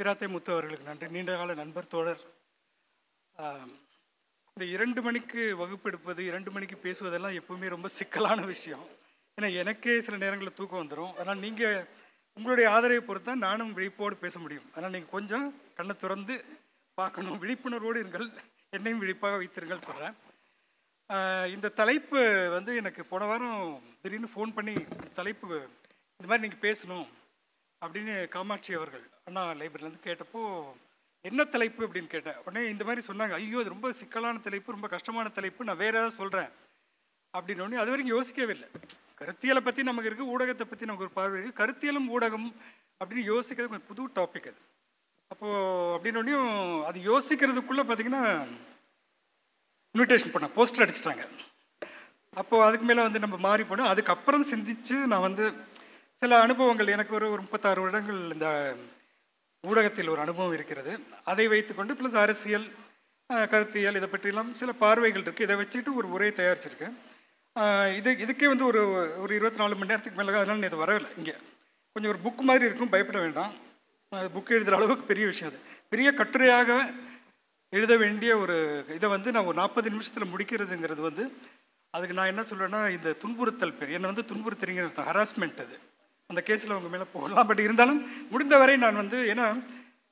[0.00, 1.06] பிராத்தே முத்து அவர்களுக்கு நன்றி.
[1.14, 2.22] நீண்ட கால நண்பர் தோழர்.
[4.54, 8.84] இந்த இரண்டு மணிக்கு வகுப்பு எடுப்பது இரண்டு மணிக்கு பேசுவதெல்லாம் எப்பவுமே ரொம்ப சிக்கலான விஷயம்.
[9.36, 11.76] ஏன்னா எனக்கே சில நேரங்களில் தூக்கம் வந்துடும் அதனால் நீங்கள்
[12.36, 14.66] உங்களுடைய ஆதரவை பொறுத்து தான் நானும் விழிப்போடு பேச முடியும்.
[14.74, 15.46] அதனால் நீங்கள் கொஞ்சம்
[15.78, 16.34] கண்ணை திறந்து
[16.98, 17.38] பார்க்கணும்.
[17.44, 18.26] விழிப்புணர்வோடு இருங்கள்.
[18.76, 20.16] என்னையும் விழிப்பாக வைத்திருங்கள் சொல்கிறேன்
[21.54, 22.20] இந்த தலைப்பு
[22.56, 23.62] வந்து எனக்கு போன வாரம்
[24.02, 25.48] திடீர்னு ஃபோன் பண்ணி இந்த தலைப்பு
[26.18, 27.08] இந்த மாதிரி நீங்கள் பேசணும்.
[27.84, 30.40] அப்படின்னு காமாட்சி அவர்கள் அண்ணா லைப்ரரியிலேருந்து கேட்டப்போ
[31.28, 31.80] என்ன தலைப்பு?
[31.86, 32.38] அப்படின்னு கேட்டேன்.
[32.44, 33.34] உடனே இந்த மாதிரி சொன்னாங்க.
[33.40, 36.50] ஐயோ அது ரொம்ப சிக்கலான தலைப்பு ரொம்ப கஷ்டமான தலைப்பு நான் வேறு ஏதாவது சொல்கிறேன்
[37.34, 38.68] அப்படின்னு அது வரைக்கும் யோசிக்கவே இல்லை.
[39.20, 42.48] கருத்தியலை பற்றி நமக்கு இருக்குது ஊடகத்தை பற்றி நமக்கு ஒரு பார்வை இருக்குது கருத்தியலும் ஊடகம்
[43.00, 44.60] அப்படின்னு யோசிக்கிறது கொஞ்சம் புது டாபிக் அது.
[45.32, 46.38] அப்போது அப்படின்னு
[46.90, 48.22] அது யோசிக்கிறதுக்குள்ளே பார்த்தீங்கன்னா
[49.94, 50.54] இன்விடேஷன் பண்ணேன்.
[50.56, 51.24] போஸ்டர் அடிச்சிட்டாங்க.
[52.40, 53.90] அப்போது அதுக்கு மேலே வந்து நம்ம மாறி போனோம்.
[53.92, 55.44] அதுக்கப்புறம் சிந்திச்சு நான் வந்து
[56.22, 58.48] சில அனுபவங்கள் எனக்கு ஒரு ஒரு முப்பத்தாறு வருடங்கள் இந்த
[59.64, 60.92] ஊடகத்தில் ஒரு அனுபவம் இருக்கிறது.
[61.30, 62.66] அதை வைத்துக்கொண்டு ப்ளஸ் அரசியல்
[63.52, 66.94] கருத்தியல் இதை பற்றியெல்லாம் சில பார்வைகள் இருக்குது இதை வச்சுட்டு ஒரு உரையை தயாரிச்சிருக்கேன்.
[67.98, 68.80] இது இதுக்கே வந்து ஒரு
[69.22, 71.10] ஒரு இருபத்தி நாலு மணி நேரத்துக்கு மேலே அதனால் இது வரவில்லை.
[71.20, 71.34] இங்கே
[71.96, 73.52] கொஞ்சம் ஒரு புக் மாதிரி இருக்கும் பயப்பட வேண்டாம்.
[74.34, 75.60] புக் எழுதுகிற அளவுக்கு பெரிய விஷயம் அது.
[75.92, 76.70] பெரிய கட்டுரையாக
[77.72, 78.56] எழுத வேண்டிய ஒரு
[78.98, 81.24] இதை வந்து நான் ஒரு நாற்பது நிமிஷத்தில் முடிக்கிறதுங்கிறது வந்து
[81.94, 85.78] அதுக்கு நான் என்ன சொல்லுவேன்னா இந்த துன்புறுத்தல் பேர் என்னை வந்து துன்புறுத்துறீங்க ஹராஸ்மெண்ட் அது.
[86.30, 89.46] அந்த கேஸில் உங்கள் மேலே போகலாம் பட் இருந்தாலும் முடிந்தவரை நான் வந்து ஏன்னா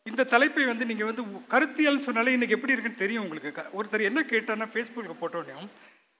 [0.02, 3.52] இந்த தலைப்பை வந்து நீங்கள் வந்து கருத்தியல்னு சொன்னாலே இன்றைக்கி எப்படி இருக்குன்னு தெரியும் உங்களுக்கு.
[3.52, 5.68] க- ஒருத்தர் என்ன கேட்டார்னா ஃபேஸ்புக்கில் போட்டோடனையும்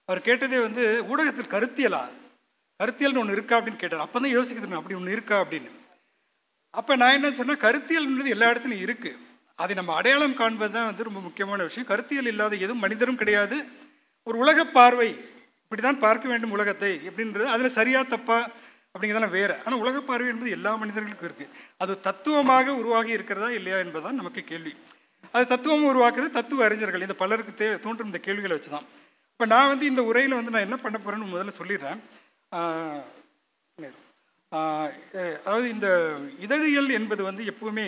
[0.05, 2.03] அவர் கேட்டதே வந்து ஊடகத்தில் கருத்தியலா?
[2.79, 3.57] கருத்தியல்னு ஒன்று இருக்கா?
[3.57, 3.99] அப்படின்னு கேட்டார்.
[3.99, 5.45] அப்போ தான் யோசிக்கிறது அப்படி ஒன்று இருக்கா?
[5.45, 5.71] அப்படின்னு.
[6.69, 9.17] அப்போ நான் என்ன சொன்னேன் கருத்தியல்ன்றது எல்லா இடத்துலையும் இருக்குது
[9.55, 11.87] அதை நம்ம அடையாளம் காண்பது தான் வந்து ரொம்ப முக்கியமான விஷயம்.
[11.87, 13.65] கருத்தியல் இல்லாத எதுவும் மனிதரும் கிடையாது.
[14.23, 15.09] ஒரு உலக பார்வை
[15.63, 18.49] இப்படி தான் பார்க்க வேண்டும் உலகத்தை எப்படின்றது அதில் சரியாக தப்பாக
[18.93, 19.55] அப்படிங்கிறதெல்லாம் வேறு.
[19.63, 21.51] ஆனால் உலக பார்வை என்பது எல்லா மனிதர்களுக்கும் இருக்குது
[21.83, 24.73] அது தத்துவமாக உருவாகி இருக்கிறதா இல்லையா என்பதுதான் நமக்கு கேள்வி.
[25.35, 27.05] அது தத்துவம் உருவாக்குறது தத்துவ அறிஞர்கள்.
[27.07, 28.87] இந்த பலருக்கு தே தோன்றும் இந்த கேள்விகளை வச்சு தான்
[29.33, 31.99] இப்போ நான் வந்து இந்த உரையில் வந்து நான் என்ன பண்ண போகிறேன்னு முதல்ல சொல்லிடுறேன்.
[35.45, 35.87] அதாவது இந்த
[36.45, 37.85] இதழியல் என்பது வந்து எப்பவுமே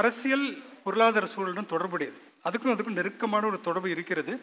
[0.00, 0.46] அரசியல்
[0.84, 2.18] பொருளாதார சூழலுடன் தொடர்புடையது.
[2.48, 4.34] அதுக்கும் அதுக்கும் நெருக்கமான ஒரு தொடர்பு இருக்கிறது.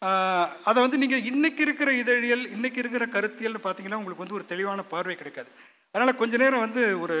[0.00, 5.16] அதை வந்து நீங்கள் இன்றைக்கி இருக்கிற இதழியல் இன்றைக்கி இருக்கிற கருத்தியல்னு பார்த்தீங்கன்னா உங்களுக்கு வந்து ஒரு தெளிவான பார்வை
[5.16, 5.48] கிடைக்காது.
[5.90, 7.16] அதனால் கொஞ்ச நேரம் வந்து ஒரு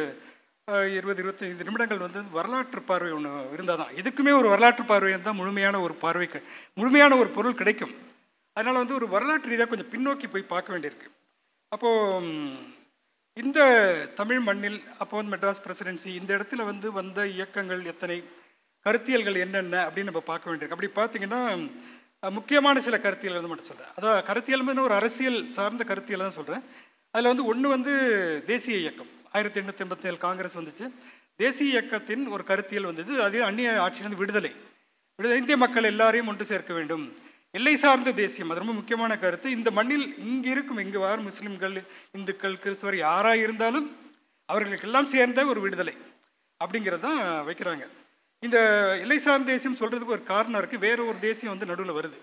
[0.68, 5.80] இருபது இருபத்தைந்து நிமிடங்கள் வந்து வரலாற்று பார்வை ஒன்று இருந்தால் தான் இதுக்குமே ஒரு வரலாற்று பார்வை இருந்தால் முழுமையான
[5.80, 6.42] ஒரு பார்வை கிடை-
[6.74, 7.94] முழுமையான ஒரு பொருள் கிடைக்கும்.
[8.52, 11.08] அதனால் வந்து ஒரு வரலாற்று ரீதியாக கொஞ்சம் பின்னோக்கி போய் பார்க்க வேண்டியிருக்கு.
[11.68, 12.56] அப்போது
[13.34, 13.60] இந்த
[14.14, 18.24] தமிழ் மண்ணில் அப்போ வந்து மெட்ராஸ் பிரசிடென்சி இந்த இடத்துல வந்து வந்த இயக்கங்கள் எத்தனை
[18.86, 20.76] கருத்தியல்கள் என்னென்ன அப்படின்னு நம்ம பார்க்க வேண்டியிருக்கு.
[20.76, 21.70] அப்படி பார்த்தீங்கன்னா
[22.22, 26.64] முக்கியமான சில கருத்தியல் வந்து மட்டும் சொல்கிறேன் அதாவது கருத்தியல் ஒரு அரசியல் சார்ந்த கருத்தியல் தான் சொல்கிறேன்
[27.14, 27.92] அதில் வந்து ஒன்று வந்து
[28.50, 29.10] தேசிய இயக்கம்.
[29.34, 30.86] ஆயிரத்தி எண்ணூற்றி எண்பத்தி ஏழு காங்கிரஸ் வந்துச்சு.
[31.42, 34.50] தேசிய இயக்கத்தின் ஒரு கருத்தியல் வந்தது அது அந்நிய ஆட்சியிலிருந்து விடுதலை.
[35.18, 37.04] விடுதலை இந்திய மக்கள் எல்லாரையும் ஒன்று சேர்க்க வேண்டும்.
[37.58, 39.48] எல்லை சார்ந்த தேசியம் அது ரொம்ப முக்கியமான கருத்து.
[39.58, 41.76] இந்த மண்ணில் இங்கே இருக்கும் இங்கு வார் முஸ்லிம்கள்
[42.18, 43.86] இந்துக்கள் கிறிஸ்துவர் யாராக இருந்தாலும்
[44.48, 45.94] அவர்களுக்கெல்லாம் சேர்ந்த ஒரு விடுதலை
[46.60, 47.84] அப்படிங்கிறது தான் வைக்கிறாங்க.
[48.46, 48.58] இந்த
[49.02, 52.18] எல்லை சார்ந்த தேசியம் சொல்கிறதுக்கு ஒரு காரணம் இருக்குது வேற ஒரு தேசியம் வந்து நடுவில் வருது.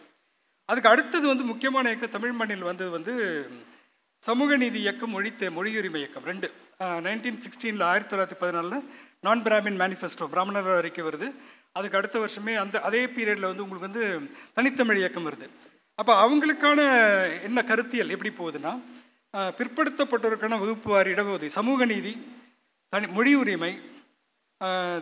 [0.70, 3.14] அதுக்கு அடுத்தது வந்து முக்கியமான இயக்கம் தமிழ் மண்ணில் வந்தது வந்து
[4.24, 6.48] சமூக நீதி இயக்கம் மொழித்த மொழியுரிமை இயக்கம் ரெண்டு.
[7.08, 8.86] நைன்டீன் சிக்ஸ்டீனில் ஆயிரத்தி தொள்ளாயிரத்தி பதினாலில்
[9.26, 11.28] நான் பிராமின் மேனிஃபெஸ்டோ பிராமணர் அறிக்கை வருது.
[11.78, 14.06] அதுக்கு அடுத்த வருஷமே அந்த அதே பீரியடில் வந்து உங்களுக்கு வந்து
[14.58, 15.48] தனித்தமிழ் இயக்கம் வருது.
[16.00, 16.80] அப்போ அவங்களுக்கான
[17.48, 18.74] என்ன கருத்தியல் எப்படி போகுதுன்னா
[19.60, 22.14] பிற்படுத்தப்பட்டோருக்கான வகுப்பு வாரி இடஒதுக்கீடு சமூக நீதி
[22.94, 23.72] தனி மொழி உரிமை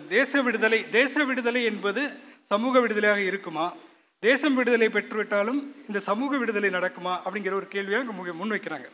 [0.07, 2.01] தேச விடுதலை தேச விடுதலை என்பது
[2.41, 3.73] சமூக விடுதலையாக இருக்குமா?
[4.19, 7.13] தேசம் விடுதலை பெற்றுவிட்டாலும் இந்த சமூக விடுதலை நடக்குமா?
[7.25, 8.87] அப்படிங்கிற ஒரு கேள்வியை அங்கே முன் வைக்கிறாங்க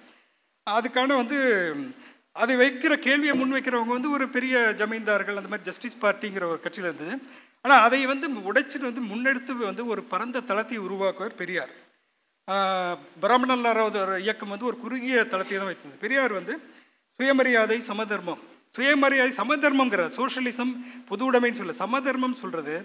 [0.67, 1.37] அதுக்கான வந்து
[2.31, 7.13] அதை வைக்கிற கேள்வியை முன்வைக்கிறவங்க வந்து ஒரு பெரிய ஜமீன்தார்கள் அந்த மாதிரி ஜஸ்டிஸ் பார்ட்டிங்கிற ஒரு கட்சியில் இருந்தது.
[7.61, 11.73] ஆனால் அதை வந்து உடைச்சிட்டு வந்து முன்னெடுத்து வந்து ஒரு பரந்த தளத்தை உருவாக்குவார் பெரியார்.
[12.47, 15.95] ஆஹ் பிராமணல்லாராவது இயக்கம் வந்து ஒரு குறுகிய தளத்தை தான் வைத்தது.
[15.97, 16.53] பெரியார் வந்து
[17.19, 18.41] சுயமரியாதை சமதர்மம்
[18.75, 20.73] சுயமரியாதை சமதர்மங்கிற சோஷியலிசம்
[21.09, 22.75] புது உடைமைன்னு சொல்ல சமதர்மம் சொல்கிறது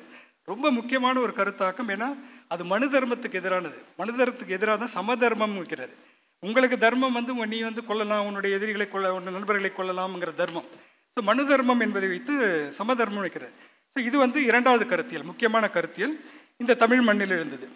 [0.50, 1.90] ரொம்ப முக்கியமான ஒரு கருத்தாக்கம்.
[1.94, 2.08] ஏன்னா
[2.52, 3.78] அது மனு தர்மத்துக்கு எதிரானது.
[4.00, 5.94] மனு தர்மத்துக்கு எதிராக தான் சமதர்மம் இருக்கிறது
[6.42, 10.68] உங்களுக்கு தர்மம் வந்து நீ வந்து கொல்லலாம் உன்னுடைய எதிரிகளை கொள்ள உன் நண்பர்களை கொள்ளலாம்ங்கிற தர்மம்.
[11.16, 12.34] ஸோ மனு தர்மம் என்பதை வைத்து
[12.78, 13.54] சமதர்மம் வைக்கிறார்
[13.96, 16.14] ஸோ இது வந்து இரண்டாவது கருத்தியல் முக்கியமான கருத்தியல்.
[16.62, 17.66] இந்த தமிழ் மண்ணில் எழுந்தது.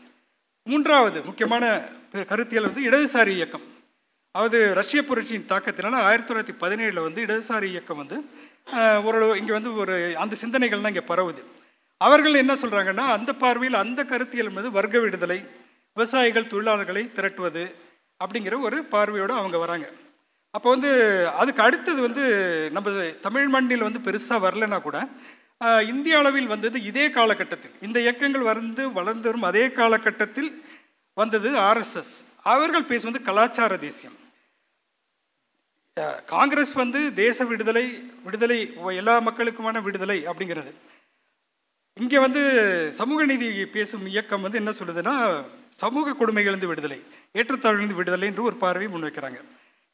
[0.67, 1.65] மூன்றாவது முக்கியமான
[2.33, 3.65] கருத்தியல் வந்து இடதுசாரி இயக்கம்.
[4.43, 8.17] அது ரஷ்ய புரட்சியின் தாக்கத்தினால ஆயிரத்தி தொள்ளாயிரத்தி பதினேழில் வந்து இடதுசாரி இயக்கம் வந்து
[9.09, 11.43] ஓரளவு இங்கே வந்து ஒரு அந்த சிந்தனைகள்லாம் இங்கே பரவுது.
[12.01, 15.39] அவர்கள் என்ன சொல்கிறாங்கன்னா அந்த பார்வையில் அந்த கருத்தியல் மீது வர்க்க விடுதலை
[15.97, 17.65] விவசாயிகள் தொழிலாளர்களை திரட்டுவது
[18.21, 19.87] அப்படிங்கிற ஒரு பார்வையோடு அவங்க வராங்க.
[20.55, 20.91] அப்போ வந்து
[21.41, 22.25] அதுக்கு அடுத்தது வந்து
[22.77, 22.91] நம்ம
[23.27, 24.99] தமிழ் மண்ணில் வந்து பெருசாக வரலன்னா கூட
[25.93, 30.51] இந்திய அளவில் வந்தது இதே காலகட்டத்தில் இந்த இயக்கங்கள் வந்து வளர்ந்து வரும் அதே காலகட்டத்தில்
[31.17, 32.15] வந்தது ஆர்எஸ்எஸ்
[32.53, 34.17] அவர்கள் பேசுவது கலாச்சார தேசியம்.
[36.27, 40.73] காங்கிரஸ் வந்து தேச விடுதலை விடுதலை எல்லா மக்களுக்குமான விடுதலை அப்படிங்கிறது.
[41.95, 47.03] இங்கே வந்து சமூக நீதி பேசும் இயக்கம் வந்து என்ன சொல்லுதுன்னா சமூக கொடுமைகளிலிருந்து விடுதலை
[47.35, 49.45] ஏற்றத்தாழ்விலிருந்து விடுதலை என்று ஒரு பார்வையை முன்வைக்கிறாங்க.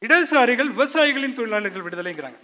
[0.05, 2.35] இடதுசாரிகள் விவசாயிகளின் தொழிலாளர்கள் விடுதலைங்கிறாங்க.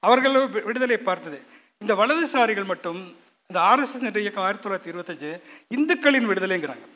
[0.00, 1.40] அவர்கள் வி- விடுதலை பார்த்தது.
[1.78, 3.16] இந்த வலதுசாரிகள் மட்டும்
[3.46, 6.86] இந்த ஆர்எஸ்எஸ் என்ற இயக்கம் ஆயிரத்தி தொள்ளாயிரத்தி இருபத்தஞ்சு இந்துக்களின் விடுதலைங்கிறாங்க.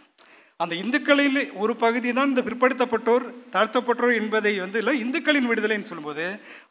[0.61, 3.25] அந்த இந்துக்களில் ஒரு பகுதி தான் இந்த பிற்படுத்தப்பட்டோர்
[3.55, 6.25] தாழ்த்தப்பட்டோர் என்பதை வந்து இல்லை இந்துக்களின் விடுதலைன்னு சொல்லும்போது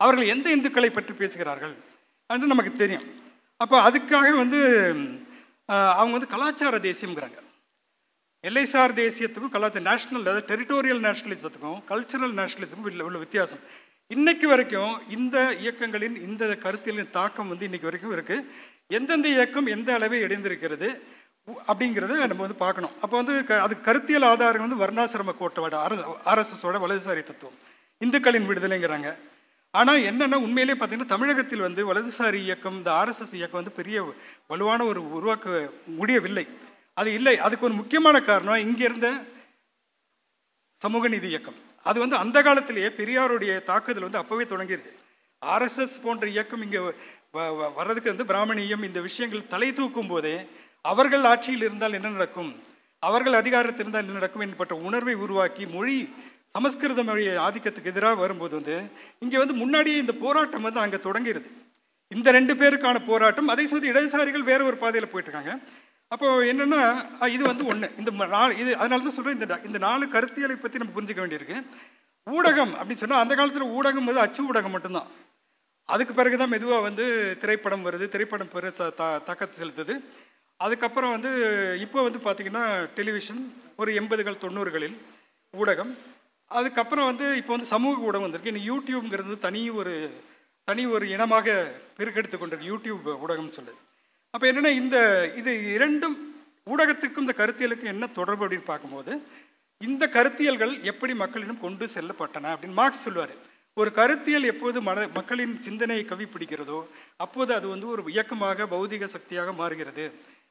[0.04, 1.76] அவர்கள் எந்த இந்துக்களை பற்றி பேசுகிறார்கள்
[2.30, 3.06] என்று நமக்கு தெரியும்.
[3.62, 4.60] அப்போ அதுக்காக வந்து
[6.00, 7.38] அவங்க வந்து கலாச்சார தேசியம்ங்கிறாங்க.
[8.44, 13.62] எல்லைசார் தேசியத்துக்கும் கலாச்சார நேஷனல் அதாவது டெரிட்டோரியல் நேஷனலிசத்துக்கும் கல்ச்சுரல் நேஷனலிசத்துக்கும் உள்ள உள்ள வித்தியாசம்.
[14.12, 18.46] இன்னைக்கு வரைக்கும் இந்த இயக்கங்களின் இந்த கருத்தியலின் தாக்கம் வந்து இன்னைக்கு வரைக்கும் இருக்குது
[18.98, 20.90] எந்தெந்த இயக்கம் எந்த அளவை இடைந்திருக்கிறது
[21.70, 22.94] அப்படிங்கிறத நம்ம வந்து பார்க்கணும்.
[23.04, 25.76] அப்போ வந்து க அதுக்கு கருத்தியல் ஆதாரம் வந்து வர்ணாசிரம கோட்டவாடு
[26.32, 27.58] ஆர்எஸ்எஸோட வலதுசாரி தத்துவம்.
[28.02, 29.10] இந்துக்களின் விடுதலைங்கிறாங்க.
[29.80, 33.98] ஆனால் என்னென்னா உண்மையிலே பார்த்தீங்கன்னா தமிழகத்தில் வந்து வலதுசாரி இயக்கம் இந்த ஆர்எஸ்எஸ் இயக்கம் வந்து பெரிய
[34.52, 35.70] வலுவான ஒரு உருவாக்க
[36.00, 36.46] முடியவில்லை.
[37.00, 39.08] அது இல்லை அதுக்கு ஒரு முக்கியமான காரணம் இங்கே இருந்த
[40.82, 41.58] சமூக நீதி இயக்கம்.
[41.90, 44.92] அது வந்து அந்த காலத்திலேயே பெரியாருடைய தாக்குதல் வந்து அப்போவே தொடங்கிடுது
[45.42, 46.80] ஆர்எஸ்எஸ் போன்ற இயக்கம் இங்கே
[47.80, 50.36] வர்றதுக்கு வந்து பிராமணியம் இந்த விஷயங்கள் தலை தூக்கும் போதே
[50.86, 52.52] அவர்கள் ஆட்சியில் இருந்தால் என்ன நடக்கும்?
[53.04, 55.96] அவர்கள் அதிகாரத்தில் இருந்தால் என்ன நடக்கும் என்பட்ட உணர்வை உருவாக்கி மொழி
[56.48, 58.76] சமஸ்கிருத மொழியை ஆதிக்கத்துக்கு எதிராக வரும்போது வந்து
[59.20, 61.50] இங்கே வந்து முன்னாடியே இந்த போராட்டம் வந்து அங்கே தொடங்கிடுது
[62.12, 65.56] இந்த ரெண்டு பேருக்கான போராட்டம் அதே சமயத்தில் இடதுசாரிகள் வேற ஒரு பாதையில் போயிட்டு
[66.12, 66.82] அப்போ என்னென்னா
[67.28, 70.78] இது வந்து ஒன்று இந்த ம- நாலு இது அதனால தான் சொல்கிறேன் இந்த இந்த நாலு கருத்தியலை பற்றி
[70.78, 71.58] நம்ம புரிஞ்சுக்க வேண்டியிருக்கு.
[72.28, 75.08] ஊடகம் அப்படின்னு சொன்னால் அந்த காலத்தில் ஊடகம் வந்து அச்சு ஊடகம் மட்டும்தான்.
[75.90, 77.06] அதுக்கு பிறகு தான் மெதுவாக வந்து
[77.40, 78.10] திரைப்படம் வருது.
[78.10, 79.96] திரைப்படம் பெரு த தா- தாக்கத்தை செலுத்துது.
[80.60, 81.32] அதுக்கப்புறம் வந்து
[81.86, 82.66] இப்போ வந்து பார்த்திங்கன்னா
[82.98, 83.42] டெலிவிஷன்
[83.82, 84.98] ஒரு எண்பதுகள் தொண்ணூறுகளில்
[85.54, 85.92] ஊடகம்.
[86.52, 88.52] அதுக்கப்புறம் வந்து இப்போ வந்து சமூக ஊடகம் வந்திருக்கு.
[88.54, 89.94] இன்னும் யூடியூப்ங்கிறது தனி ஒரு
[90.68, 91.48] தனி ஒரு இனமாக
[91.98, 92.72] பெருக்கெடுத்து கொண்டிருக்கு.
[92.74, 93.82] யூடியூப் ஊடகம்னு சொல்லுது
[94.34, 94.98] அப்போ என்னென்னா இந்த
[95.40, 96.16] இது இரண்டும்
[96.74, 99.14] ஊடகத்துக்கும் இந்த கருத்தியலுக்கும் என்ன தொடர்பு அப்படின்னு பார்க்கும்போது
[99.82, 103.34] இந்த கருத்தியல்கள் எப்படி மக்களிடம் கொண்டு செல்லப்பட்டன அப்படின்னு மார்க்ஸ் சொல்லுவார்.
[103.78, 106.80] ஒரு கருத்தியல் எப்போது மன மக்களின் சிந்தனையை கவி பிடிக்கிறதோ
[107.24, 110.06] அப்போது அது வந்து ஒரு இயக்கமாக பௌதிக சக்தியாக மாறுகிறது.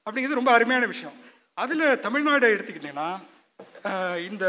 [0.06, 1.16] அப்படிங்கிறது ரொம்ப அருமையான விஷயம்.
[1.62, 3.08] அதில் தமிழ்நாடு எடுத்துக்கிட்டிங்கன்னா
[4.28, 4.44] இந்த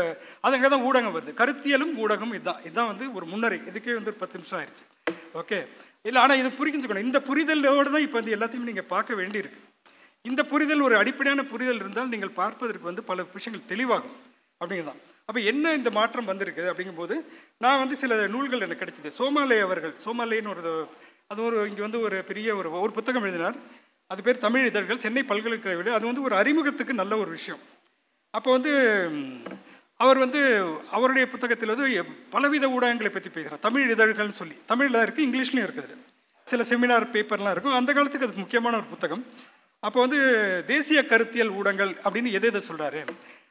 [0.46, 1.32] அது அங்கே தான் ஊடகம் வருது.
[1.40, 4.86] கருத்தியலும் ஊடகம் இதுதான் இதுதான் வந்து ஒரு முன்னரை இதுக்கே வந்து ஒரு பத்து நிமிஷம் ஆயிடுச்சு
[5.42, 5.60] ஓகே?
[6.08, 7.08] இல்லை ஆனால் இது புரிஞ்சுக்கணும்.
[7.08, 9.60] இந்த புரிதலோடு தான் இப்போ வந்து எல்லாத்தையும் நீங்கள் பார்க்க வேண்டியிருக்கு.
[10.26, 14.16] இந்த புரிதல் ஒரு அடிப்படையான புரிதல் இருந்தால் நீங்கள் பார்ப்பதற்கு வந்து பல விஷயங்கள் தெளிவாகும்.
[14.62, 17.16] அப்படிங்கிறதான் அப்போ என்ன இந்த மாற்றம் வந்திருக்கு அப்படிங்கும்போது
[17.64, 19.12] நான் வந்து சில நூல்கள் எனக்கு கிடைச்சிது.
[19.20, 20.74] சோமாலே அவர்கள் சோமாலேன்னு ஒரு
[21.32, 23.58] அது ஒரு இங்கே வந்து ஒரு பெரிய ஒரு ஒரு புத்தகம் எழுதினார்.
[24.12, 27.62] அது பேர் தமிழ் இதழ்கள் சென்னை பல்கலைக்கழக அது வந்து ஒரு அறிமுகத்துக்கு நல்ல ஒரு விஷயம்.
[28.38, 28.74] அப்போ வந்து
[30.04, 30.42] அவர் வந்து
[30.96, 34.56] அவருடைய புத்தகத்தில் வந்து பலவித ஊடகங்களை பற்றி பேசுகிறார் தமிழ் இதழ்கள்னு சொல்லி.
[34.72, 35.98] தமிழில் இருக்குது இங்கிலீஷ்லையும் இருக்குது
[36.52, 37.78] சில செமினார் பேப்பர்லாம் இருக்கும்.
[37.80, 39.24] அந்த காலத்துக்கு அது முக்கியமான ஒரு புத்தகம்.
[39.88, 40.20] அப்போ வந்து
[40.68, 43.02] தேசிய கருத்தியல் ஊடகங்கள் அப்படின்னு எதை எதை சொல்கிறாரு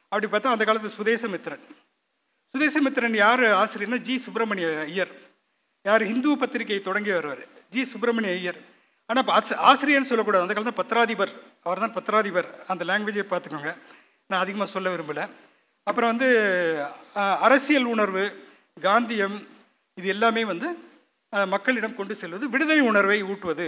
[0.09, 1.63] அப்படி பார்த்தா அந்த காலத்து சுதேசமித்திரன்
[2.53, 3.43] சுதேசமித்திரன் யார்?
[3.61, 5.11] ஆசிரியர்னா ஜி சுப்பிரமணிய ஐயர்.
[5.85, 6.03] யார்?
[6.13, 7.43] இந்து பத்திரிகையை தொடங்கி வருவார்.
[7.73, 8.59] ஜி சுப்பிரமணிய ஐயர்.
[9.09, 10.45] ஆனால் இப்போ ஆசி ஆசிரியர்னு சொல்லக்கூடாது.
[10.45, 11.33] அந்த காலத்தில் பத்திராதிபர்
[11.65, 12.47] அவர் தான் பத்திராதிபர்.
[12.73, 13.71] அந்த லாங்குவேஜை பார்த்துக்கோங்க.
[14.29, 15.25] நான் அதிகமாக சொல்ல விரும்பலை.
[15.89, 16.27] அப்புறம் வந்து
[17.47, 18.23] அரசியல் உணர்வு
[18.85, 19.37] காந்தியம்
[19.99, 20.67] இது எல்லாமே வந்து
[21.53, 23.67] மக்களிடம் கொண்டு செல்வது விடுதலை உணர்வை ஊட்டுவது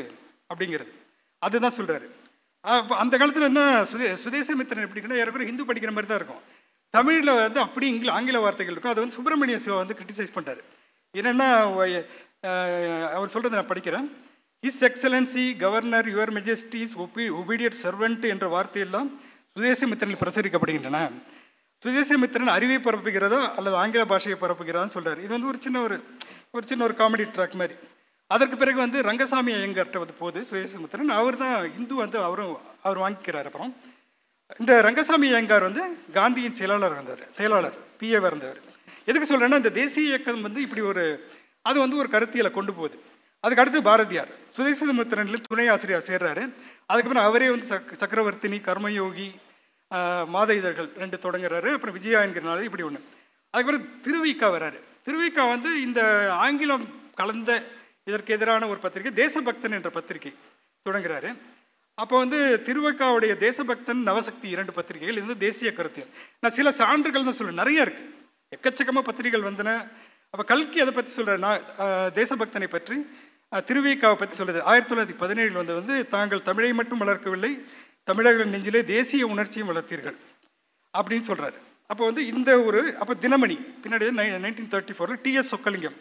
[0.51, 0.91] அப்படிங்கிறது.
[1.45, 2.07] அதுதான் சொல்கிறாரு
[3.03, 6.41] அந்த காலத்தில் என்ன சுதே சுதேசமித்திரன் எப்படின்னா யாருக்கும் ஹிந்து படிக்கிற மாதிரி தான் இருக்கும்.
[6.95, 8.93] தமிழில் வந்து அப்படி இங்கில ஆங்கில வார்த்தைகள் இருக்கும்.
[8.93, 10.61] அதை வந்து சுப்பிரமணிய சிவா வந்து கிரிட்டிசைஸ் பண்ணுறாரு
[11.19, 11.49] என்னென்னா
[13.17, 14.07] அவர் சொல்கிறத நான் படிக்கிறேன்.
[14.65, 19.09] His excellency governor your majesties ஒபி obedient servant என்ற வார்த்தையெல்லாம்
[19.55, 20.97] சுதேசமித்திரனில் பிரசுரிக்கப்படுகின்றன.
[21.81, 25.97] சுதேசமித்திரன் அறிவை பரப்புகிறதா அல்லது ஆங்கில பாஷையை பரப்புகிறதான்னு சொல்கிறார் இது வந்து ஒரு சின்ன ஒரு
[26.55, 27.75] ஒரு சின்ன ஒரு காமெடி ட்ராக் மாதிரி.
[28.31, 33.49] அதற்கு பிறகு வந்து ரங்கசாமி ஐயங்கர்கிட்ட வந்து போகுது சுதேசமித்திரன் அவர் தான் இந்து வந்து அவரும் அவர் வாங்கிக்கிறார்
[33.49, 33.71] அப்புறம்.
[34.61, 35.83] இந்த ரங்கசாமி ஐயங்கார் வந்து
[36.17, 38.59] காந்தியின் செயலாளர் வந்தார் செயலாளர் பிஏ இருந்தவர்.
[39.09, 41.05] எதுக்கு சொல்கிறேன்னா இந்த தேசிய இயக்கம் வந்து இப்படி ஒரு
[41.69, 42.97] அது வந்து ஒரு கருத்தியலை கொண்டு போகுது.
[43.43, 44.31] அதுக்கு அடுத்து பாரதியார்.
[44.55, 46.43] சுதேசமித்திரன்ல துணை ஆசிரியர் சேர்றாரு.
[46.91, 49.27] அதுக்கப்புறம் அவரே வந்து சக் சக்கரவர்த்தினி கர்மயோகி
[50.35, 51.69] மாத இதழ்கள் ரெண்டு தொடங்குறாரு.
[51.75, 53.01] அப்புறம் விஜயா என்கிறனால இப்படி ஒன்று
[53.53, 54.79] அதுக்கப்புறம் திருவிக்கா வராரு.
[55.07, 56.01] திருவிக்கா வந்து இந்த
[56.45, 56.87] ஆங்கிலம்
[57.19, 57.51] கலந்த
[58.09, 60.31] இதற்கு எதிரான ஒரு பத்திரிகை தேசபக்தன் என்ற பத்திரிகை
[60.85, 61.29] தொடங்குறாரு.
[62.01, 66.11] அப்போ வந்து திருவக்காவுடைய தேசபக்தன் நவசக்தி இரண்டு பத்திரிகைகள் இது வந்து தேசிய கருத்தியல்.
[66.41, 68.03] நான் சில சான்றுகள் தான் சொல்லுவேன் நிறைய இருக்கு.
[68.55, 69.71] எக்கச்சக்கமாக பத்திரிகைகள் வந்தன.
[70.33, 71.63] அப்போ கல்கி அதை பற்றி சொல்கிறேன் நான்
[72.19, 72.97] தேசபக்தனை பற்றி.
[73.51, 77.63] திருவிக்காவை பற்றி சொல்லுது ஆயிரத்தி தொள்ளாயிரத்தி பதினேழில் வந்து வந்து தாங்கள் தமிழை மட்டும் வளர்க்கவில்லை
[78.03, 80.15] தமிழர்கள் நெஞ்சிலே தேசிய உணர்ச்சியும் வளர்த்தீர்கள்
[80.97, 81.53] அப்படின்னு சொல்கிறாரு
[81.87, 85.95] அப்போ வந்து இந்த ஒரு அப்போ தினமணி பின்னாடி நைன்டீன் தேர்ட்டி ஃபோரில் டிஎஸ் சொக்கலிங்கம்.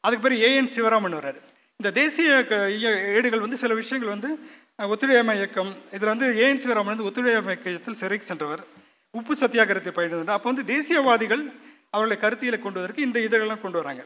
[0.00, 1.40] அதுக்கு பிறகு ஏஎன் சிவராமன் வர்றாரு.
[1.76, 6.84] இந்த தேசிய க- இய- ஏடுகள் வந்து சில விஷயங்கள் வந்து ஒத்துழையாமை இயக்கம் இதில் வந்து ஏஎன் சிவராமன்
[6.84, 8.64] வந்து ஒத்துழையாமை இயக்கத்தில் சிறைக்கு சென்றவர்.
[9.10, 11.52] உப்பு சத்தியாகிரகத்தை பயின்றவர் அப்போ வந்து தேசியவாதிகள்
[11.90, 14.04] அவர்களை கருத்தியில் கொண்டு வதற்கு இந்த இதழெல்லாம் கொண்டு வராங்க.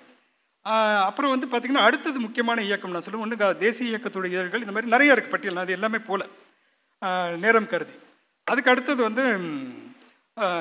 [1.09, 3.25] அப்புறம் வந்து பார்த்திங்கன்னா அடுத்தது முக்கியமான இயக்கம் நான் சொல்லுவேன்.
[3.27, 5.63] ஒன்று தேசிய இயக்கத்துடைய இதழ்கள் இந்த மாதிரி நிறைய இருக்குது பட்டியல்.
[5.65, 6.23] அது எல்லாமே போல.
[7.45, 7.97] நேரம் கருதி.
[8.47, 9.25] அதுக்கு அடுத்தது வந்து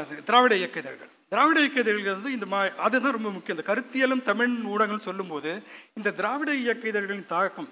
[0.06, 1.12] இது திராவிட இயக்க இதழ்கள்.
[1.32, 3.58] திராவிட இயக்க இதழ்கள் வந்து இந்த மா அதுதான் ரொம்ப முக்கியம்.
[3.58, 5.52] இந்த கருத்தியலும் தமிழ் ஊடகங்கள் சொல்லும்போது
[6.00, 7.70] இந்த திராவிட இயக்க இதழ்களின் தாக்கம்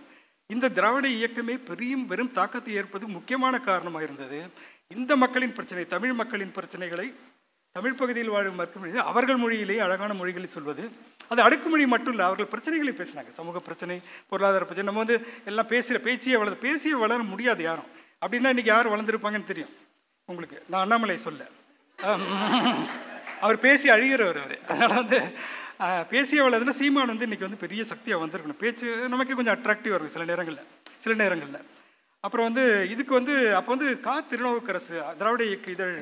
[0.50, 4.40] இந்த திராவிட இயக்கமே பெரிய வெறும் தாக்கத்தை ஏற்பது முக்கியமான காரணமாக இருந்தது.
[4.96, 7.08] இந்த மக்களின் பிரச்சனை தமிழ் மக்களின் பிரச்சனைகளை
[7.76, 10.84] தமிழ் பகுதியில் வாழும் மக்கள் அவர்கள் மொழியிலேயே அழகான மொழிகளை சொல்வது.
[11.32, 13.30] அது அடுக்குமொழி மட்டும் இல்லை அவர்கள் பிரச்சனைகளை பேசினாங்க.
[13.38, 13.96] சமூக பிரச்சனை
[14.32, 15.18] பொருளாதார பிரச்சனை நம்ம வந்து
[15.50, 17.88] எல்லாம் பேசுகிற பேச்சியே வளர்ந்து பேசியே வளர முடியாது யாரும்.
[18.24, 19.72] அப்படின்னா இன்றைக்கி யார் வளர்ந்துருப்பாங்கன்னு தெரியும்.
[20.30, 21.42] உங்களுக்கு நான் அண்ணாமலை சொல்ல.
[23.46, 24.58] அவர் பேசி அழிகிறவர் அவர்.
[24.72, 25.20] அதனால் வந்து
[26.14, 28.62] பேசிய வளர்ந்துன்னா சீமான் வந்து இன்றைக்கி வந்து பெரிய சக்தியாக வந்திருக்கணும்.
[28.64, 30.66] பேச்சு நமக்கே கொஞ்சம் அட்ராக்டிவாக இருக்கும் சில நேரங்களில்
[31.04, 31.62] சில நேரங்களில்.
[32.24, 34.16] அப்புறம் வந்து இதுக்கு வந்து அப்போ வந்து கா.
[34.32, 35.96] திருநாவுக்கரசு திராவிட இயக்க இதழ்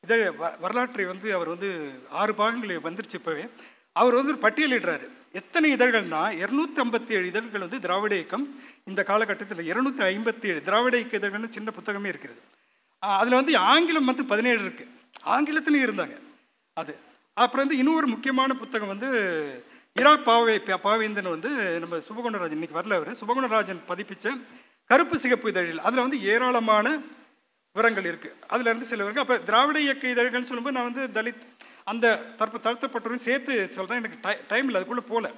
[0.00, 3.48] இதை வ- வரலாற்றை வந்து அவர் வந்து ஆறு பாகங்கள் வந்துருச்சு இப்போவே.
[3.92, 5.08] அவர் வந்து ஒரு பட்டியலிடுறாரு.
[5.32, 10.96] எத்தனை இதழ்கள்னா இரநூத்தி ஐம்பத்தி ஏழு இதழ்கள் வந்து திராவிட இயக்கம் இந்த காலகட்டத்தில் இரநூத்தி ஐம்பத்தி ஏழு திராவிட
[10.96, 12.40] இயக்க இதழ்கள்னு சின்ன புத்தகமே இருக்கிறது
[12.98, 14.88] அதில் வந்து ஆங்கிலம் வந்து பதினேழு இருக்குது
[15.26, 16.20] ஆங்கிலத்திலையும் இருந்தாங்க.
[16.72, 16.96] அது.
[17.34, 19.08] அப்புறம் வந்து இன்னொரு முக்கியமான புத்தகம் வந்து
[19.94, 23.10] இரா பாவே பாவேந்தன் வந்து நம்ம சுபகுணராஜன் இன்னைக்கு வரல அவர்.
[23.10, 24.40] சுபகுணராஜன் பதிப்பித்த
[24.84, 25.78] கருப்பு சிகப்பு இதழில்.
[25.78, 26.98] அதில் வந்து ஏராளமான
[27.76, 29.24] விவரங்கள் இருக்குது அதில் இருந்து சில விவரங்கள்.
[29.26, 31.44] அப்போ திராவிட இயக்க இதழ்கள்னு சொல்லும்போது நான் வந்து தலித்
[31.92, 32.06] அந்த
[32.40, 34.80] தற்போ தளர்த்தப்பட்டவரையும் சேர்த்து சொல்கிறேன் எனக்கு டை டைம் இல்லை.
[34.80, 35.28] அதுக்குள்ளே போகல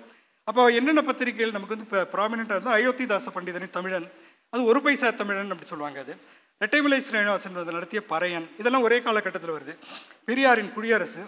[0.49, 4.07] அப்போ என்னென்ன பத்திரிகைகள் நமக்கு வந்து இப்போ ப்ராமினெண்ட்டாக இருந்தால் அயோத்திதாச பண்டிதனின் தமிழன்
[4.53, 6.15] அது ஒரு பைசா தமிழன் அப்படி சொல்லுவாங்க அது.
[6.63, 9.75] ரெட்டைமலை ஸ்ரீனிவாசன் நடத்திய பறையன் இதெல்லாம் ஒரே காலகட்டத்தில் வருது.
[10.29, 11.23] பெரியாரின் குடியரசு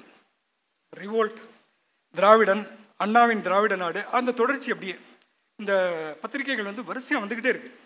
[0.92, 1.38] ரிவோல்ட்
[2.14, 2.62] திராவிடன்
[3.04, 4.96] அண்ணாவின் திராவிட நாடு அந்த தொடர்ச்சி அப்படியே
[5.58, 5.72] இந்த
[6.22, 7.78] பத்திரிகைகள் வந்து வரிசையாக வந்துக்கிட்டே இருக்குது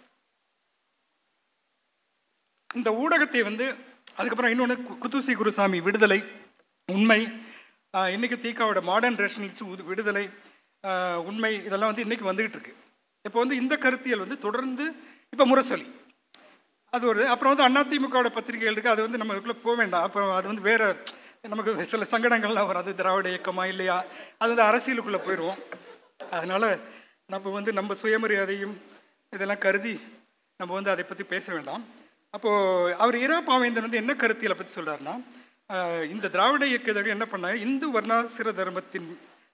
[2.79, 3.67] இந்த ஊடகத்தை வந்து
[4.19, 6.19] அதுக்கப்புறம் இன்னொன்று குத்துசி குருசாமி விடுதலை
[6.89, 7.21] உண்மை.
[8.15, 10.25] இன்றைக்கி தீக்காவோட மாடர்ன் ரேஷனலிஸ்ட் விடுதலை
[11.31, 12.75] உண்மை இதெல்லாம் வந்து இன்றைக்கி வந்துக்கிட்டு இருக்கு.
[13.25, 14.85] இப்போ வந்து இந்த கருத்தியல் வந்து தொடர்ந்து
[15.33, 15.87] இப்போ முரசொலி.
[16.93, 20.05] அது ஒரு அப்புறம் வந்து அதிமுகவோட பத்திரிகைகள் இருக்குது அது வந்து நம்மளுக்குள்ளே போக வேண்டாம்.
[20.07, 20.87] அப்புறம் அது வந்து வேறு
[21.53, 23.97] நமக்கு சில சங்கடங்கள்லாம் வராது திராவிட இயக்கமா இல்லையா?
[24.41, 25.61] அது வந்து அரசியலுக்குள்ளே போயிடுவோம்
[26.37, 26.69] அதனால்
[27.35, 28.75] நம்ம வந்து நம்ம சுயமரியாதையும்
[29.33, 29.95] இதெல்லாம் கருதி
[30.61, 31.85] நம்ம வந்து அதை பற்றி பேச வேண்டாம்.
[32.37, 35.14] அப்போது அவர் இரா பாவேந்தன் வந்து என்ன கருத்தியில் பற்றி சொல்கிறாருன்னா
[36.14, 37.57] இந்த திராவிட இயக்கத்தோடு என்ன பண்ணாங்க?
[37.66, 39.09] இந்து வர்ணாசிர தர்மத்தின்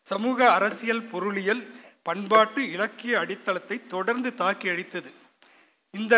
[0.06, 1.62] சமூக அரசியல் பொருளியல்
[2.08, 5.10] பண்பாட்டு இலக்கிய அடித்தளத்தை தொடர்ந்து தாக்கி அழித்தது
[5.94, 6.14] இந்த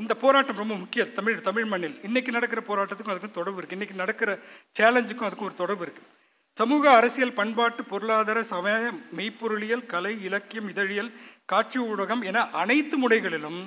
[0.00, 1.96] இந்த போராட்டம் ரொம்ப முக்கிய தமிழ் தமிழ் மண்ணில்.
[2.08, 4.30] இன்றைக்கி நடக்கிற போராட்டத்துக்கும் அதுக்கும் தொடர்பு இருக்குது இன்றைக்கி நடக்கிற
[4.78, 6.08] சேலஞ்சுக்கும் அதுக்கும் ஒரு தொடர்பு இருக்குது
[6.56, 8.88] சமூக அரசியல் பண்பாட்டு பொருளாதார சமய
[9.18, 11.12] மெய்ப்பொருளியல் கலை இலக்கியம் இதழியல்
[11.52, 13.60] காட்சி ஊடகம் என அனைத்து முறைகளிலும்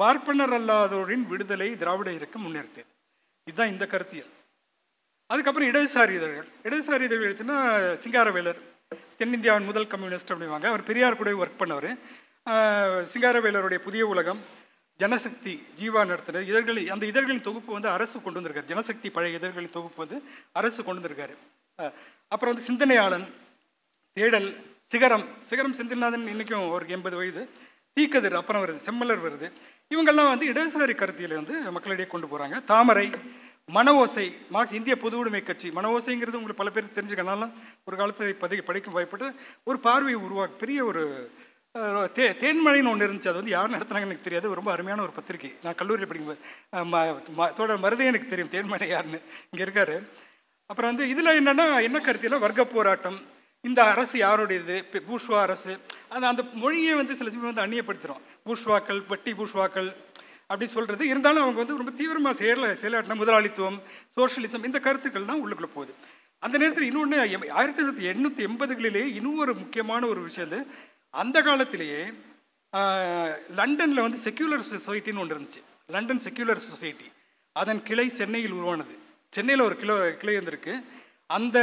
[0.00, 2.90] பார்ப்பனர் அல்லாதோரின் விடுதலை திராவிட இயக்கம் முன்னேறுத்தேன்
[3.44, 4.30] இதுதான் இந்த கருத்தியல்.
[5.26, 7.58] அதுக்கப்புறம் இடதுசாரி இதழ்கள் இடதுசாரி இதழ்கள் எடுத்துன்னா
[8.04, 8.60] சிங்காரவேலர்
[9.18, 11.88] தென்னிந்தியாவின் முதல் கம்யூனிஸ்ட் அப்படிவாங்க அவர் பெரியார் கூட ஒர்க் பண்ணவர்.
[13.12, 14.40] சிங்காரவேலருடைய புதிய உலகம்
[15.02, 18.70] ஜனசக்தி ஜீவா நடத்துகிற இதழ்கள் அந்த இதழ்களின் தொகுப்பு வந்து அரசு கொண்டு வந்திருக்காரு.
[18.72, 20.18] ஜனசக்தி பழைய இதழ்களின் தொகுப்பு வந்து
[20.52, 21.34] அரசு கொண்டு வந்திருக்காரு.
[22.28, 23.26] அப்புறம் வந்து சிந்தனையாளன்
[24.12, 24.48] தேடல்
[24.92, 25.26] சிகரம்.
[25.50, 27.48] சிகரம் செந்தில்நாதன் இன்றைக்கும் அவருக்கு எண்பது வயது.
[27.96, 28.82] தீக்கதிர் அப்புறம் வருது.
[28.88, 29.48] செம்மலர் வருது.
[29.92, 33.06] இவங்கெல்லாம் வந்து இடதுசாரி கருத்தியில் வந்து மக்களிடையே கொண்டு போகிறாங்க தாமரை
[33.76, 35.68] மன ஓசை மார்க்ஸ் இந்திய பொது உடைமை கட்சி.
[35.76, 37.48] மன ஓசைங்கிறது உங்களுக்கு பல பேருக்கு தெரிஞ்சுக்கனால
[37.88, 39.28] ஒரு காலத்தை பதவி படிக்கும் வாய்ப்பட்டு
[39.68, 41.02] ஒரு பார்வையை உருவாக்க பெரிய ஒரு
[42.16, 43.30] தே தேன்மழைன்னு ஒன்று இருந்துச்சு.
[43.30, 44.56] அது வந்து யார் நடத்துனாங்கன்னு எனக்கு தெரியாது.
[44.60, 45.50] ரொம்ப அருமையான ஒரு பத்திரிகை.
[45.64, 48.52] நான் கல்லூரியில் படிக்கும்போது தோட மருதே எனக்கு தெரியும்.
[48.54, 49.20] தேன்மழை யாருன்னு.
[49.52, 49.96] இங்கே இருக்காரு.
[50.70, 53.18] அப்புறம் வந்து இதில் என்னென்னா என்ன கருத்தியில் வர்க்க போராட்டம்
[53.68, 54.76] இந்த அரசு யாருடையது?
[55.08, 55.72] பூஷ்வா அரசு.
[56.14, 59.88] அந்த அந்த மொழியை வந்து சில சமயம் வந்து அந்நியப்படுத்துகிறோம் பூஷ்வாக்கள் வட்டி பூஷ்வாக்கள்
[60.50, 63.78] அப்படி சொல்கிறது இருந்தாலும் அவங்க வந்து ரொம்ப தீவிரமாக செயல செயலாட்டின முதலாளித்துவம்
[64.16, 65.92] சோஷியலிசம் இந்த கருத்துக்கள் தான் உள்ளுக்குள்ளே போகுது.
[66.46, 67.18] அந்த நேரத்தில் இன்னொன்று
[67.60, 70.60] ஆயிரத்தி தொள்ளாயிரத்தி எண்ணூற்றி எண்பதுகளிலே இன்னும் ஒரு முக்கியமான ஒரு விஷயம் வந்து
[71.22, 72.02] அந்த காலத்திலேயே
[73.60, 75.62] லண்டனில் வந்து செக்யூலர் சொசைட்டின்னு ஒன்று இருந்துச்சு.
[75.94, 77.08] London secular society.
[77.56, 78.94] அதன் கிளை சென்னையில் உருவானது.
[79.36, 80.74] சென்னையில் ஒரு கிளை கிளை இருந்திருக்கு.
[81.36, 81.58] அந்த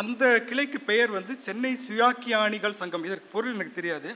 [0.00, 3.04] அந்த கிளைக்கு பெயர் வந்து சென்னை சுயாக்கியானிகள் சங்கம்.
[3.08, 4.10] இதற்கு பொருள் எனக்கு தெரியாது.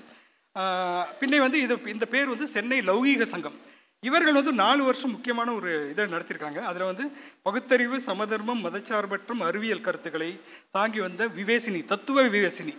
[1.20, 3.56] பின்னே வந்து இது இந்த பேர் வந்து சென்னை லௌகீக சங்கம்.
[4.02, 7.04] இவர்கள் வந்து நாலு வருஷம் முக்கியமான ஒரு இதை நடத்தியிருக்காங்க அதில் வந்து
[7.46, 10.30] பகுத்தறிவு சமதர்மம் மதச்சார்பற்றும் அறிவியல் கருத்துக்களை
[10.76, 12.74] தாங்கி வந்த விவேசினி தத்துவ விவேசினி.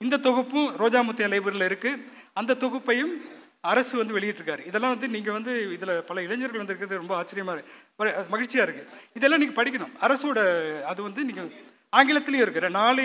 [0.00, 2.00] இந்த தொகுப்பும் ரோஜாமுத்தியா லைப்ரரியில் இருக்குது
[2.40, 3.12] அந்த தொகுப்பையும்
[3.72, 4.62] அரசு வந்து வெளியிட்டிருக்காரு.
[4.70, 7.60] இதெல்லாம் வந்து நீங்கள் வந்து இதில் பல இளைஞர்கள் வந்திருக்கிறது ரொம்ப ஆச்சரியமாக
[8.34, 9.92] மகிழ்ச்சியாக இருக்குது இதெல்லாம் நீங்கள் படிக்கணும்.
[10.06, 10.40] அரசோட
[10.92, 11.50] அது வந்து நீங்கள்
[11.98, 13.02] ஆங்கிலத்திலையும் இருக்கிற நாலு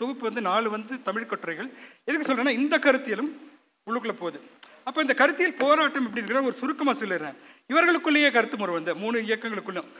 [0.00, 1.68] தொகுப்பு வந்து நாலு வந்து தமிழ் கட்டுரைகள்.
[2.08, 3.30] எதுக்கு சொல்கிறேன்னா இந்த கருத்தியலும்
[3.86, 4.38] உள்ளுக்குள்ளே போகுது.
[4.88, 7.36] அப்போ இந்த கருத்தியல் போராட்டம் அப்படிங்கிற ஒரு சுருக்கமாக சொல்லிடுறேன்.
[7.72, 9.90] இவர்களுக்குள்ளேயே கருத்து முறை வந்து மூணு இயக்கங்களுக்குள்ளும்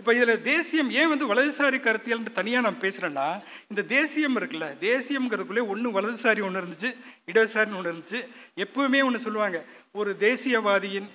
[0.00, 3.24] இப்போ இதில் தேசியம் ஏன் வந்து வலதுசாரி கருத்தியல்னு தனியாக நான் பேசுகிறேன்னா
[3.70, 6.90] இந்த தேசியம் இருக்குல்ல தேசியம்ங்கிறதுக்குள்ளே ஒன்று வலதுசாரி ஒன்று இருந்துச்சு
[7.30, 8.20] இடதுசாரின்னு ஒன்று இருந்துச்சு.
[8.64, 9.60] எப்பவுமே ஒன்று சொல்லுவாங்க
[10.00, 11.08] ஒரு தேசியவாதியின்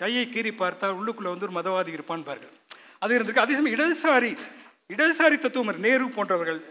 [0.00, 2.52] கையை கீறி பார்த்தால் உள்ளுக்குள்ளே வந்து ஒரு மதவாதி இருப்பான்பார்கள்
[3.02, 3.44] அது இருந்திருக்கு.
[3.46, 4.32] அதே சமயம் இடதுசாரி
[4.92, 6.62] இடதுசாரி தத்துவம் நேரு போன்றவர்கள்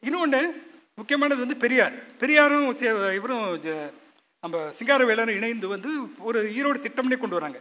[0.00, 2.16] இன்னொன்று முக்கியமானது வந்து பெரியார்.
[2.16, 3.90] பெரியாரும் சே- இவரும் ஜ-
[4.40, 7.60] நம்ம சிங்காரவேலரும் இணைந்து வந்து ஒரு ஈரோடு திட்டம்னே கொண்டு வராங்க.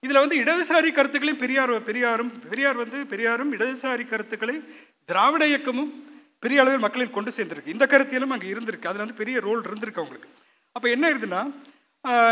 [0.00, 4.62] இதில் வந்து இடதுசாரி கருத்துக்களையும் பெரியார் பெரியாரும் பெரியார் வந்து பெரியாரும் இடதுசாரி கருத்துக்களை
[5.04, 7.66] திராவிட இயக்கமும் பெரிய அளவில் மக்களில் கொண்டு சேர்ந்துருக்கு.
[7.66, 8.86] இந்த கருத்திலும் அங்கே இருந்திருக்கு.
[8.86, 10.28] அதில் வந்து பெரிய ரோல் இருந்திருக்கு அவங்களுக்கு.
[10.72, 11.54] அப்போ என்ன இருக்குதுன்னா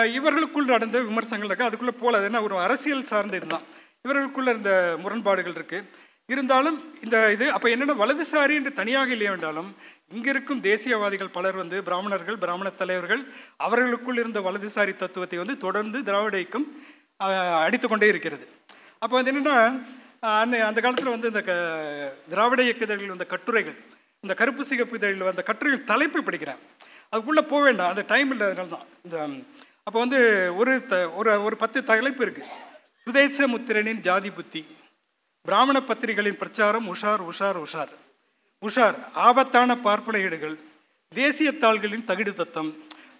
[0.05, 3.63] இவர்களுக்குள் நடந்த விமர்சனங்கள் இருக்குது அதுக்குள்ளே போல அது என்ன ஒரு அரசியல் சார்ந்த இதுதான்.
[4.09, 5.85] இவர்களுக்குள்ள இருந்த முரண்பாடுகள் இருக்குது
[6.29, 9.71] இருந்தாலும் இந்த இது அப்போ என்னென்ன வலதுசாரி என்று தனியாக இல்லை என்றாலும்
[10.17, 13.23] இங்கே இருக்கும் தேசியவாதிகள் பலர் வந்து பிராமணர்கள் பிராமண தலைவர்கள்
[13.67, 16.67] அவர்களுக்குள் இருந்த வலதுசாரி தத்துவத்தை வந்து தொடர்ந்து திராவிட இயக்கம்
[17.65, 18.45] அடித்துக்கொண்டே இருக்கிறது.
[19.03, 19.57] அப்போ வந்து என்னென்னா
[20.43, 21.53] அந்த அந்த காலத்தில் வந்து இந்த க
[22.33, 23.77] திராவிட இயக்கத்தில் வந்த கட்டுரைகள்
[24.25, 26.61] இந்த கருப்பு சிகப்பு இதழில் வந்த கட்டுரைகள் தலைப்பு படிக்கிறேன்.
[27.13, 28.87] அதுக்குள்ளே போக வேண்டாம் அந்த டைம் இல்லாதனால தான்.
[29.07, 29.17] இந்த
[29.87, 30.19] அப்போ வந்து
[30.61, 32.51] ஒரு த ஒரு ஒரு பத்து தலைப்பு இருக்குது
[33.07, 34.63] சுதேச முத்திரனின் ஜாதி புத்தி.
[35.49, 37.93] பிராமண பத்திரிகைகளின் பிரச்சாரம் உஷார் உஷார் உஷார்.
[38.67, 40.57] உஷார் ஆபத்தான பார்ப்பன ஏடுகள்
[41.13, 42.71] தேசிய தாள்களின் தகிடு தத்தம்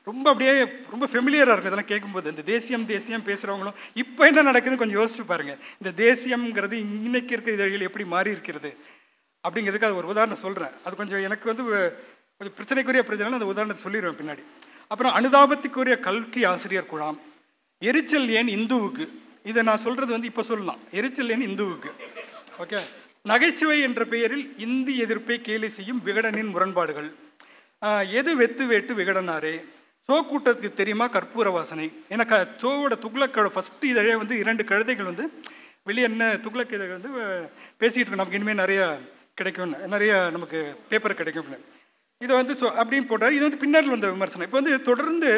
[0.09, 0.53] ரொம்ப அப்படியே
[0.93, 2.31] ரொம்ப ஃபெமிலியராக இருக்கும் இதெல்லாம் கேட்கும்போது.
[2.33, 5.55] இந்த தேசியம் தேசியம் பேசுகிறவங்களும் இப்போ என்ன நடக்குதுன்னு கொஞ்சம் யோசிச்சு பாருங்க.
[5.81, 8.73] இந்த தேசியம்ங்கிறது இன்னைக்கு இருக்க இதழில் எப்படி மாறி இருக்கிறது
[9.45, 11.65] அப்படிங்கிறதுக்கு அது ஒரு உதாரணம் சொல்கிறேன் அது கொஞ்சம் எனக்கு வந்து
[12.39, 14.45] கொஞ்சம் பிரச்சனைக்குரிய பிரச்சனை அந்த உதாரணத்தை சொல்லிடுவேன் பின்னாடி.
[14.93, 17.19] அப்புறம் அனுதாபத்துக்குரிய கல்கி ஆசிரியர் குழாம்.
[17.79, 19.07] எரிச்சல் ஏன் இந்துவுக்கு?
[19.51, 20.81] இதை நான் சொல்கிறது வந்து இப்போ சொல்லலாம்.
[20.99, 21.91] எரிச்சல் ஏன் இந்துவுக்கு?
[22.63, 22.79] ஓகே
[23.31, 27.09] நகைச்சுவை என்ற பெயரில் இந்தி எதிர்ப்பை கேலி செய்யும் விகடனின் முரண்பாடுகள்.
[28.21, 29.53] எது வெத்து வேட்டு விகடனாரே?
[30.09, 31.87] சோ கூட்டத்துக்கு தெரியுமா கற்பூர வாசனை?
[32.13, 35.27] ஏன்னா க சோவோட துக்ளக்கோட ஃபஸ்ட்டு இதழே வந்து இரண்டு கழுதைகள் வந்து
[35.89, 37.11] வெளியே என்ன துக்ளக் இதழ் வந்து
[37.81, 38.87] பேசிகிட்டு இருக்கோம் நமக்கு இனிமேல் நிறையா
[39.41, 41.53] கிடைக்கும் நிறைய நமக்கு பேப்பர் கிடைக்கும்
[42.25, 43.35] இதை வந்து சொ அப்படின்னு போட்டார்.
[43.37, 44.47] இது வந்து பின்னால் வந்த விமர்சனம்.
[44.47, 45.31] இப்போ வந்து தொடர்ந்து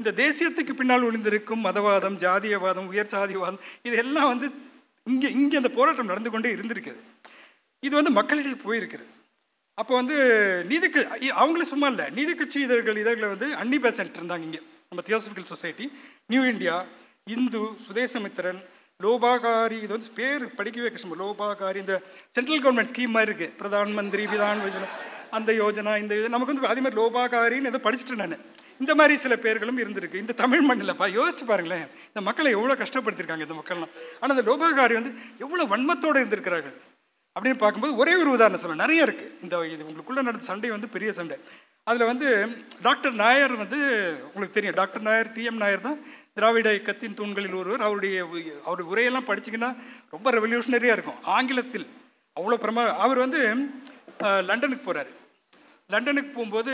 [0.00, 4.48] இந்த தேசியத்துக்கு பின்னால் ஒளிந்திருக்கும் மதவாதம் ஜாதியவாதம் உயர் சாதிவாதம் இதெல்லாம் வந்து
[5.12, 7.00] இங்கே இங்கே அந்த போராட்டம் நடந்து கொண்டே இருந்திருக்குது.
[7.86, 9.04] இது வந்து மக்களிடையே போயிருக்குது.
[9.80, 10.16] அப்போ வந்து
[10.70, 10.86] நீதி
[11.42, 12.06] அவங்களும் சும்மா இல்லை.
[12.18, 14.62] நீதி கட்சி இதழ்கள் இதழ்களை வந்து அன்னி பேசன்ட் இருந்தாங்க இங்கே.
[14.90, 15.86] நம்ம theosophical society
[16.32, 16.74] New India
[17.36, 18.60] Hindu Swadesamitran
[19.00, 21.18] Lokopakari இது வந்து பேர் படிக்கவே கஷ்டம்.
[21.22, 21.96] லோபாகாரி இந்த
[22.36, 24.88] சென்ட்ரல் கவர்மெண்ட் ஸ்கீம் மாதிரி இருக்குது பிரதான் மந்திரி விதான் யோஜனா
[25.38, 28.38] அந்த யோஜனா இந்த இது நமக்கு வந்து அதே மாதிரி லோபாகாரின்னு ஏதோ படிச்சுட்டு நான்.
[28.80, 30.14] இந்த மாதிரி சில பேர்களும் இருந்திருக்கு.
[30.14, 31.86] இந்த தமிழ் மண்ணில்ப்பா யோசிச்சு பாருங்களேன்.
[32.06, 33.88] இந்த மக்களை எவ்வளோ கஷ்டப்படுத்திருக்காங்க இந்த மக்கள்லாம்.
[34.20, 36.76] ஆனால் இந்த லோபகாரி வந்து எவ்வளோ வன்மத்தோடு இருந்திருக்கிறார்கள்.
[37.40, 41.12] அப்படின்னு பார்க்கும்போது ஒரே ஒரு உதாரணம் சொல்ல நிறைய இருக்குது இந்த இது உங்களுக்குள்ளே நடந்த சண்டை வந்து பெரிய
[41.12, 41.36] சண்டை.
[41.84, 42.48] அதில் வந்து
[42.82, 43.76] டாக்டர் நாயர் வந்து
[44.26, 45.98] உங்களுக்கு தெரியும் டாக்டர் நாயர் டிஎம் நாயர் தான்
[46.34, 47.80] திராவிட இயக்கத்தின் தூண்களில் ஒருவர்.
[47.80, 49.76] அவருடைய உ- அவருடைய உரையெல்லாம் படிச்சிங்கன்னா
[50.10, 51.22] ரொம்ப ரெவல்யூஷனரியாக இருக்கும்.
[51.22, 51.86] ஆங்கிலத்தில்
[52.40, 53.56] அவ்வளோ பிரமா அவர் வந்து
[54.18, 55.12] லண்டனுக்கு போகிறாரு
[55.88, 56.72] லண்டனுக்கு போகும்போது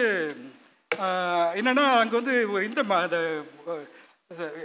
[1.54, 3.18] என்னென்னா அங்கே வந்து இந்த அந்த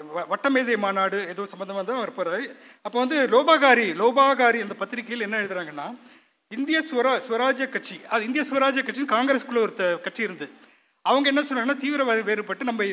[0.10, 2.36] வ- வட்டமேசை மாநாடு ஏதோ சம்மந்தமாக தான் இருப்பார்
[2.86, 5.88] அப்போ வந்து லோபாகாரி லோபாகாரி அந்த பத்திரிகையில் என்ன எழுதுறாங்கன்னா
[6.52, 10.54] இந்திய சுவரா சுவராஜ்ய கட்சி அது இந்திய சுவராஜ்ய கட்சின்னு காங்கிரஸ்குள்ள ஒரு கட்சி இருந்தது
[11.06, 12.86] அவங்க என்ன சொன்னாங்கன்னா தீவிரவாத வேறுபட்டு நம்ம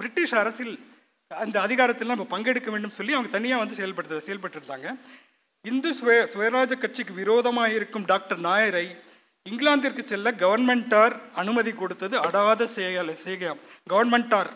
[0.00, 0.74] பிரிட்டிஷ் அரசில்
[1.30, 4.88] அந்த அதிகாரத்தில் நம்ம பங்கெடுக்க வேண்டும் சொல்லி அவங்க தனியாக வந்து செயல்படுத்த செயல்பட்டு இருந்தாங்க
[5.64, 8.86] இந்து சுய சுயராஜ கட்சிக்கு விரோதமாக இருக்கும் டாக்டர் நாயரை
[9.48, 13.58] இங்கிலாந்திற்கு செல்ல கவர்மெண்டார் அனுமதி கொடுத்தது அடாத செயல் சேகம்
[13.92, 14.50] கவர்மெண்டார்.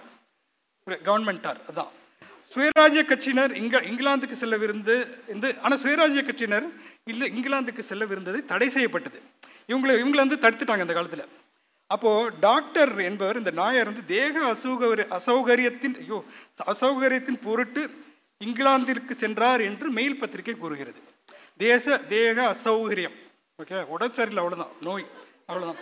[1.09, 1.91] கவர்மெண்டார் அதான்.
[2.53, 4.95] சுயராஜ்ய கட்சியினர் இங்க இங்கிலாந்துக்கு செல்லவிருந்து
[5.35, 6.67] இந்த ஆனால் சுயராஜ்ய கட்சியினர்
[7.13, 9.19] இல்லை இங்கிலாந்துக்கு செல்லவிருந்தது தடை செய்யப்பட்டது.
[9.71, 11.27] இவங்களை இவங்களை வந்து தடுத்துட்டாங்க அந்த காலத்தில்.
[11.95, 16.19] அப்போது டாக்டர் என்பவர் இந்த நாயர் வந்து தேக அசௌகரிய அசௌகரியத்தின் ஐயோ
[16.73, 17.83] அசௌகரியத்தின் பொருட்டு
[18.41, 21.01] இங்கிலாந்திற்கு சென்றார் என்று மெயில் பத்திரிகை கூறுகிறது.
[21.67, 23.17] தேச தேக அசௌகரியம்.
[23.63, 25.05] ஓகே உடல் சரியில்லை அவ்வளோதான் நோய்
[25.51, 25.79] அவ்வளோதான்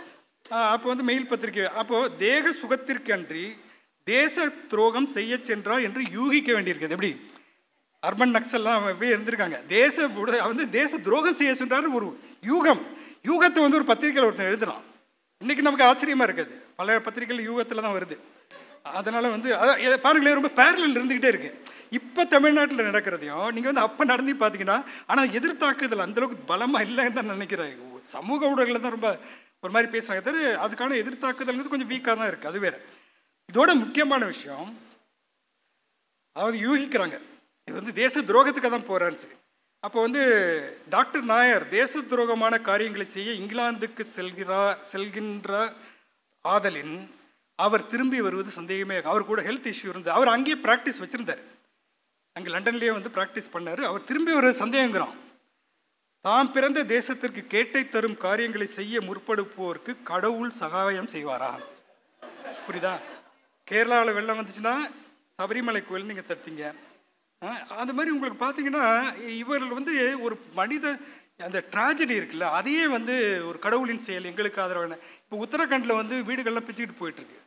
[0.74, 1.64] அப்போ வந்து மெயில் பத்திரிக்கை.
[1.80, 3.42] அப்போது தேக சுகத்திற்கு அன்றி
[4.06, 6.96] தேச துரோகம் செய்ய சென்றார் என்று யூகிக்க வேண்டியிருக்குது.
[6.96, 7.10] எப்படி?
[8.02, 9.58] அர்பன் நக்சல்லாம் அப்படியே இருந்திருக்காங்க.
[9.74, 10.06] தேச
[10.50, 12.08] வந்து தேச துரோகம் செய்ய சென்றார் ஒரு
[12.50, 12.82] யூகம்.
[13.30, 14.82] யூகத்தை வந்து ஒரு பத்திரிகையில் ஒருத்தன் எழுதலாம்
[15.42, 16.52] இன்றைக்கி நமக்கு ஆச்சரியமாக இருக்குது.
[16.80, 18.18] பல பத்திரிகைகள் யூகத்தில் தான் வருது.
[18.98, 21.54] அதனால் வந்து அதான் பாருங்களேன் ரொம்ப பேரலில் இருந்துக்கிட்டே இருக்குது
[21.98, 24.78] இப்போ தமிழ்நாட்டில் நடக்கிறதையும் நீங்கள் வந்து அப்போ நடந்து பார்த்தீங்கன்னா
[25.10, 27.74] ஆனால் எதிர்த்தாக்குதல் அந்தளவுக்கு பலமாக இல்லைன்னு தான் நினைக்கிறேன்.
[28.14, 29.10] சமூக ஊடகங்களில் தான் ரொம்ப
[29.62, 32.78] ஒரு மாதிரி பேசுகிறாங்க தவிர அதுக்கான எதிர்த்தாக்குதல்ங்கிறது கொஞ்சம் வீக்காக தான் இருக்குது அது வேறு.
[33.48, 34.68] இதோட முக்கியமான விஷயம்
[36.36, 37.16] அதாவது யூகிக்கிறாங்க.
[37.68, 39.36] இது வந்து தேச துரோகத்துக்கு தான் போகிறான்னு சொல்லி.
[39.86, 40.22] அப்போ வந்து
[40.94, 45.52] டாக்டர் நாயர் தேச துரோகமான காரியங்களை செய்ய இங்கிலாந்துக்கு செல்கிறார் செல்கின்ற
[46.44, 46.96] ஆதலின்
[47.58, 48.96] அவர் திரும்பி வருவது சந்தேகமே.
[49.10, 51.42] அவர் கூட ஹெல்த் இஷ்யூ இருந்து அவர் அங்கேயே ப்ராக்டிஸ் வச்சுருந்தார்.
[52.36, 53.82] அங்கே லண்டன்லேயே வந்து ப்ராக்டிஸ் பண்ணார்.
[53.88, 55.14] அவர் திரும்பி ஒரு சந்தேகங்கிறான்.
[56.24, 61.50] தாம் பிறந்த தேசத்திற்கு கேட்டை தரும் காரியங்களை செய்ய முற்படுப்போருக்கு கடவுள் சகாயம் செய்வாரா?
[62.66, 62.94] புரியுதா?
[63.70, 64.74] கேரளாவில் வெள்ளம் வந்துச்சுன்னா
[65.38, 66.64] சபரிமலை கோயில் நீங்கள் தடுத்தீங்க.
[67.80, 68.84] அந்த மாதிரி உங்களுக்கு பார்த்தீங்கன்னா
[69.42, 69.94] இவர்கள் வந்து
[70.26, 70.94] ஒரு மனித
[71.48, 73.14] அந்த ட்ராஜடி இருக்குல்ல அதையே வந்து
[73.48, 74.98] ஒரு கடவுளின் செயல் எங்களுக்கு ஆதரவான.
[75.24, 77.40] இப்போ உத்தரகண்டில் வந்து வீடுகள்லாம் பிச்சுக்கிட்டு போயிட்டுருக்கு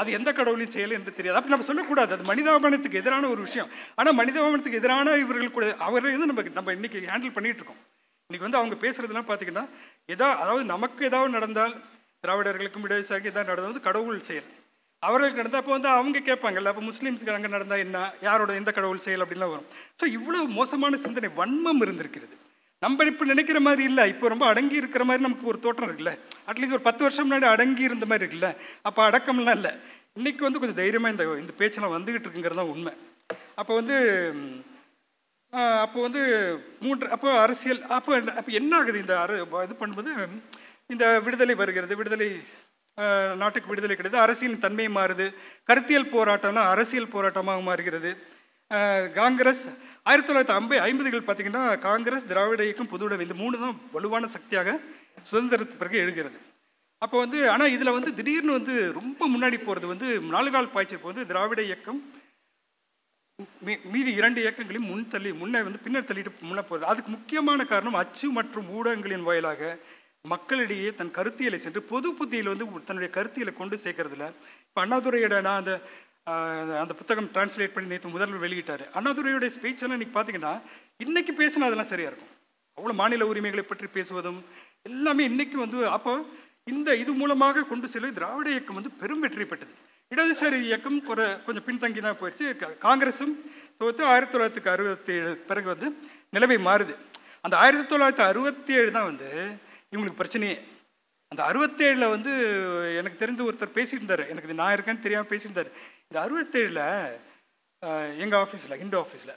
[0.00, 1.38] அது எந்த கடவுளின் செயல் என்று தெரியாது.
[1.38, 2.12] அப்படி நம்ம சொல்லக்கூடாது.
[2.16, 3.68] அது மனிதாபனத்துக்கு எதிரான ஒரு விஷயம்.
[3.98, 7.82] ஆனால் மனிதாபனத்துக்கு எதிரான இவர்கள் கூட அவரை வந்து நம்ம நம்ம இன்னைக்கு ஹேண்டில் பண்ணிகிட்டு இருக்கோம்
[8.30, 9.64] இன்னைக்கு வந்து அவங்க பேசுகிறதுலாம் பார்த்தீங்கன்னா
[10.14, 11.74] எதா அதாவது நமக்கு ஏதாவது நடந்தால்
[12.24, 14.48] திராவிடர்களுக்கும் இடதுசாரிக்கு ஏதாவது நடந்தது வந்து கடவுள் செயல்.
[15.02, 19.22] அவர்களுக்கு நடந்தால் அப்போ வந்து அவங்க கேட்பாங்கல்ல அப்போ முஸ்லீம்ஸ்க்கு அங்கே நடந்தால் என்ன யாரோட எந்த கடவுள் செயல்
[19.24, 19.68] அப்படின்லாம் வரும்.
[20.00, 22.34] ஸோ இவ்வளோ மோசமான சிந்தனை வன்மம் இருந்திருக்கிறது.
[22.84, 24.04] நம்ம இப்போ நினைக்கிற மாதிரி இல்லை.
[24.12, 26.12] இப்போ ரொம்ப அடங்கி இருக்கிற மாதிரி நமக்கு ஒரு தோற்றம் இருக்குல்ல.
[26.50, 28.50] அட்லீஸ்ட் ஒரு பத்து வருஷம் முன்னாடி அடங்கி இருந்த மாதிரி இருக்குல்ல.
[28.88, 29.72] அப்போ அடக்கம்லாம் இல்லை.
[30.18, 32.92] இன்னைக்கு வந்து கொஞ்சம் தைரியமாக இந்த இந்த பேச்செல்லாம் வந்துக்கிட்டு இருக்குங்கிறது தான் உண்மை.
[33.60, 33.96] அப்போ வந்து
[35.82, 36.22] அப்போ வந்து
[36.84, 39.34] மூன்று அப்போ அரசியல் அப்போ அப்போ என்ன ஆகுது இந்த அர
[39.66, 40.12] இது பண்ணும்போது
[40.92, 42.28] இந்த விடுதலை வருகிறது விடுதலை
[43.42, 45.26] நாட்டுக்கு விடுதலை கிடையாது அரசியலின் தன்மை மாறுது
[45.68, 48.10] கருத்தியல் போராட்டம்னா அரசியல் போராட்டமாக மாறுகிறது.
[49.18, 49.64] காங்கிரஸ்
[50.06, 54.74] ஆயிரத்தி தொள்ளாயிரத்தி ஐம்பது ஐம்பதுகள் பார்த்தீங்கன்னா காங்கிரஸ் திராவிட இயக்கம் பொதுவுடைமை இந்த மூணு தான் வலுவான சக்தியாக
[55.26, 56.38] சுதந்திரத்துக்கு பிறகு எழுகிறது.
[57.02, 61.26] அப்போ வந்து ஆனால் இதில் வந்து திடீர்னு வந்து ரொம்ப முன்னாடி போகிறது வந்து நாலு கால் பாய்ச்சல் வந்து
[61.26, 61.98] திராவிட இயக்கம்
[63.62, 67.94] மீ- மீதி இரண்டு இயக்கங்களையும் முன் தள்ளி முன்னே வந்து பின்னர் தள்ளிட்டு முன்னே போகுது அதுக்கு முக்கியமான காரணம்
[67.94, 69.72] அச்சு மற்றும் ஊடகங்களின் வாயிலாக
[70.24, 74.24] மக்களிடையே தன் கருத்தியலை சென்று பொது புத்தியில் வந்து தன்னுடைய கருத்தியலை கொண்டு சேர்க்கறதுல.
[74.64, 75.74] இப்போ அண்ணாதுரையோட நான் அந்த
[76.30, 78.84] அந்த புத்தகம் டிரான்ஸ்லேட் பண்ணி நேற்று முதல்வர் வெளியிட்டார்.
[78.98, 80.52] அண்ணாதுரையுடைய ஸ்பீச் எல்லாம் பார்த்தீங்கன்னா
[81.04, 82.32] இன்றைக்கி பேசினா அதெல்லாம் சரியாக இருக்கும்.
[82.78, 84.40] அவ்வளோ மாநில உரிமைகளை பற்றி பேசுவதும்
[84.88, 86.12] எல்லாமே இன்றைக்கி வந்து அப்போ
[86.72, 89.72] இந்த இது மூலமாக கொண்டு செல்ல திராவிட இயக்கம் வந்து பெரும் வெற்றி பெற்றது.
[90.12, 92.46] இடதுசாரி இயக்கம் குறை கொஞ்சம் பின்தங்கி தான் போயிடுச்சு
[92.86, 93.34] காங்கிரஸும்
[93.80, 95.88] தோத்து ஆயிரத்தி தொள்ளாயிரத்தி அறுபத்தி ஏழு பிறகு வந்து
[96.36, 96.94] நிலைமை மாறுது.
[97.44, 99.28] அந்த ஆயிரத்தி தொள்ளாயிரத்தி அறுபத்தி ஏழு தான் வந்து
[99.92, 100.56] இவங்களுக்கு பிரச்சனையே.
[101.32, 102.32] அந்த அறுபத்தேழில் வந்து
[103.00, 104.24] எனக்கு தெரிஞ்ச ஒருத்தர் பேசியிருந்தார்.
[104.32, 105.70] எனக்கு இது நான் இருக்கேன்னு தெரியாமல் பேசியிருந்தார்.
[106.08, 106.84] இந்த அறுபத்தேழில்
[108.24, 109.34] எங்கள் ஆஃபீஸில் ஹிண்டு ஆஃபீஸில்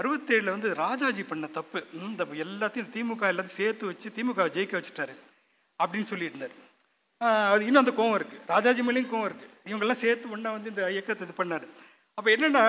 [0.00, 5.14] அறுபத்தேழில் வந்து ராஜாஜி பண்ண தப்பு இந்த எல்லாத்தையும் திமுக எல்லாத்தையும் சேர்த்து வச்சு திமுக ஜெயிக்க வச்சுட்டாரு
[5.80, 6.54] அப்படின்னு சொல்லியிருந்தார்.
[7.52, 11.26] அது இன்னும் அந்த கோவம் இருக்குது ராஜாஜி மேலேயும் கோவம் இருக்குது இவங்கெல்லாம் சேர்த்து ஒன்றா வந்து இந்த இயக்கத்தை
[11.26, 11.66] இது பண்ணார்.
[12.18, 12.64] அப்போ என்னென்னா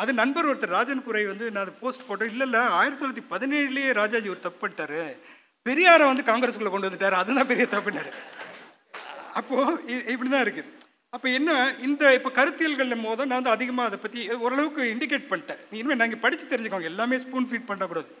[0.00, 2.30] அது நண்பர் ஒருத்தர் ராஜன் புரை வந்து நான் அதை போஸ்ட் போட்டேன்.
[2.32, 5.02] இல்லை இல்லை ஆயிரத்தி தொள்ளாயிரத்தி பதினேழுலேயே ராஜாஜி ஒரு தப்பு பண்ணிட்டாரு.
[5.68, 7.10] பெரியாரை வந்து காங்கிரஸுக்குள்ளே கொண்டு வந்துட்டார்.
[7.10, 8.12] அதுதான் பெரிய தப்புனாரு
[9.34, 10.76] அப்போது இப்படி தான் இருக்குது
[11.10, 15.58] அப்போ என்ன இந்த இப்போ கருத்தியல்களில் மோதம் நான் வந்து அதிகமாக அதை பற்றி ஓரளவுக்கு இண்டிகேட் பண்ணிட்டேன்.
[15.70, 16.82] இனிமேல் நாங்கள் படித்து தெரிஞ்சுக்கோங்க.
[16.82, 18.16] எல்லாமே ஸ்பூன் ஃபீட் பண்ணக்கூடாது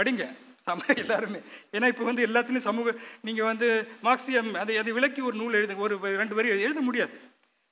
[0.00, 0.36] படிங்க.
[0.56, 1.38] சம எல்லாருமே.
[1.72, 5.98] ஏன்னா இப்போ வந்து எல்லாத்துலேயும் சமூக நீங்கள் வந்து மார்க்சியம் அதை அதை விளக்கி ஒரு நூல் எழுது ஒரு
[5.98, 7.20] ரெண்டு வரி எழுத- முடியாது.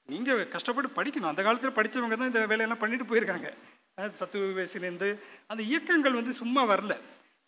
[0.07, 1.33] நீங்கள் கஷ்டப்பட்டு படிக்கணும்.
[1.33, 3.53] அந்த காலத்தில் படித்தவங்க தான் இந்த வேலையெல்லாம் பண்ணிட்டு போயிருக்காங்க.
[3.95, 6.99] தத்துவ வயசுலேருந்து அந்த இயக்கங்கள் வந்து சும்மா வரல.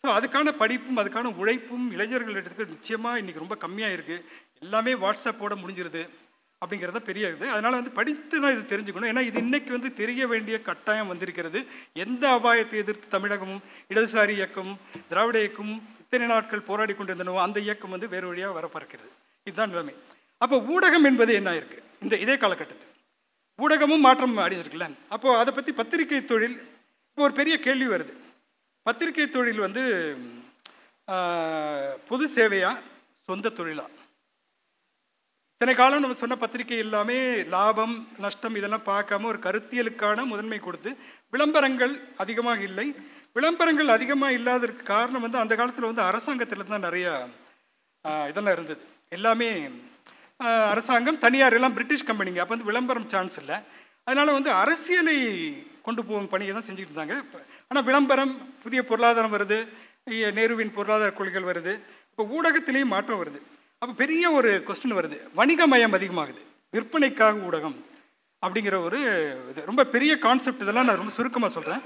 [0.03, 4.23] ஸோ அதுக்கான படிப்பும் அதுக்கான உழைப்பும் இளைஞர்கள் எடுத்துக்க நிச்சயமாக இன்றைக்கி ரொம்ப கம்மியாக இருக்குது
[4.65, 6.01] எல்லாமே வாட்ஸ்அப்போட முடிஞ்சிருது
[6.61, 7.45] அப்படிங்கிறத பெரிய இது.
[7.55, 9.09] அதனால் வந்து படித்து தான் இது தெரிஞ்சுக்கணும்.
[9.11, 11.59] ஏன்னா இது இன்றைக்கி வந்து தெரிய வேண்டிய கட்டாயம் வந்திருக்கிறது.
[12.03, 13.61] எந்த அபாயத்தை எதிர்த்து தமிழகமும்
[13.91, 14.71] இடதுசாரி இயக்கம்
[15.11, 18.87] திராவிட இயக்கம் இத்தனை நாட்கள் போராடி கொண்டிருந்தனோ அந்த இயக்கம் வந்து வேறு வழியாக வர
[19.47, 19.95] இதுதான் நிலைமை.
[20.43, 22.91] அப்போ ஊடகம் என்பது என்ன இருக்குது இந்த இதே காலகட்டத்தில்.
[23.59, 24.89] ஊடகமும் மாற்றம் அடைஞ்சிருக்குல்ல.
[25.15, 26.57] அப்போது அதை பற்றி பத்திரிகை தொழில்
[27.09, 28.13] இப்போ ஒரு பெரிய கேள்வி வருது.
[28.87, 29.81] பத்திரிகை தொழில் வந்து
[32.09, 32.71] பொது சேவையா?
[33.27, 33.85] சொந்த தொழிலா?
[35.55, 37.17] இத்தனை காலம் நம்ம சொன்ன பத்திரிகை எல்லாமே
[37.53, 40.91] லாபம் நஷ்டம் இதெல்லாம் பார்க்காம ஒரு கருத்தியலுக்கான முதன்மை கொடுத்து
[41.33, 42.87] விளம்பரங்கள் அதிகமாக இல்லை.
[43.37, 47.05] விளம்பரங்கள் அதிகமாக இல்லாததுக்கு காரணம் வந்து அந்த காலத்தில் வந்து அரசாங்கத்தில் தான் நிறைய
[48.31, 48.83] இதெல்லாம் இருந்தது.
[49.17, 49.51] எல்லாமே
[50.73, 52.41] அரசாங்கம் தனியார் எல்லாம் பிரிட்டிஷ் கம்பெனிங்க.
[52.43, 53.57] அப்போ வந்து விளம்பரம் சான்ஸ் இல்லை.
[54.07, 55.17] அதனால் வந்து அரசியலை
[55.87, 57.17] கொண்டு போகும் பணியை தான் செஞ்சுக்கிட்டு இருந்தாங்க.
[57.71, 58.31] ஆனால் விளம்பரம்
[58.63, 59.57] புதிய பொருளாதாரம் வருது
[60.37, 61.73] நேருவின் பொருளாதார கொள்கைகள் வருது
[62.09, 63.39] இப்போ ஊடகத்திலேயும் மாற்றம் வருது.
[63.81, 65.17] அப்போ பெரிய ஒரு கொஸ்டின் வருது.
[65.39, 66.41] வணிகமயம் அதிகமாகுது.
[66.73, 67.77] விற்பனைக்காக ஊடகம்
[68.43, 68.99] அப்படிங்கிற ஒரு
[69.51, 69.61] இது.
[69.69, 71.81] ரொம்ப பெரிய கான்செப்ட் இதெல்லாம் நான் ரொம்ப சுருக்கமாக சொல்கிறேன்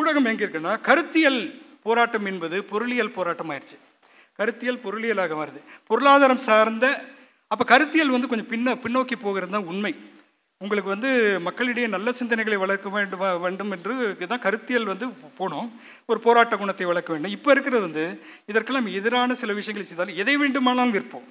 [0.00, 1.40] ஊடகம் எங்கே இருக்குன்னா கருத்தியல்
[1.86, 3.78] போராட்டம் என்பது பொருளியல் போராட்டம் ஆயிடுச்சு
[4.38, 6.86] கருத்தியல் பொருளியலாக வருது பொருளாதாரம் சார்ந்த
[7.50, 9.92] அப்போ கருத்தியல் வந்து கொஞ்சம் பின்ன பின்னோக்கி போகிறது தான் உண்மை.
[10.64, 11.10] உங்களுக்கு வந்து
[11.44, 13.92] மக்களிடையே நல்ல சிந்தனைகளை வளர்க்க வேண்டும் வேண்டும் என்று
[14.32, 15.06] தான் கருத்தியல் வந்து
[15.38, 15.68] போனோம்.
[16.10, 17.34] ஒரு போராட்ட குணத்தை வளர்க்க வேண்டும்.
[17.36, 18.04] இப்போ இருக்கிறது வந்து
[18.50, 21.28] இதற்கெல்லாம் எதிரான சில விஷயங்களை செய்தால் எதை வேண்டுமானாலும் விற்போம்.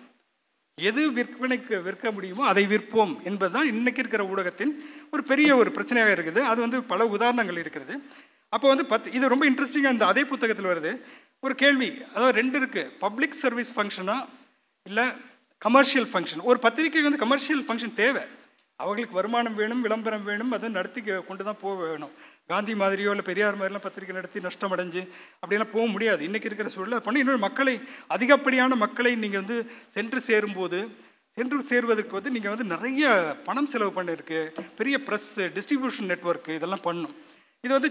[0.78, 4.74] எது விற்பனைக்கு விற்க முடியுமோ அதை விற்போம் என்பதுதான் இன்றைக்கி இருக்கிற ஊடகத்தின்
[5.14, 6.42] ஒரு பெரிய ஒரு பிரச்சனையாக இருக்குது.
[6.52, 7.96] அது வந்து பல உதாரணங்கள் இருக்கிறது.
[8.54, 10.92] அப்போ வந்து பத் இது ரொம்ப இன்ட்ரெஸ்டிங்காக இந்த அதே புத்தகத்தில் வருது.
[11.46, 14.18] ஒரு கேள்வி அதாவது ரெண்டு இருக்குது பப்ளிக் சர்வீஸ் ஃபங்க்ஷனா
[14.86, 15.08] இல்லை
[15.62, 18.26] கமர்ஷியல் ஃபங்க்ஷன் ஒரு பத்திரிகைக்கு வந்து கமர்ஷியல் ஃபங்க்ஷன் தேவை.
[18.84, 22.14] அவங்களுக்கு வருமானம் வேணும் விளம்பரம் வேணும் அதை நடத்தி கொண்டு தான் போக வேணும்.
[22.52, 25.02] காந்தி மாதிரியோ இல்லை பெரியார் மாதிரிலாம் பத்திரிக்கை நடத்தி நஷ்டம் அடைஞ்சு
[25.42, 26.22] அப்படியெல்லாம் போக முடியாது.
[26.28, 27.76] இன்றைக்கி இருக்கிற சூழல் பண்ணி இன்னொரு மக்களை
[28.16, 29.58] அதிகப்படியான மக்களை நீங்கள் வந்து
[29.96, 30.80] சென்று சேரும்போது
[31.38, 33.10] சென்று சேருவதற்கு வந்து நீங்கள் வந்து நிறைய
[33.48, 34.40] பணம் செலவு பண்ணிருக்கு.
[34.80, 37.14] பெரிய ப்ரெஸ்ஸு டிஸ்ட்ரிபியூஷன் நெட்வொர்க் இதெல்லாம் பண்ணும்.
[37.66, 37.90] இது வந்து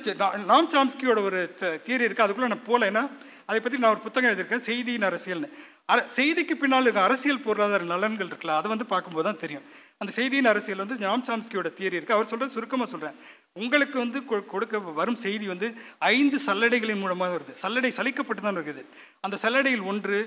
[0.51, 1.40] நாம் சாம்ஸ்கியோட ஒரு
[1.87, 3.03] தியரி இருக்குது அதுக்குள்ளே நான் போகல ஏன்னா
[3.51, 4.66] அதை பற்றி நான் ஒரு புத்தகம் எழுதியிருக்கேன்.
[4.68, 5.51] செய்தியின் அரசியல்னு.
[5.92, 9.66] அர செய்திக்கு பின்னால் இருக்க அரசியல் பொருளாதார நலன்கள் இருக்குல்ல அதை வந்து பார்க்கும்போது தான் தெரியும்.
[10.00, 13.16] அந்த செய்தியின் அரசியல் வந்து ஜாம் சாம்ஸ்கியோட தியரி இருக்குது அவர் சொல்கிறது சுருக்கமாக சொல்கிறேன்
[13.52, 17.54] உங்களுக்கு வந்து கொ- கொடுக்க வரும் செய்தி வந்து ஐந்து சல்லடைகளின் மூலமாக வருது.
[17.62, 18.82] சல்லடை சலிக்கப்பட்டு தான் இருக்குது.
[19.20, 20.18] அந்த சல்லடையில் ஒன்று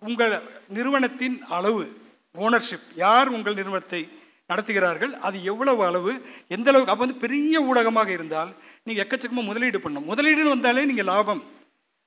[0.00, 1.82] உங்கள் நிறுவனத்தின் அளவு
[2.38, 4.08] ஓனர்ஷிப் யார் உங்கள் நிறுவனத்தை
[4.48, 5.12] நடத்துகிறார்கள்?
[5.28, 6.12] அது எவ்வளவு அளவு?
[6.48, 6.92] எந்த அளவுக்கு?
[6.92, 10.08] அப்போ வந்து பெரிய ஊடகமாக இருந்தால் நீங்கள் எக்கச்சக்கமாக முதலீடு பண்ணணும்.
[10.12, 11.42] முதலீடுன்னு வந்தாலே நீங்கள் லாபம்.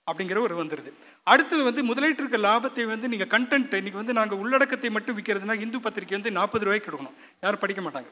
[0.10, 0.92] அப்படிங்கிற ஒரு வந்துடுது
[1.32, 5.80] அடுத்தது வந்து முதலீட்டு இருக்க லாபத்தை வந்து நீங்கள் கண்டென்ட் இன்றைக்கி வந்து நாங்கள் உள்ளடக்கத்தை மட்டும் விற்கிறதுனா இந்து
[5.86, 7.16] பத்திரிக்கை வந்து நாற்பது ரூபாய்க்கு கொடுக்கணும்.
[7.46, 8.10] யாரும் படிக்க மாட்டாங்க.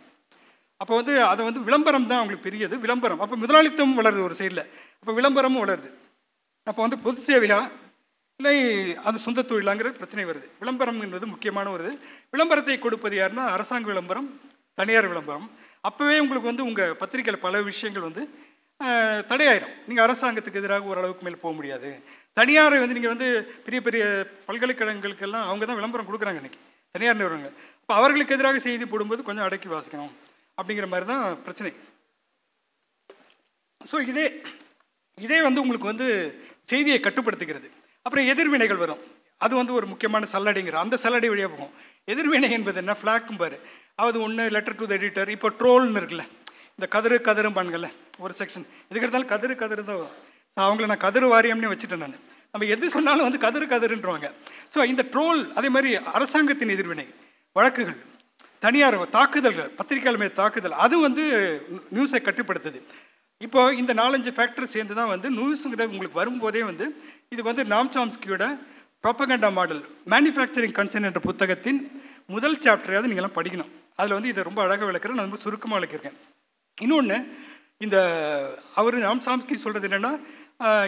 [0.81, 2.75] அப்போ வந்து அதை வந்து விளம்பரம் தான் அவங்களுக்கு பெரியது.
[2.85, 3.21] விளம்பரம்.
[3.25, 4.63] அப்போ முதலாளித்தமும் வளருது ஒரு சைடில்
[4.99, 5.89] அப்போ விளம்பரமும் வளருது.
[6.67, 7.59] அப்போ வந்து பொது சேவையா?
[8.39, 8.55] இல்லை
[9.09, 10.47] அது சொந்த தொழிலாங்கிற பிரச்சனை வருது.
[10.61, 11.87] விளம்பரம் என்பது முக்கியமான ஒரு
[12.33, 14.27] விளம்பரத்தை கொடுப்பது யாருன்னா அரசாங்க விளம்பரம்
[14.77, 15.47] தனியார் விளம்பரம்.
[15.87, 18.23] அப்போவே உங்களுக்கு வந்து உங்கள் பத்திரிக்கையில் பல விஷயங்கள் வந்து
[19.29, 19.73] தடையாயிரும்.
[19.87, 21.89] நீங்கள் அரசாங்கத்துக்கு எதிராக ஓரளவுக்கு மேலே போக முடியாது.
[22.39, 23.27] தனியாரை வந்து நீங்கள் வந்து
[23.65, 24.03] பெரிய பெரிய
[24.47, 26.61] பல்கலைக்கழகங்களுக்கெல்லாம் அவங்க தான் விளம்பரம் கொடுக்குறாங்க இன்றைக்கி
[26.95, 27.55] தனியார் நிறுவனங்கள்.
[27.81, 30.13] அப்போ அவர்களுக்கு எதிராக செய்தி போடும்போது கொஞ்சம் அடக்கி வாசிக்கணும்.
[30.59, 31.71] அப்படிங்கிற மாதிரி தான் பிரச்சனை.
[33.81, 34.25] ஸோ இதே
[35.25, 36.07] இதே வந்து உங்களுக்கு வந்து
[36.71, 37.67] செய்தியை கட்டுப்படுத்துகிறது.
[38.05, 39.01] அப்புறம் எதிர்வினைகள் வரும்.
[39.45, 41.73] அது வந்து ஒரு முக்கியமான சல்லடைங்கிற அந்த சல்லடை வழியாக போகும்.
[42.13, 42.93] எதிர்வினை என்பது என்ன?
[42.99, 43.57] ஃப்ளாக்கும் பாரு.
[44.05, 46.25] அது ஒன்று லெட்டர் டு த எடிட்டர் இப்போ ட்ரோல்னு இருக்குல்ல.
[46.77, 47.57] இந்த கதிரு கதிரும்
[48.25, 50.15] ஒரு செக்ஷன் எதுக்கு எடுத்தாலும் கதிரு கதிரு தான் வரும்.
[50.55, 52.19] ஸோ அவங்கள நான் கதிர் வாரியம்னே வச்சுட்டேன் நான்.
[52.53, 54.27] நம்ம எது சொன்னாலும் வந்து கதிரு கதிருன்றவாங்க.
[54.73, 57.07] ஸோ இந்த ட்ரோல் அதே மாதிரி அரசாங்கத்தின் எதிர்வினை
[57.57, 57.99] வழக்குகள்
[58.65, 61.23] தனியார் தாக்குதல்கள் பத்திரிகையாளர் மீது தாக்குதல் அது வந்து
[61.95, 62.79] நியூஸை கட்டுப்படுத்துது.
[63.45, 66.85] இப்போ இந்த நாலஞ்சு ஃபேக்டர் சேர்ந்து தான் வந்து நியூஸுங்கிறது உங்களுக்கு வரும்போதே வந்து
[67.33, 68.45] இது வந்து நாம் சாம்ஸ்கியோட
[69.03, 69.81] ப்ரொப்பகண்டா மாடல்
[70.13, 71.79] மேனுஃபேக்சரிங் கன்சர்ன் என்ற புத்தகத்தின்
[72.35, 73.69] முதல் சாப்டரையாவது நீங்கள்லாம் படிக்கணும்.
[73.99, 75.17] அதில் வந்து இதை ரொம்ப அழகாக விளக்குறேன்.
[75.19, 76.17] நான் ரொம்ப சுருக்கமாக விளக்கியிருக்கேன்.
[76.77, 77.17] இன்னொன்று
[77.81, 77.97] இந்த
[78.79, 80.11] அவர் நாம்சாம்ஸ்கி சொல்கிறது என்னென்னா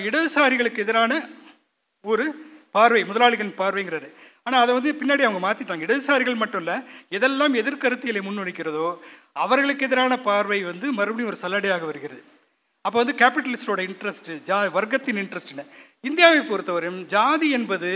[0.08, 1.14] இடதுசாரிகளுக்கு எதிரான
[2.06, 2.26] ஒரு
[2.76, 4.08] பார்வை முதலாளிகளின் பார்வைங்கிறது
[4.44, 6.76] ஆனால் அதை வந்து பின்னாடி அவங்க மாற்றிட்டாங்க இடதுசாரிகள் மட்டும் இல்லை
[7.18, 8.88] எதெல்லாம் எதிர்கருத்தியலை முன்வைக்கிறதோ
[9.44, 12.22] அவர்களுக்கு எதிரான பார்வை வந்து மறுபடியும் ஒரு சல்லடையாக வருகிறது.
[12.86, 15.66] அப்போ வந்து கேபிட்டலிஸ்டோட இன்ட்ரெஸ்ட் ஜா வர்க்கத்தின் இன்ட்ரெஸ்ட்னு
[16.10, 17.90] இந்தியாவை பொறுத்தவரையும் ஜாதி என்பது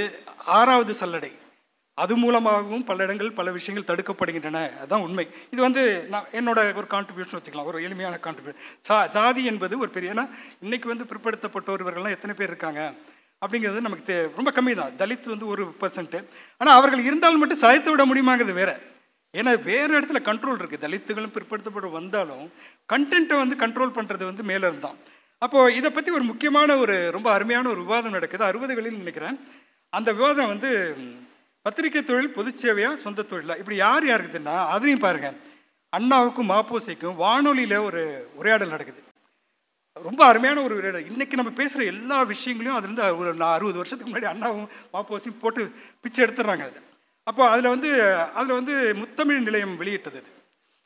[0.57, 1.31] ஆறாவது சல்லடை.
[2.01, 4.59] அது மூலமாகவும் பல இடங்கள் பல விஷயங்கள் தடுக்கப்படுகின்றன.
[4.77, 5.25] அதுதான் உண்மை.
[5.53, 5.81] இது வந்து
[6.13, 7.69] நான் என்னோட ஒரு கான்ட்ரிபியூஷன் வச்சுக்கலாம்.
[7.71, 10.25] ஒரு எளிமையான கான்ட்ரிபியூஷன் சா ஜாதி என்பது ஒரு பெரிய ஏன்னா
[10.61, 12.81] இன்னைக்கு வந்து பிற்படுத்தப்பட்டவர்கள்லாம் எத்தனை பேர் இருக்காங்க?
[13.45, 16.19] அப்படிங்கிறது நமக்கு தே ரொம்ப கம்மி தான் தலித் வந்து ஒரு பர்சன்ட்டு
[16.57, 18.71] ஆனால் அவர்கள் இருந்தால் மட்டும் சாய்த்து விட முடியுமாங்கிறது வேற.
[19.33, 22.45] ஏன்னா வேறு இடத்துல கண்ட்ரோல் இருக்குது தலித்துகளும் பிற்படுத்தப்பட வந்தாலும்
[22.93, 24.97] கண்டென்ட்டை வந்து கண்ட்ரோல் பண்ணுறது வந்து மேலே இருந்தான்
[25.45, 28.43] அப்போது இதை பற்றி ஒரு முக்கியமான ஒரு ரொம்ப அருமையான ஒரு விவாதம் நடக்குது.
[28.49, 29.37] அறுபதுகளில் நினைக்கிறேன்.
[29.93, 30.69] அந்த விவாதம் வந்து
[31.65, 33.57] பத்திரிகை தொழில் பொது சேவையா சொந்த தொழிலா?
[33.57, 35.33] இப்படி யார் யாருக்குதுன்னா அதையும் பாருங்க.
[35.97, 38.01] அண்ணாவுக்கும் மாப்போசிக்கும் வானொலியில் ஒரு
[38.35, 39.01] உரையாடல் நடக்குது.
[40.07, 41.05] ரொம்ப அருமையான ஒரு உரையாடல்.
[41.09, 45.71] இன்னைக்கு நம்ம பேசுகிற எல்லா விஷயங்களையும் அதுலேருந்து ஒரு நான் அறுபது வருஷத்துக்கு முன்னாடி அண்ணாவும் மாப்போசியும் போட்டு
[46.01, 46.87] பிச்சை எடுத்துடுறாங்க அதில்.
[47.23, 50.31] அப்போ அதில் வந்து அதில் வந்து முத்தமிழ் நிலையம் வெளியிட்டது அது.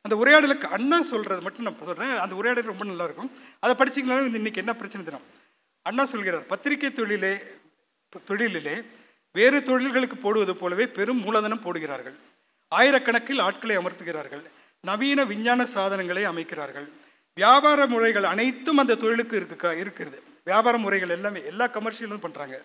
[0.01, 3.31] அந்த உரையாடலுக்கு அண்ணா சொல்கிறது மட்டும் நான் சொல்கிறேன் அந்த உரையாடல் ரொம்ப நல்லாயிருக்கும்.
[3.59, 5.25] அதை படிச்சிங்கனாலும் இந்த இன்னைக்கு என்ன பிரச்சனை தினம்
[5.81, 7.33] அண்ணா சொல்கிறார் பத்திரிகை தொழிலே
[8.29, 8.77] தொழிலிலே
[9.38, 12.15] வேறு தொழில்களுக்கு போடுவது போலவே பெரும் மூலதனம் போடுகிறார்கள்.
[12.71, 14.43] ஆயிரக்கணக்கில் ஆட்களை அமர்த்துகிறார்கள்.
[14.84, 16.88] நவீன விஞ்ஞான சாதனங்களை அமைக்கிறார்கள்.
[17.38, 20.17] வியாபார முறைகள் அனைத்தும் அந்த தொழிலுக்கு இருக்கு இருக்கிறது.
[20.50, 22.56] வியாபார முறைகள் எல்லாமே எல்லா கமர்ஷியலும் பண்ணுறாங்க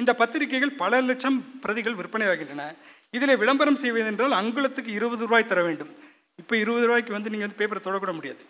[0.00, 2.62] இந்த பத்திரிகைகள் பல லட்சம் பிரதிகள் விற்பனையாகின்றன.
[3.16, 5.92] இதில் விளம்பரம் செய்வதென்றால் அங்குலத்துக்கு இருபது ரூபாய் தர வேண்டும்.
[6.40, 8.42] இப்போ இருபது ரூபாய்க்கு வந்து நீங்கள் வந்து பேப்பரை தொடக்கூட முடியாது.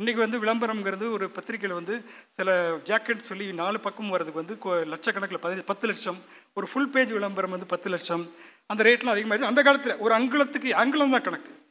[0.00, 5.62] இன்றைக்கி வந்து விளம்பரம்ங்கிறது ஒரு பத்திரிக்கையில் வந்து சில ஜாக்கெட் சொல்லி நாலு பக்கம் வரதுக்கு வந்து லட்சக்கணக்கில் பதினஞ்சு
[5.66, 6.16] பத்து லட்சம்
[6.54, 8.30] ஒரு ஃபுல் பேஜ் விளம்பரம் வந்து பத்து லட்சம்.
[8.66, 11.62] அந்த ரேட்லாம் அதிகமாகிடுச்சு அந்த காலத்தில் ஒரு அங்குலத்துக்கு அங்குலம் தான் கணக்கு.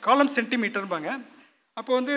[0.00, 1.26] காலம் சென்டிமீட்டர்பாங்க
[1.72, 2.12] அப்போ வந்து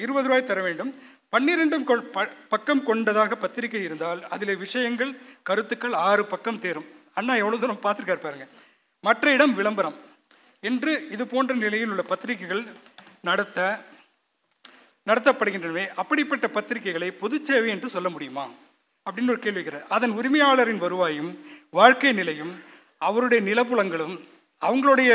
[0.00, 0.94] இருபது ரூபாய் தர வேண்டும்.
[1.32, 6.86] பன்னிரெண்டும் ப- பக்கம் கொண்டதாக பத்திரிகை இருந்தால் அதில் விஷயங்கள் கருத்துக்கள் ஆறு பக்கம் தேரும்.
[7.14, 8.48] அண்ணா எவ்வளோ தூரம் பார்த்துருக்காரு பாருங்க.
[9.00, 9.96] மற்ற இடம் விளம்பரம்.
[10.60, 12.64] என்று இது போன்ற நிலையில் உள்ள பத்திரிகைகள்
[13.22, 13.80] நடத்த
[15.06, 18.44] நடத்தப்படுகின்றனவே அப்படிப்பட்ட பத்திரிகைகளை பொது சேவை என்று சொல்ல முடியுமா?
[19.06, 19.86] அப்படின்னு ஒரு கேள்வி வைக்கிறார்.
[19.88, 21.30] அதன் உரிமையாளரின் வருவாயும்
[21.70, 22.52] வாழ்க்கை நிலையும்
[23.00, 24.14] அவருடைய நிலப்புலங்களும்
[24.62, 25.12] அவங்களுடைய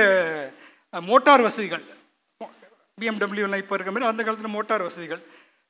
[0.91, 1.83] மோட்டார் வசதிகள்
[2.97, 5.21] பிஎம்டபிள்யூலாம் இப்போ இருக்க மாதிரி அந்த காலத்தில் மோட்டார் வசதிகள்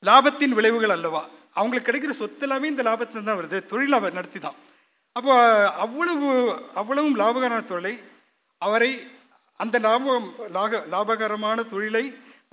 [0.03, 1.21] லாபத்தின் விளைவுகள் அல்லவா?
[1.53, 3.58] அவங்களுக்கு கிடைக்கிற சொத்து எல்லாமே இந்த லாபத்தில் தான் வருது.
[3.71, 4.58] தொழில் அவர் நடத்தி தான்
[5.15, 5.36] அப்போ
[5.86, 6.27] அவ்வளவு
[6.73, 7.93] அவ்வளவும் லாபகரமான தொழிலை
[8.62, 8.91] அவரை
[9.60, 12.03] அந்த லாபம் லாக லாபகரமான தொழிலை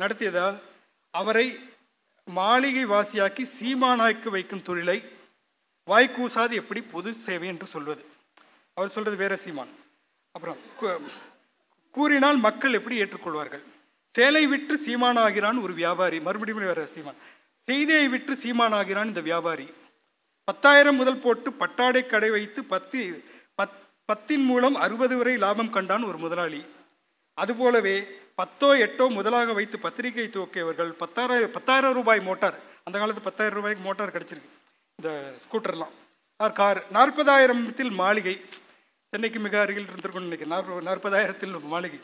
[0.03, 0.57] நடத்தியதால்
[1.20, 1.46] அவரை
[2.24, 4.98] மாளிகை வாசியாக்கி சீமானாய்க்கு வைக்கும் தொழிலை
[5.90, 8.03] வாய்க்கூசாது எப்படி பொது சேவை என்று சொல்வது.
[8.74, 9.72] அவர் சொல்றது வேற சீமான்.
[10.31, 10.57] அப்புறம்
[11.96, 13.62] கூறினால் மக்கள் எப்படி ஏற்றுக்கொள்வார்கள்?
[14.16, 16.18] சேலை விற்று சீமானாகிறான் ஒரு வியாபாரி.
[16.20, 17.20] மறுபடியும் வேற சீமான்.
[17.68, 19.68] செய்தியை விற்று சீமானாகிறான் இந்த வியாபாரி.
[20.48, 23.00] பத்தாயிரம் முதல் போட்டு பட்டாடை கடை வைத்து பத்து
[23.59, 26.61] பத் பத்தின் மூலம் அறுபது வரை லாபம் கண்டான் ஒரு முதலாளி.
[27.38, 27.96] அதுபோலவே
[28.35, 32.61] பத்தோ எட்டோ முதலாக வைத்து பத்திரிகை துவக்கியவர்கள் பத்தாயிரம் பத்தாயிரம் ரூபாய் மோட்டார்.
[32.85, 34.49] அந்த காலத்து பத்தாயிரம் ரூபாய்க்கு மோட்டார் கிடச்சிருக்கு.
[34.97, 35.90] இந்த ஸ்கூட்டர்லாம்.
[36.37, 36.83] R car.
[36.92, 38.40] நாற்பதாயிரத்தில் மாளிகை.
[39.11, 40.49] சென்னைக்கு மிக அருகில் இருந்திருக்கும்னு நினைக்கிறேன்.
[40.49, 42.01] நாற்ப- நாற்பதாயிரத்தில் மாளிகை.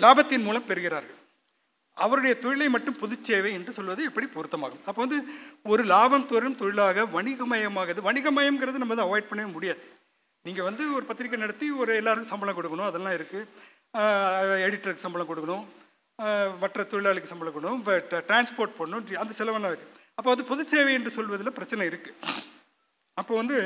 [0.00, 1.18] லாபத்தின் மூலம் பெறுகிறார்கள்.
[1.94, 4.80] அவருடைய தொழிலை மட்டும் புதுச்சேவை என்று சொல்வது எப்படி பொருத்தமாகும்.
[4.84, 5.22] அப்போ வந்து
[5.62, 8.00] ஒரு லாபம் தோறும் தொழிலாக வணிகமயமாகுது.
[8.04, 9.88] வணிகமயம்ங்கிறது நம்ம வந்து அவாய்ட் பண்ணவே முடியாது.
[10.42, 12.84] நீங்கள் வந்து ஒரு பத்திரிக்கை நடத்தி ஒரு எல்லாருக்கும் சம்பளம் கொடுக்கணும்.
[12.84, 13.46] அதெல்லாம் இருக்குது
[13.94, 15.64] எடிட்டருக்கு சம்பளம் கொடுக்கணும்.
[16.58, 17.78] மற்ற தொழிலாளிக்கு சம்பளம் கொடுக்கணும்.
[17.78, 22.38] இப்போ டிரான்ஸ்போர்ட் பண்ணணும் அந்த செலவெல்லாம் இருக்குது அப்போ வந்து பொது சேவை என்று சொல்வதில் பிரச்சனை இருக்குது
[23.16, 23.56] அப்போ வந்து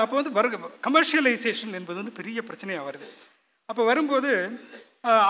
[0.00, 3.08] அப்போ வந்து வர்க்க கமர்ஷியலைசேஷன் என்பது வந்து பெரிய பிரச்சனையாக வருது.
[3.68, 4.30] அப்போ வரும்போது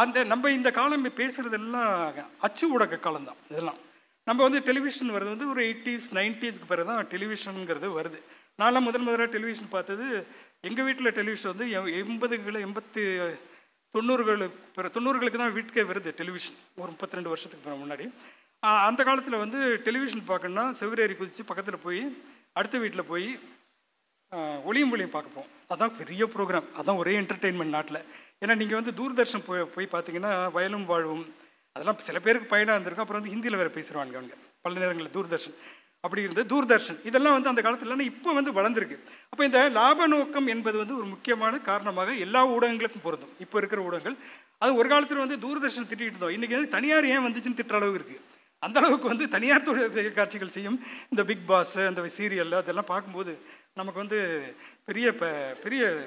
[0.02, 3.78] அந்த நம்ம இந்த காலம் பேசுகிறதெல்லாம் அச்சு ஊடக காலம்தான் இதெல்லாம்.
[4.26, 8.18] நம்ம வந்து டெலிவிஷன் வருது வந்து ஒரு எயிட்டிஸ் நைன்டிஸ்க்கு பிறகு தான் டெலிவிஷனுங்கிறது வருது.
[8.60, 10.08] நான்லாம் முதல் முதலாக டெலிவிஷன் பார்த்தது
[10.60, 13.02] எங்கள் வீட்டில் டெலிவிஷன் வந்து எ- எண்பதுகளை எண்பத்து
[13.94, 16.58] தொண்ணூறுகளுக்கு பிற தொண்ணூறுகளுக்கு தான் வீட்டுக்கே வருது டெலிவிஷன்.
[16.80, 18.06] ஒரு முப்பத்தி ரெண்டு வருஷத்துக்கு முன்னாடி.
[18.88, 22.02] அந்த காலத்தில் வந்து டெலிவிஷன் பார்க்கணுன்னா செவ்வரேறி குதித்து பக்கத்தில் போய்
[22.58, 23.28] அடுத்த வீட்டில் போய்
[24.68, 25.48] ஒளியும் ஒளியும் பார்க்கப்போம்.
[25.70, 26.68] அதுதான் அதான் பெரிய ப்ரோக்ராம்.
[26.80, 28.00] அதான் ஒரே என்டர்டெயின்மெண்ட் நாட்டில்.
[28.42, 31.24] ஏன்னா நீங்கள் வந்து தூர்தர்ஷன் போய் போய் பார்த்தீங்கன்னா வயலும் வாழ்வும்
[31.76, 33.06] அதெல்லாம் சில பேருக்கு பயனாக இருந்திருக்கும்.
[33.06, 35.56] அப்புறம் வந்து ஹிந்தியில் வேறு பேசுகிறாங்க அவங்க பல நேரங்களில் தூர்தர்ஷன்.
[36.02, 36.48] அப்படி இருந்தது.
[36.52, 37.06] தூர்தர்ஷன்.
[37.06, 38.98] இதெல்லாம் வந்து அந்த காலத்துல இப்போ வந்து வளர்ந்துருக்கு.
[39.28, 43.32] அப்போ இந்த லாப நோக்கம் என்பது வந்து ஒரு முக்கியமான காரணமாக எல்லா ஊடகங்களுக்கும் பொருந்தும்.
[43.38, 44.16] இப்போ இருக்கிற ஊடகங்கள்.
[44.58, 46.30] அது ஒரு காலத்தில் வந்து தூர்தர்ஷன் திட்டிகிட்டு இருந்தோம்.
[46.30, 48.20] இன்றைக்கி வந்து தனியார் ஏன் வந்துச்சுன்னு திட்டுற அளவு இருக்குது
[48.58, 53.38] அந்த அளவுக்கு வந்து தனியார் தொழிற்காட்சிகள் செய்யும் இந்த பிக் பாஸ் அந்த சீரியல் அதெல்லாம் பார்க்கும்போது
[53.74, 56.02] நமக்கு வந்து பெரிய ப- பெரிய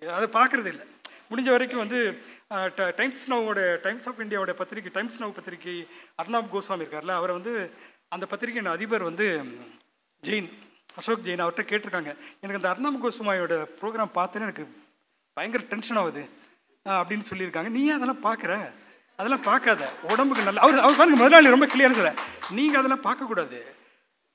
[0.00, 0.86] அதை பார்க்குறது இல்லை.
[1.30, 2.18] முடிஞ்ச வரைக்கும் வந்து
[2.50, 5.86] ட- டைம்ஸ் நவோட டைம்ஸ் ஆஃப் இந்தியாவோட பத்திரிகை டைம்ஸ் நவ் பத்திரிகை
[6.22, 7.70] அர்ணாப் கோஸ்வாமி இருக்கார்ல அவரை வந்து
[8.14, 9.26] அந்த பத்திரிகையின் அதிபர் வந்து
[10.22, 10.48] ஜெயின்
[11.00, 12.10] அசோக் ஜெயின் அவர்கிட்ட கேட்டிருக்காங்க.
[12.42, 14.64] எனக்கு அந்த அர்னாப் கோசுமாயோட ப்ரோக்ராம் பார்த்தேன்னு எனக்கு
[15.36, 16.22] பயங்கர டென்ஷன் ஆகுது.
[16.86, 17.70] அப்படின்னு சொல்லியிருக்காங்க.
[17.76, 18.52] நீ அதெல்லாம் பார்க்குற?
[19.20, 19.82] அதெல்லாம் பார்க்காத.
[20.12, 22.12] உடம்புக்கு நல்ல அவர் அவர் பாருங்க முதலாளி ரொம்ப கிளியராக சொல்ல
[22.58, 23.60] நீங்கள் அதெல்லாம் பார்க்கக்கூடாது.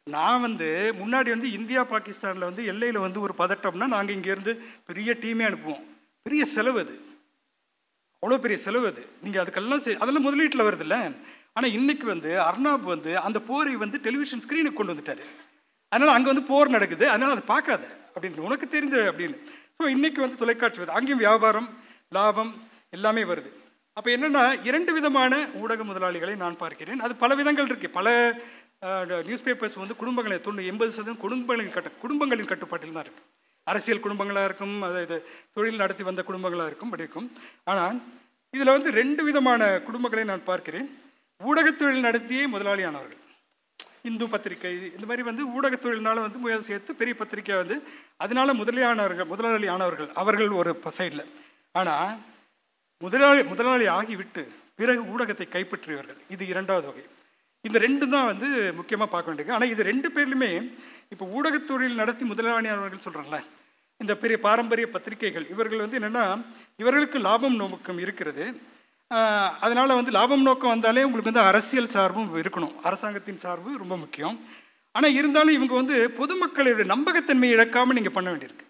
[0.08, 0.68] நான் வந்து
[1.00, 4.54] முன்னாடி வந்து இந்தியா பாகிஸ்தானில் வந்து எல்லையில் வந்து ஒரு பதட்டம்னா நாங்கள் இங்கேருந்து
[4.90, 5.84] பெரிய டீமே அனுப்புவோம்.
[6.26, 6.96] பெரிய செலவு அது.
[8.24, 9.02] அவ்வளோ பெரிய செலவு அது.
[9.24, 10.98] நீங்கள் அதுக்கெல்லாம் செய் அதெல்லாம் முதலீட்டில் வருதுல்ல.
[11.58, 15.24] ஆனால் இன்னைக்கு வந்து அர்னாப் வந்து அந்த போரை வந்து டெலிவிஷன் ஸ்க்ரீனுக்கு கொண்டு வந்துட்டாரு.
[15.92, 17.06] அதனால் அங்கே வந்து போர் நடக்குது.
[17.14, 19.38] அதனால் அதை பார்க்காத அப்படின்னு உனக்கு தெரிஞ்ச அப்படின்னு.
[19.78, 20.98] ஸோ இன்றைக்கி வந்து தொலைக்காட்சி வருது.
[20.98, 21.70] அங்கேயும் வியாபாரம்
[22.18, 22.52] லாபம்
[22.98, 23.50] எல்லாமே வருது.
[23.98, 27.00] அப்போ என்னென்னா இரண்டு விதமான ஊடக முதலாளிகளை நான் பார்க்கிறேன்.
[27.06, 28.08] அது பல விதங்கள் இருக்குது பல
[29.28, 33.28] நியூஸ் பேப்பர்ஸ் வந்து குடும்பங்களை தொண்ணூறு எண்பது சதவீதம் குடும்பங்களின் கட்ட குடும்பங்களின் கட்டுப்பாட்டில் தான் இருக்குது
[33.72, 35.18] அரசியல் குடும்பங்களாக இருக்கும் அதாவது
[35.56, 37.28] தொழில் நடத்தி வந்த குடும்பங்களாக இருக்கும் அப்படி இருக்கும்.
[37.72, 37.98] ஆனால்
[38.54, 40.88] இதில் வந்து ரெண்டு விதமான குடும்பங்களை நான் பார்க்கிறேன்.
[41.42, 43.22] ஊடகத்தொழில் நடத்தியே முதலாளியானவர்கள்.
[44.02, 47.76] இந்து பத்திரிகை இந்த மாதிரி வந்து ஊடகத்தொழில்னால வந்து முயல் சேர்த்து பெரிய பத்திரிக்கை வந்து
[48.18, 51.26] அதனால முதலியானவர்கள் முதலாளி ஆனவர்கள் அவர்கள் ஒரு சைடில்
[51.72, 52.18] ஆனால்
[52.98, 54.44] முதலாளி முதலாளி ஆகிவிட்டு
[54.76, 56.20] பிறகு ஊடகத்தை கைப்பற்றியவர்கள்.
[56.30, 57.06] இது இரண்டாவது வகை.
[57.62, 59.54] இந்த ரெண்டு தான் வந்து முக்கியமாக பார்க்க வேண்டியது.
[59.54, 60.52] ஆனால் இது ரெண்டு பேர்லையுமே
[61.10, 63.42] இப்போ ஊடகத் தொழில் நடத்தி முதலாளியானவர்கள் சொல்கிறாங்களே
[63.98, 66.26] இந்த பெரிய பாரம்பரிய பத்திரிகைகள் இவர்கள் வந்து என்னென்னா
[66.78, 68.46] இவர்களுக்கு லாபம் நோக்கம் இருக்கிறது.
[69.66, 72.74] அதனால் வந்து லாபம் நோக்கம் வந்தாலே உங்களுக்கு வந்து அரசியல் சார்பும் இருக்கணும்.
[72.88, 74.38] அரசாங்கத்தின் சார்பு ரொம்ப முக்கியம்.
[74.96, 78.66] ஆனால் இருந்தாலும் இவங்க வந்து பொதுமக்களுடைய நம்பகத்தன்மை இழக்காமல் நீங்கள் பண்ண வேண்டியிருக்கு.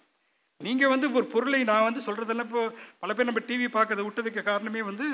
[0.62, 2.62] நீங்கள் வந்து ஒரு பொருளை நான் வந்து சொல்கிறதெல்லாம் இப்போ
[3.02, 5.06] பல பேர் நம்ம டிவி பார்க்கறத விட்டதுக்கு காரணமே வந்து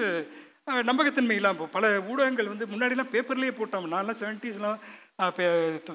[0.90, 3.88] நம்பகத்தன்மை இல்லாமல் இப்போ பல ஊடகங்கள் வந்து முன்னாடிலாம் பேப்பர்லேயே போட்டாங்க.
[3.96, 4.80] நான்லாம் செவன்ட்டீஸ்லாம்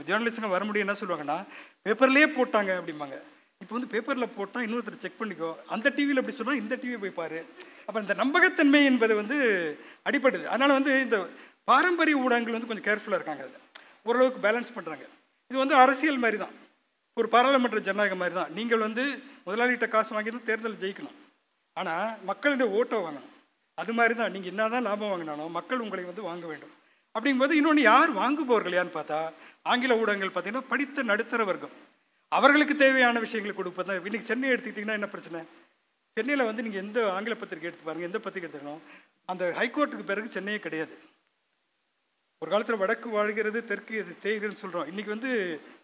[0.08, 1.38] ஜேர்னலிஸ்ட்லாம் வர முடியும் என்ன சொல்லுவாங்கன்னா
[1.86, 3.18] பேப்பர்லேயே போட்டாங்க அப்படிம்பாங்க.
[3.62, 5.48] இப்போ வந்து பேப்பரில் போட்டால் இன்னொருத்தர் செக் பண்ணிக்கோ.
[5.74, 7.40] அந்த டிவியில் அப்படி சொன்னால் இந்த டிவியை போய் பாரு.
[7.86, 9.36] அப்போ இந்த நம்பகத்தன்மை என்பது வந்து
[10.08, 11.16] அடிப்படுது அதனால் வந்து இந்த
[11.70, 13.64] பாரம்பரிய ஊடகங்கள் வந்து கொஞ்சம் கேர்ஃபுல்லாக இருக்காங்க அதில்.
[14.08, 15.04] ஓரளவுக்கு பேலன்ஸ் பண்ணுறாங்க
[15.50, 16.54] இது வந்து அரசியல் மாதிரி தான்
[17.16, 19.04] ஒரு பாராளுமன்ற ஜனநாயகம் மாதிரி தான் நீங்கள் வந்து
[19.46, 21.16] முதலாளிகிட்ட காசு வாங்கிட்டு தேர்தல் ஜெயிக்கணும்
[21.76, 23.34] ஆனால் மக்களுடைய ஓட்டை வாங்கணும்.
[23.78, 26.72] அது மாதிரி தான் நீங்கள் என்ன தான் லாபம் வாங்கினாலும் மக்கள் உங்களை வந்து வாங்க வேண்டும்.
[27.14, 29.20] அப்படிங்கும்போது இன்னொன்று யார் வாங்குபவர்கள் யாருன்னு பார்த்தா
[29.70, 31.74] ஆங்கில ஊடகங்கள் பார்த்தீங்கன்னா படித்த நடுத்தர வர்க்கம்.
[32.36, 33.86] அவர்களுக்கு தேவையான விஷயங்களை கொடுப்பது?
[33.88, 35.40] தான் இன்றைக்கி சென்னை எடுத்துக்கிட்டிங்கன்னா என்ன பிரச்சனை?
[36.16, 38.82] சென்னையில் வந்து நீங்கள் எந்த ஆங்கில பத்திரிக்கை எடுத்து பாருங்கள் எந்த பத்திரிக்கை எடுத்துக்கணும்?
[39.32, 40.94] அந்த ஹைகோர்ட்டுக்கு பிறகு சென்னையே கிடையாது.
[42.42, 45.30] ஒரு காலத்தில் வடக்கு வாழ்கிறது தெற்கு இது தேய்கிறதுன்னு சொல்கிறோம் இன்றைக்கி வந்து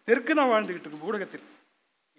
[0.09, 1.45] தெற்கு தான் வாழ்ந்துக்கிட்டு இருக்கும் ஊடகத்தில்.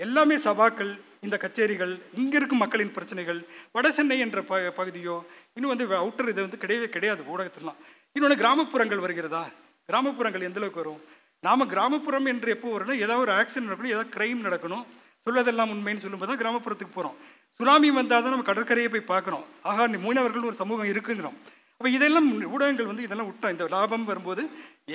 [0.04, 0.90] எல்லாமே சபாக்கள்
[1.26, 3.38] இந்த கச்சேரிகள் இங்கே இருக்கும் மக்களின் பிரச்சனைகள்
[3.76, 5.14] வட சென்னை என்ற ப பகுதியோ
[5.56, 7.78] இன்னும் வந்து அவுட்டர் இது வந்து கிடையவே கிடையாது ஊடகத்திலாம்
[8.16, 9.44] இன்னொன்று கிராமப்புறங்கள் வருகிறதா?
[9.88, 11.00] கிராமப்புறங்கள் எந்தளவுக்கு வரும்?
[11.44, 14.84] நாம் கிராமப்புறம் என்று எப்போ வரணும் ஏதாவது ஒரு ஆக்சிடென்ட் நடக்கணும் ஏதாவது கிரைம் நடக்கணும்
[15.26, 17.16] சொல்வதெல்லாம் உண்மைன்னு சொல்லும்போது தான் கிராமப்புறத்துக்கு போகிறோம்
[17.60, 21.36] சுனாமி வந்தால் தான் நம்ம கடற்கரையை போய் பார்க்குறோம் ஆகா நீ மீனவர்கள் ஒரு சமூகம் இருக்குங்கிறோம்.
[21.78, 24.42] அப்போ இதெல்லாம் ஊடகங்கள் வந்து இதெல்லாம் விட்டோம் இந்த லாபம் வரும்போது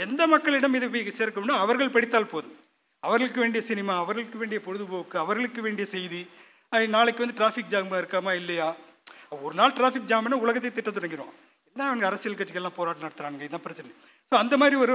[0.06, 2.56] எந்த மக்களிடம் இதை போய் சேர்க்கணும்னா அவர்கள் படித்தால் போதும்.
[3.04, 6.22] அவர்களுக்கு வேண்டிய சினிமா அவர்களுக்கு வேண்டிய பொழுதுபோக்கு அவர்களுக்கு வேண்டிய செய்தி.
[6.96, 8.68] நாளைக்கு வந்து டிராஃபிக் ஜாமா இருக்காமா இல்லையா?
[9.46, 11.34] ஒரு நாள் டிராஃபிக் ஜாம்னா உலகத்தை திட்ட தொடங்கிடும்
[11.76, 13.92] என்ன அவங்க அரசியல் கட்சிகள்லாம் போராட்டம் நடத்துகிறாங்க இதுதான் பிரச்சனை.
[14.32, 14.93] ஸோ அந்த மாதிரி ஒரு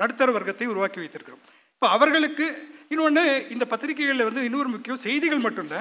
[0.00, 1.40] நடுத்தர வர்க்கத்தை உருவாக்கி வைத்திருக்கிறோம்.
[1.74, 2.44] இப்போ அவர்களுக்கு
[2.88, 3.22] இன்னொன்று
[3.54, 5.80] இந்த பத்திரிகைகளில் வந்து இன்னொரு முக்கியம் செய்திகள் மட்டும் இல்லை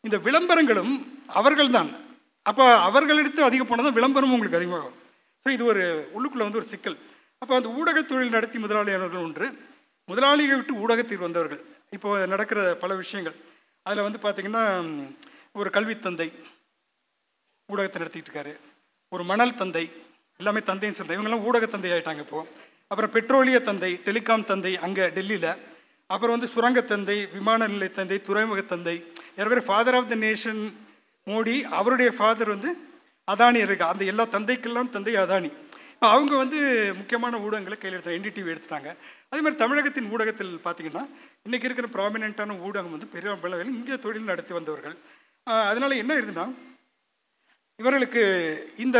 [0.00, 0.92] இந்த விளம்பரங்களும்
[1.40, 1.90] அவர்கள்தான்.
[2.46, 4.94] அப்போ அவர்களிடத்து அதிகம் போனால் தான் விளம்பரமும் உங்களுக்கு அதிகமாகும்.
[5.46, 5.82] ஸோ இது ஒரு
[6.14, 6.96] உள்ளுக்குள்ளே வந்து ஒரு சிக்கல்.
[7.42, 9.46] அப்போ அந்த ஊடகத் தொழில் நடத்தி முதலாளியானவர்கள் ஒன்று
[10.08, 11.60] முதலாளிகளை விட்டு ஊடகத்தில் வந்தவர்கள்.
[11.90, 13.36] இப்போ நடக்கிற பல விஷயங்கள்.
[13.86, 14.64] அதில் வந்து பார்த்திங்கன்னா
[15.52, 16.28] ஒரு கல்வித் தந்தை
[17.68, 18.52] ஊடகத்தை நடத்திட்டு இருக்காரு.
[19.12, 19.84] ஒரு மணல் தந்தை
[20.40, 22.40] எல்லாமே தந்தைன்னு சொல்கிறேன் இவங்கெல்லாம் ஊடக தந்தை ஆகிட்டாங்க இப்போ.
[22.90, 25.50] அப்புறம் பெட்ரோலிய தந்தை டெலிகாம் தந்தை அங்கே டெல்லியில்.
[26.14, 28.96] அப்புறம் வந்து சுரங்க தந்தை விமான நிலைய தந்தை துறைமுக தந்தை.
[29.38, 30.62] ஏற்கனவே father of the nation
[31.26, 32.70] Modi அவருடைய ஃபாதர் வந்து
[33.32, 33.84] அதானி இருக்கு.
[33.92, 35.50] அந்த எல்லா தந்தைக்கெல்லாம் தந்தை அதானி.
[35.94, 36.58] இப்போ அவங்க வந்து
[37.00, 38.90] முக்கியமான ஊடகங்களை கையில் எடுத்தாங்க என்டிடிவி எடுத்துட்டாங்க.
[39.30, 41.04] அதே மாதிரி தமிழகத்தின் ஊடகத்தில் பார்த்தீங்கன்னா
[41.46, 44.96] இன்றைக்கி இருக்கிற ப்ராமினெண்ட்டான ஊடகம் வந்து பெரிய அளவில் இங்கே தொழில் நடத்தி வந்தவர்கள்.
[45.70, 46.46] அதனால் என்ன இருக்குன்னா
[47.82, 48.22] இவர்களுக்கு
[48.84, 48.98] இந்த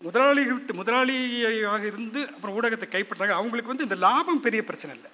[0.00, 5.10] முதலாளிகள் விட்டு முதலாளியாக இருந்து அப்புறம் ஊடகத்தை கைப்பற்றாங்க அவங்களுக்கு வந்து இந்த லாபம் பெரிய பிரச்சனை இல்லை.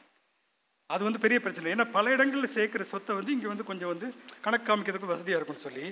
[0.91, 1.75] அது வந்து பெரிய பிரச்சனை இல்லை.
[1.77, 4.07] ஏன்னா பல இடங்களில் சேர்க்குற சொத்தை வந்து இங்கே வந்து கொஞ்சம் வந்து
[4.45, 5.85] கணக்கு காமிக்கிறதுக்கு வசதியாக இருக்கும்னு சொல்லி.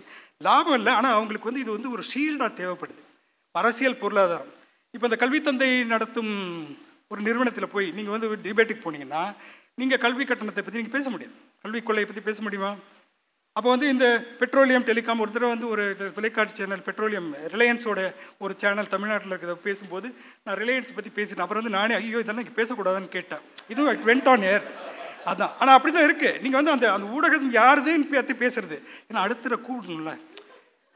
[0.47, 0.93] லாபம் இல்லை.
[0.99, 3.03] ஆனால் அவங்களுக்கு வந்து இது வந்து ஒரு ஷீல்டாக தேவைப்படுது.
[3.55, 4.53] அரசியல் பொருளாதாரம்.
[4.95, 6.33] இப்போ இந்த கல்வித்தந்தை நடத்தும்
[7.13, 9.23] ஒரு நிறுவனத்தில் போய் நீங்கள் வந்து டிபேட்டுக்கு போனீங்கன்னா
[9.81, 11.35] நீங்கள் கல்வி கட்டணத்தை பற்றி நீங்கள் பேச முடியாது.
[11.65, 12.71] கல்வி கொள்ளையை பற்றி பேச முடியுமா?
[13.59, 14.07] அப்போ வந்து இந்த
[14.41, 15.85] பெட்ரோலியம் டெலிகாம் ஒரு தடவை வந்து ஒரு
[16.17, 18.01] தொலைக்காட்சி சேனல் பெட்ரோலியம் ரிலையன்ஸோட
[18.45, 20.09] ஒரு சேனல் தமிழ்நாட்டில் இருக்கிறத பேசும்போது
[20.45, 23.43] நான் ரிலையன்ஸ் பற்றி பேசினேன் அப்புறம் வந்து நானே ஐயோ இதெல்லாம் இங்கே பேசக்கூடாதுன்னு கேட்டேன்.
[23.73, 24.65] இதுவும் இட் வெண்ட் ஆன் ஏர்
[25.31, 25.53] அதான்.
[25.61, 28.77] ஆனால் அப்படி தான் இருக்குது நீங்கள் வந்து அந்த அந்த ஊடகம் யாருதுன்னு பற்றி பேசுறது?
[29.09, 30.13] ஏன்னா அடுத்த கூப்பிடணும்ல.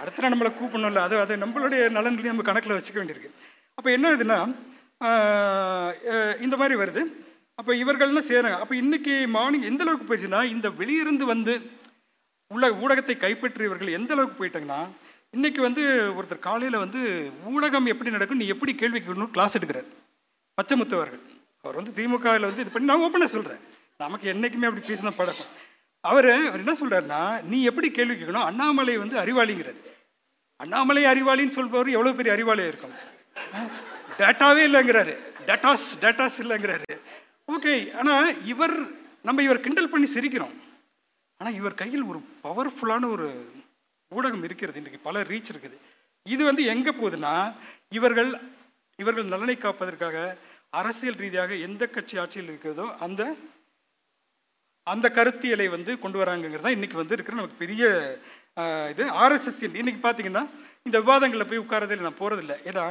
[0.01, 1.03] அடுத்த நம்மளை கூப்பிடணும்ல.
[1.09, 3.33] அது அது நம்மளுடைய நலன்களையும் நம்ம கணக்கில் வச்சுக்க வேண்டியிருக்கு.
[3.79, 4.41] அப்போ என்ன ஆகுதுன்னா
[6.47, 7.03] இந்த மாதிரி வருது.
[7.61, 11.55] அப்போ இவர்கள்லாம் செய்கிறாங்க அப்போ இன்றைக்கி மார்னிங் எந்த அளவுக்கு போயிடுச்சுன்னா இந்த வெளியிருந்து வந்து
[12.53, 14.81] உள்ள ஊடகத்தை கைப்பற்றியவர்கள் எந்த அளவுக்கு போயிட்டாங்கன்னா
[15.37, 15.83] இன்னைக்கு வந்து
[16.19, 17.01] ஒருத்தர் காலையில் வந்து
[17.53, 18.41] ஊடகம் எப்படி நடக்கும்?
[18.43, 19.89] நீ எப்படி கேள்வி கேட்கணும் கிளாஸ் எடுக்கிறார்.
[20.59, 21.23] பச்சைமுத்து அவர்கள்.
[21.65, 23.63] அவர் வந்து திமுகவில் வந்து இது பண்ணி நான் ஓப்பனாக சொல்கிறேன்
[24.03, 25.51] நமக்கு என்னைக்குமே அப்படி பேசினா பழக்கம்.
[26.11, 28.47] அவர் அவர் என்ன சொல்கிறாருன்னா நீ எப்படி கேள்வி கேட்கணும்?
[28.51, 29.81] அண்ணாமலை வந்து அறிவாளிங்கிறார்.
[30.65, 32.97] அண்ணாமலை அறிவாளின்னு சொல்பவர் எவ்வளோ பெரிய அறிவாளியாக இருக்கும்?
[34.21, 35.15] டேட்டாவே இல்லைங்கிறாரு.
[35.49, 36.99] டேட்டாஸ் டேட்டாஸ் இல்லைங்கிறாரு.
[37.55, 38.77] ஓகே ஆனால் இவர்
[39.29, 40.55] நம்ம இவர் கிண்டல் பண்ணி சிரிக்கிறோம்.
[41.43, 43.28] ஆனால் இவர் கையில் ஒரு பவர்ஃபுல்லான ஒரு
[44.16, 44.80] ஊடகம் இருக்கிறது.
[44.80, 45.76] இன்றைக்கு பல ரீச் இருக்குது.
[46.26, 47.32] இது வந்து எங்கே போகுதுன்னா
[47.99, 48.30] இவர்கள்
[49.03, 50.16] இவர்கள் நலனை காப்பதற்காக
[50.80, 53.22] அரசியல் ரீதியாக எந்த கட்சி ஆட்சியில் இருக்கிறதோ அந்த
[54.93, 57.82] அந்த கருத்தியலை வந்து கொண்டு வராங்கிறது தான் இன்றைக்கி வந்து இருக்கிற நமக்கு பெரிய
[58.93, 60.45] இது ஆர்எஸ்எஸ்எல் இன்றைக்கி பார்த்தீங்கன்னா
[60.88, 62.84] இந்த விவாதங்களில் போய் உட்காரதில்லை நான் போகிறதில்ல ஏன்னா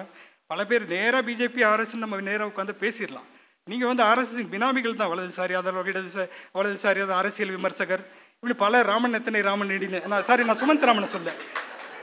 [0.52, 3.28] பல பேர் நேராக பிஜேபி ஆர்எஸ் நம்ம நேராக உட்காந்து பேசிடலாம்.
[3.68, 5.12] நீங்கள் வந்து ஆர்எஸ்எஸ் பினாமிகள் தான்.
[5.14, 6.30] வலதுசாரி அதில் இடதுசாரி
[6.60, 8.04] வலதுசாரி அது அரசியல் விமர்சகர்.
[8.44, 11.32] இப்படி பல ராமன் எத்தனை ராமன் நெடின்னு நான் சாரி நான் சுமந்த் ராமனை சொல்ல.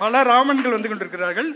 [0.03, 1.49] பல ராமன்கள் வந்து கொண்டிருக்கிறார்கள்.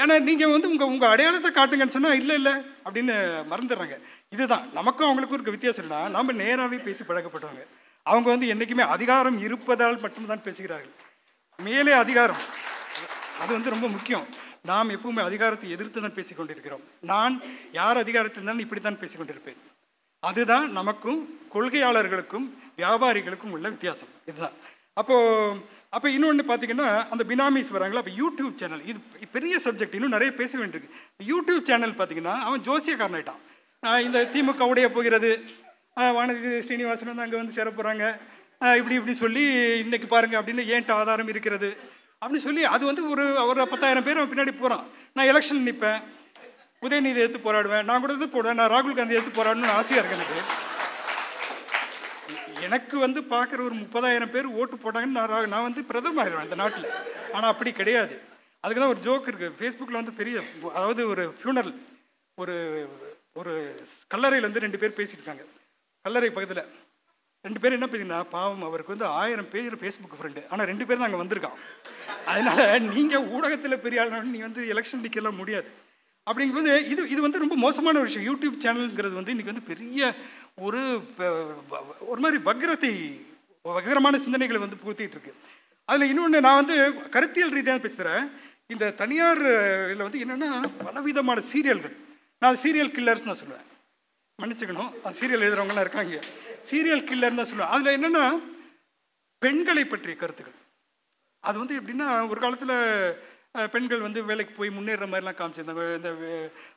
[0.00, 2.52] ஏன்னா நீங்கள் வந்து உங்கள் உங்கள் அடையாளத்தை காட்டுங்கன்னு சொன்னால் இல்லை இல்லை
[2.84, 3.14] அப்படின்னு
[3.52, 3.96] மறந்துடுறாங்க.
[4.34, 4.68] இதுதான்.
[4.72, 7.64] நமக்கும் அவங்களுக்கும் இருக்க வித்தியாசம் இல்லைனா நம்ம நேராகவே பேசி பழக்கப்பட்டவங்க
[8.06, 10.94] அவங்க வந்து என்றைக்குமே அதிகாரம் இருப்பதால் மட்டும்தான் பேசுகிறார்கள்.
[11.58, 12.40] மேலே அதிகாரம்.
[13.40, 14.28] அது வந்து ரொம்ப முக்கியம்.
[14.70, 17.34] நாம் எப்பவுமே அதிகாரத்தை எதிர்த்து தான் பேசிக்கொண்டிருக்கிறோம் நான்
[17.72, 19.60] யார் அதிகாரத்தில் இருந்தாலும் இப்படி தான் பேசிக்கொண்டிருப்பேன்
[20.22, 21.20] அதுதான் நமக்கும்
[21.54, 22.46] கொள்கையாளர்களுக்கும்
[22.80, 24.12] வியாபாரிகளுக்கும் உள்ள வித்தியாசம்.
[24.30, 24.56] இதுதான்.
[25.00, 25.16] அப்போ
[25.96, 28.98] அப்போ இன்னொன்று பார்த்தீங்கன்னா அந்த பினாமிஸ் வராங்களா அப்போ யூடியூப் சேனல் இது
[29.36, 30.96] பெரிய சப்ஜெக்ட் இன்னும் நிறைய பேச வேண்டியிருக்கு.
[31.30, 33.40] யூடியூப் சேனல் பார்த்தீங்கன்னா அவன் ஜோசியக்காரன் ஆகிட்டான்
[34.06, 35.30] இந்த திமுக உடைய போகிறது.
[36.16, 38.04] வானதி ஸ்ரீனிவாசன் வந்து அங்கே வந்து சேர போகிறாங்க
[38.78, 39.42] இப்படி இப்படி சொல்லி
[39.84, 41.70] இன்னைக்கு பாருங்க அப்படின்னு ஏன்ட்ட ஆதாரம் இருக்கிறது.
[42.20, 44.84] அப்படின்னு சொல்லி அது வந்து ஒரு ஒரு பத்தாயிரம் பேர் அவன் பின்னாடி போகிறான்
[45.16, 46.00] நான் எலெக்ஷன் நிற்பேன்
[46.86, 47.86] உதயநிதி எடுத்து போராடுவேன்.
[47.88, 48.58] நான் கூட எடுத்து போடுவேன்.
[48.60, 50.66] நான் ராகுல் காந்தி எடுத்து போராடணும்னு ஆசையாக இருக்கேன் எனக்கு.
[52.66, 56.88] எனக்கு வந்து பார்க்குற ஒரு முப்பதாயிரம் பேர் ஓட்டு போட்டாங்கன்னு நான் நான் வந்து பிரதமர் ஆயிடுவேன் இந்த நாட்டில்.
[57.36, 58.16] ஆனால் அப்படி கிடையாது.
[58.64, 60.36] அதுக்கு தான் ஒரு ஜோக் இருக்குது ஃபேஸ்புக்கில் வந்து பெரிய
[60.78, 61.72] அதாவது ஒரு ஃபியூனரல்
[62.42, 62.56] ஒரு
[63.40, 63.52] ஒரு
[64.12, 65.42] கல்லறையில் வந்து ரெண்டு பேர் பேசியிருக்காங்க.
[66.04, 66.70] கல்லறை பக்கத்தில்.
[67.46, 71.20] ரெண்டு பேரும் என்ன பார்த்தீங்கன்னா பாவம் அவருக்கு வந்து ஆயிரம் பேர் ஃபேஸ்புக் ஃப்ரெண்டு ஆனால் ரெண்டு பேரும் அங்கே
[71.20, 71.58] வந்திருக்கான்.
[72.30, 72.62] அதனால
[72.94, 75.68] நீங்கள் ஊடகத்தில் பெரிய ஆளுநர் நீ வந்து எலெக்ஷன் நிற்கலாம் முடியாது.
[76.26, 78.26] அப்படிங்கும்போது இது இது வந்து ரொம்ப மோசமான ஒரு விஷயம்.
[78.30, 80.10] யூடியூப் சேனல்ங்கிறது வந்து இன்றைக்கி வந்து பெரிய
[80.58, 80.78] ஒரு
[81.18, 82.92] வ- ஒரு மாதிரி வக்ரத்தை
[83.64, 85.34] வக்ரமான சிந்தனைகளை வந்து புகுத்திட்டு இருக்கு
[85.84, 88.30] அதில் இன்னொன்று நான் வந்து கருத்தியல் ரீதியாக பேசுகிறேன்
[88.66, 89.42] இந்த தனியார்
[89.84, 91.94] இதில் வந்து என்னென்னா பலவிதமான சீரியல்கள்.
[92.38, 93.66] நான் சீரியல் கில்லர்ஸ் நான் சொல்லுவேன்.
[94.38, 94.90] மன்னிச்சுக்கணும்.
[95.20, 96.18] சீரியல் எழுதுறவங்கலாம் இருக்காங்க.
[96.70, 97.74] சீரியல் கில்லர்னு தான் சொல்லுவேன்.
[97.76, 98.24] அதில் என்னென்னா
[99.42, 100.56] பெண்களை பற்றிய கருத்துக்கள்
[101.40, 105.96] அது வந்து எப்படின்னா ஒரு காலத்தில் பெண்கள் வந்து வேலைக்கு போய் முன்னேற மாதிரிலாம் காமிச்சிருந்தாங்க.
[105.96, 106.10] இந்த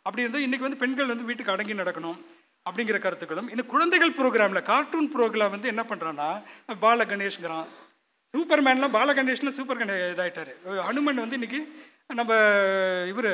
[0.01, 2.19] அப்படி இருந்தால் இன்றைக்கி வந்து பெண்கள் வந்து வீட்டுக்கு அடங்கி நடக்கணும்.
[2.65, 6.27] அப்படிங்கிற கருத்துக்களும் இன்னும் குழந்தைகள் ப்ரோக்ராமில் கார்ட்டூன் ப்ரோக்ராம் வந்து என்ன பண்ணுறான்னா
[6.79, 7.67] பால கணேஷ்ங்கிறான்
[8.33, 10.51] சூப்பர் மேன்லாம் பால கணேஷ்ல சூப்பர் கணே இதாகிட்டார்
[10.83, 11.59] ஹனுமன் வந்து இன்னைக்கு
[12.11, 12.31] நம்ம
[13.07, 13.31] இவர்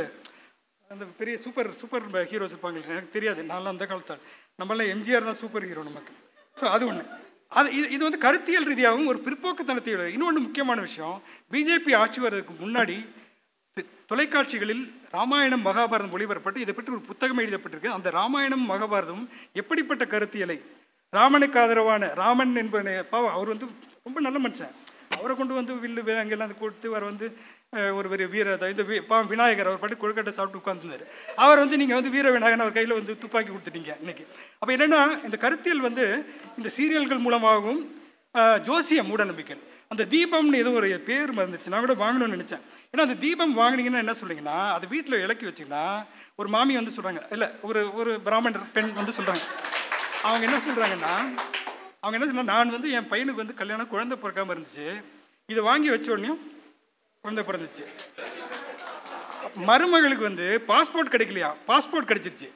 [0.91, 4.21] அந்த பெரிய சூப்பர் சூப்பர் ஹீரோஸ் இருப்பாங்க எனக்கு தெரியாது நான்லாம் அந்த காலத்தால்
[4.59, 6.13] நம்மளாம் எம்ஜிஆர் தான் சூப்பர் ஹீரோ நமக்கு.
[6.57, 7.03] ஸோ அது ஒன்று
[7.51, 11.17] அது இது இது வந்து கருத்தியல் ரீதியாகவும் ஒரு பிற்போக்குத்தனத்தை இன்னொன்று முக்கியமான விஷயம்
[11.51, 12.97] பிஜேபி ஆட்சி வர்றதுக்கு முன்னாடி
[14.05, 17.87] தொலைக்காட்சிகளில் ராமாயணம் மகாபாரதம் ஒளிபரப்பட்டு இதை பற்றி ஒரு புத்தகம் எழுதப்பட்டிருக்கு.
[17.87, 20.61] அந்த ராமாயணம் மகாபாரதம் எப்படிப்பட்ட கருத்தியலை
[21.09, 23.65] ராமனுக்கு ஆதரவான ராமன் என்பவனை பாவம் அவர் வந்து
[24.03, 24.71] ரொம்ப நல்ல மனுஷன்.
[25.09, 27.37] அவரை கொண்டு வந்து வில்லு அங்கெல்லாம் கொடுத்து அவர் வந்து
[27.93, 31.95] ஒரு பெரிய வீர இந்த வி- பாவம் விநாயகர் அவர் பாட்டு கொழுக்கட்டை சாப்பிட்டு உட்காந்துருந்தார் அவர் வந்து நீங்கள்
[31.95, 34.27] வந்து வீர விநாயகன் அவர் கையில் வந்து துப்பாக்கி கொடுத்துட்டீங்க இன்னைக்கு.
[34.59, 36.25] அப்போ என்னென்னா இந்த கருத்தியல் வந்து
[36.57, 38.01] இந்த சீரியல்கள் மூலமாகவும்
[38.61, 39.57] ஜோசியம் மூடநம்பிக்கை.
[39.87, 42.61] அந்த தீபம்னு ஏதோ ஒரு பேர் மறந்துச்சு நான் கூட வாங்கணும்னு நினச்சேன்.
[42.91, 45.85] ஏன்னா அந்த தீபம் வாங்கினீங்கன்னா என்ன சொல்றீங்கன்னா அது வீட்டில் இலக்கி வச்சிங்கன்னா
[46.35, 49.43] ஒரு மாமி வந்து சொல்கிறாங்க இல்லை ஒரு ஒரு பிராமணர் பெண் வந்து சொல்கிறாங்க
[50.27, 51.13] அவங்க என்ன சொல்கிறாங்கன்னா
[52.01, 54.87] அவங்க என்ன சொல்றாங்க நான் வந்து என் பையனுக்கு வந்து கல்யாணம் குழந்தை பிறக்காமல் இருந்துச்சு.
[55.51, 56.31] இதை வாங்கி வச்ச உடனே
[57.23, 57.85] குழந்தை பிறந்துச்சு.
[59.69, 61.49] மருமகளுக்கு வந்து பாஸ்போர்ட் கிடைக்கலையா?
[61.67, 62.49] பாஸ்போர்ட் கிடைச்சிருச்சு.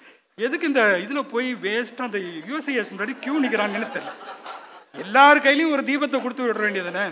[0.46, 2.20] எதுக்கு இந்த இதில் போய் வேஸ்ட்டாக அந்த
[2.50, 4.14] யூஎஸ்ஐஎஸ் முன்னாடி க்யூ நிற்கிறாங்கன்னு தெரியல.
[5.04, 7.06] எல்லார் கையிலையும் ஒரு தீபத்தை கொடுத்து விட வேண்டியதுன்னு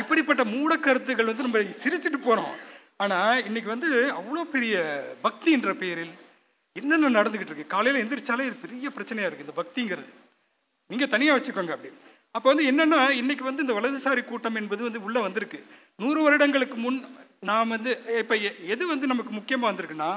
[0.00, 2.52] இப்படிப்பட்ட மூட கருத்துக்கள் வந்து நம்ம சிரிச்சிட்டு போகிறோம்
[3.02, 3.88] ஆனால் இன்னைக்கு வந்து
[4.18, 4.74] அவ்வளோ பெரிய
[5.24, 6.12] பக்தின்ற பெயரில்
[6.76, 7.72] என்னென்ன நடந்துக்கிட்டு இருக்கு?
[7.74, 10.10] காலையில் எந்திரிச்சாலே இது பெரிய பிரச்சனையாக இருக்குது இந்த பக்திங்கிறது.
[10.90, 11.90] நீங்கள் தனியாக வச்சுக்கோங்க அப்படி.
[12.36, 15.58] அப்போ வந்து என்னென்னா இன்றைக்கி வந்து இந்த வலதுசாரி கூட்டம் என்பது வந்து உள்ளே வந்திருக்கு.
[16.02, 17.00] நூறு வருடங்களுக்கு முன்
[17.50, 18.36] நாம் வந்து இப்போ
[18.74, 20.10] எது வந்து நமக்கு முக்கியமாக வந்திருக்குன்னா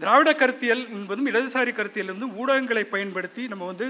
[0.00, 3.86] திராவிட கருத்தியல் என்பதும் இடதுசாரி கருத்தியல் வந்து ஊடகங்களை பயன்படுத்தி நம்ம வந்து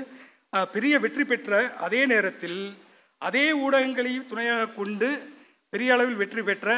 [0.75, 2.59] பெரிய வெற்றி பெற்ற அதே நேரத்தில்
[3.27, 5.09] அதே ஊடகங்களையும் துணையாக கொண்டு
[5.73, 6.69] பெரிய அளவில் வெற்றி பெற்ற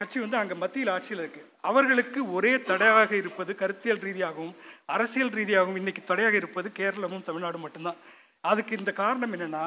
[0.00, 4.54] கட்சி வந்து அங்கே மத்தியில் ஆட்சியில் இருக்குது அவர்களுக்கு ஒரே தடையாக இருப்பது கருத்தியல் ரீதியாகவும்
[4.94, 8.00] அரசியல் ரீதியாகவும் இன்றைக்கி தடையாக இருப்பது கேரளமும் தமிழ்நாடும் மட்டும்தான்.
[8.50, 9.64] அதுக்கு இந்த காரணம் என்னென்னா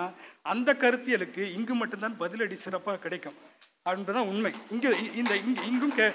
[0.53, 3.37] அந்த கருத்தியலுக்கு இங்கு மட்டும்தான் பதிலடி சிறப்பாக கிடைக்கும்.
[3.95, 4.51] என்பதுதான் உண்மை.
[4.75, 6.05] இங்கே இந்த இங்க இங்கும் கே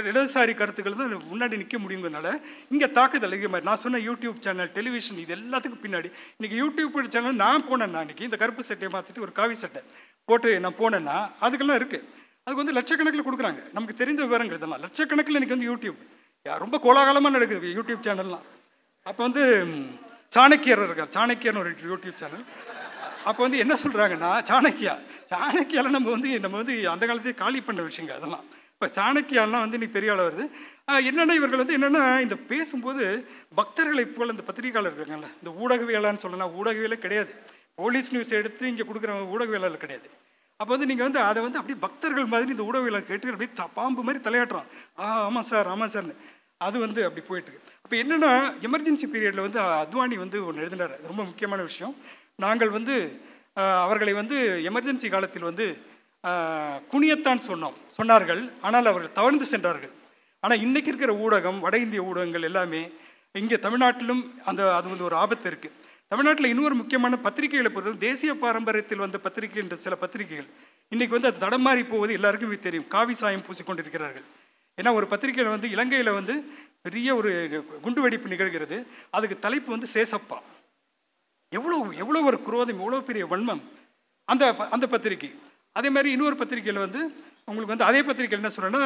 [0.00, 2.30] இடதுசாரி கருத்துக்கள் தான் முன்னாடி நிற்க முடியுங்கிறதுனால
[2.74, 3.68] இங்கே தாக்குதல் இது மாதிரி.
[3.70, 6.10] நான் சொன்ன யூடியூப் சேனல் டெலிவிஷன் இது எல்லாத்துக்கும் பின்னாடி.
[6.38, 9.82] இன்றைக்கி யூடியூப் சேனல் நான் போனேன்னா அன்றைக்கி இந்த கருப்பு சட்டையை மாற்றிட்டு ஒரு காவி சட்டை
[10.30, 12.06] போட்டு நான் போனேன்னா அதுக்கெல்லாம் இருக்குது
[12.44, 13.60] அதுக்கு வந்து லட்சக்கணக்கில் கொடுக்குறாங்க.
[13.76, 14.82] நமக்கு தெரிந்த விவரங்கள் இதெல்லாம்.
[14.86, 16.00] லட்சக்கணக்கில் இன்னைக்கு வந்து யூடியூப்
[16.64, 18.44] ரொம்ப கோலாகலமாக நடக்குது யூடியூப் சேனல்லாம்
[19.06, 19.42] அப்போ வந்து
[20.34, 21.10] சாணக்கியர் இருக்கார்.
[21.16, 22.44] சாணக்கியர்னு ஒரு யூடியூப் சேனல்
[23.28, 24.94] அப்போ வந்து என்ன சொல்கிறாங்கன்னா சாணக்கியா
[25.30, 28.44] சாணக்கியால நம்ம வந்து நம்ம வந்து அந்த காலத்தையே காலி பண்ண விஷயங்க அதெல்லாம்.
[28.72, 30.50] இப்போ சாணக்கியாலாம் வந்து இன்னைக்கு பெரிய ஆளாக வருது.
[30.90, 33.26] என்னென்னா இவர்கள் வந்து என்னென்னா இந்த பேசும்போது
[33.56, 37.34] பக்தர்களை போல் இந்த பத்திரிகையாளர் இருக்காங்கல்ல இந்த ஊடகவியலான்னு சொல்லலாம் ஊடகவியலே கிடையாது.
[37.74, 40.10] போலீஸ் நியூஸ் எடுத்து இங்கே கொடுக்குற ஊடகவியலாளர் கிடையாது.
[40.56, 44.02] அப்போ வந்து நீங்கள் வந்து அதை வந்து அப்படியே பக்தர்கள் மாதிரி இந்த ஊடகவியலாளர் கேட்டு அப்படியே த- பாம்பு
[44.02, 44.66] மாதிரி தலையாட்டுறான்.
[44.98, 46.14] ஆ ஆமாம் சார் ஆமாம் சார்னு.
[46.56, 51.00] அது வந்து அப்படி போயிட்டுருக்கு அப்போ என்னென்னா எமர்ஜென்சி பீரியடில் வந்து அத்வானி வந்து ஒன்று எழுதினார்.
[51.06, 51.96] ரொம்ப முக்கியமான விஷயம்.
[52.36, 53.20] நாங்கள் வந்து
[53.84, 54.36] அவர்களை வந்து
[54.70, 55.66] எமர்ஜென்சி காலத்தில் வந்து
[56.92, 57.76] குனியத்தான் சொன்னோம்.
[57.98, 58.42] சொன்னார்கள்.
[58.66, 59.92] ஆனால் அவர்கள் தவழ்ந்து சென்றார்கள்.
[60.44, 62.82] ஆனால் இன்றைக்கி இருக்கிற ஊடகம் வட இந்திய ஊடகங்கள் எல்லாமே
[63.42, 65.76] இங்கே தமிழ்நாட்டிலும் அந்த அது வந்து ஒரு ஆபத்து இருக்குது
[66.12, 70.48] தமிழ்நாட்டில் இன்னொரு முக்கியமான பத்திரிகைகளை பொறுத்தவரை தேசிய பாரம்பரியத்தில் வந்த பத்திரிகை என்ற சில பத்திரிகைகள்
[70.92, 72.86] இன்றைக்கி வந்து அது தடமாறி போவது எல்லாருக்குமே தெரியும்.
[72.94, 74.24] காவி சாயம் பூசிக்கொண்டிருக்கிறார்கள்.
[74.78, 76.34] ஏன்னா ஒரு பத்திரிகையில் வந்து இலங்கையில் வந்து
[76.86, 77.30] பெரிய ஒரு
[77.84, 78.76] குண்டுவெடிப்பு நிகழ்கிறது.
[79.16, 80.38] அதுக்கு தலைப்பு வந்து சேசப்பா.
[81.50, 83.60] எவ்வளோ எவ்வளோ ஒரு குரோதம் எவ்வளோ பெரிய வன்மம்.
[84.24, 85.34] அந்த ப- அந்த பத்திரிகை.
[85.72, 88.82] அதே மாதிரி இன்னொரு பத்திரிக்கையில் வந்து உங்களுக்கு வந்து அதே பத்திரிக்கையில் என்ன சொல்கிறேன்னா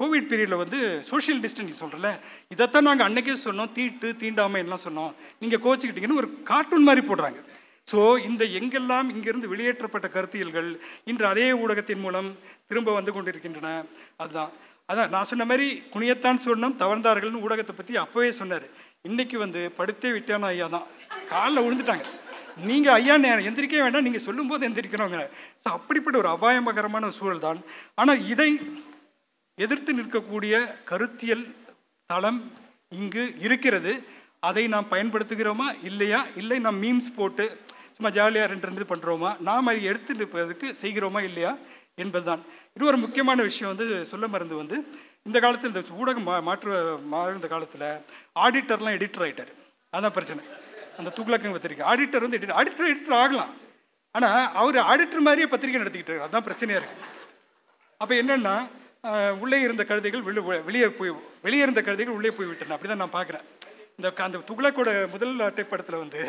[0.00, 3.72] கோவிட் பீரியடில் வந்து சோஷியல் டிஸ்டன்ஸ் சொல்கிறல இதைத்தான் நாங்கள் அன்றைக்கே சொன்னோம்.
[3.72, 5.12] தீட்டு தீண்டாமல் எல்லாம் சொன்னோம்.
[5.40, 7.42] நீங்கள் கோச்சிக்கிட்டீங்கன்னு ஒரு கார்ட்டூன் மாதிரி போடுறாங்க.
[7.92, 12.36] ஸோ இந்த எங்கெல்லாம் இங்கிருந்து வெளியேற்றப்பட்ட கருத்தியல்கள் இன்று அதே ஊடகத்தின் மூலம்
[12.66, 13.84] திரும்ப வந்து கொண்டிருக்கின்றன
[14.16, 14.50] அதுதான்.
[14.92, 18.62] அதான் நான் சொன்ன மாதிரி குனியத்தான் சொன்னோம் தவழ்ந்தார்கள்னு ஊடகத்தை பற்றி அப்போவே சொன்னார்.
[19.08, 20.86] இன்றைக்கி வந்து படுத்தே விட்டான ஐயா தான்.
[21.32, 22.06] காலில் விழுந்துட்டாங்க.
[22.68, 24.06] நீங்கள் ஐயா நான் எந்திரிக்கவே வேண்டாம்.
[24.08, 25.18] நீங்கள் சொல்லும்போது எந்திரிக்கிறோங்க
[25.62, 27.60] ஸோ அப்படிப்பட்ட ஒரு அபாயகரமான சூழல் தான்.
[28.00, 28.50] ஆனால் இதை
[29.64, 30.54] எதிர்த்து நிற்கக்கூடிய
[30.90, 31.44] கருத்தியல்
[32.10, 32.40] தளம்
[32.98, 33.92] இங்கு இருக்கிறது.
[34.48, 35.68] அதை நாம் பயன்படுத்துகிறோமா?
[35.90, 36.20] இல்லையா?
[36.40, 37.44] இல்லை நாம் மீம்ஸ் போட்டு
[37.96, 41.20] சும்மா ஜாலியாக ரெண்டு ரெண்டு பண்ணுறோமா நாம் அதை எடுத்து நிற்பதற்கு செய்கிறோமா?
[41.28, 41.52] இல்லையா?
[42.04, 42.42] என்பதுதான்.
[42.76, 44.78] இது ஒரு முக்கியமான விஷயம் வந்து சொல்ல மருந்து வந்து
[45.28, 46.72] இந்த காலத்தில் இந்த ஊடகம் மா மாற்று
[47.12, 47.86] மாறுந்த காலத்தில்
[48.44, 49.52] ஆடிட்டர்லாம் எடிட்டர் ஆகிட்டார்
[49.92, 50.42] அதான் பிரச்சனை.
[51.00, 51.86] அந்த துக்ளக்கங்க பத்திரிக்கை.
[51.92, 53.52] ஆடிட்டர் வந்து எடிட்டர் ஆடிட்டர் எடிட்டர் ஆகலாம்.
[54.16, 56.26] ஆனால் அவர் ஆடிட்டர் மாதிரியே பத்திரிக்கை நடத்திக்கிட்டு இருக்காரு.
[56.26, 57.14] அதுதான் பிரச்சனையாக இருக்குது
[58.02, 58.56] அப்போ என்னென்னா
[59.42, 61.10] உள்ளே இருந்த கழுதைகள் வெளி வெளியே போய்
[61.46, 62.74] வெளியே இருந்த கழுதைகள் உள்ளே போய் விட்டன.
[62.76, 63.44] அப்படி தான் நான் பார்க்குறேன்
[63.98, 66.20] இந்த அந்த துக்ளக்கோட முதல் அட்டைப்படத்தில் வந்து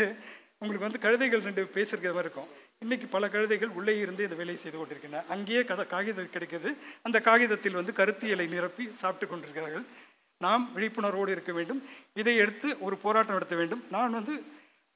[0.62, 2.50] உங்களுக்கு வந்து கழுதைகள் ரெண்டு பேசிருக்கிற மாதிரி இருக்கும்.
[2.84, 5.24] இன்றைக்கி பல கழுதைகள் உள்ளே இருந்து இந்த வேலையை செய்து கொண்டிருக்கின்றன.
[5.34, 6.70] அங்கேயே கதை காகிதம் கிடைக்கிறது
[7.08, 9.86] அந்த காகிதத்தில் வந்து கருத்தியலை நிரப்பி சாப்பிட்டு கொண்டிருக்கிறார்கள்.
[10.46, 11.82] நாம் விழிப்புணர்வோடு இருக்க வேண்டும்.
[12.22, 13.84] இதை எடுத்து ஒரு போராட்டம் நடத்த வேண்டும்.
[13.96, 14.36] நான் வந்து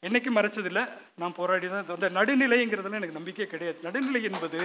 [0.07, 0.83] என்னைக்கும் மறைச்சதில்லை.
[1.21, 3.77] நான் போராடி தான் அந்த நடுநிலைங்கிறதுல எனக்கு நம்பிக்கை கிடையாது.
[3.87, 4.61] நடுநிலை என்பது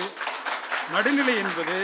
[0.95, 1.77] நடுநிலை என்பது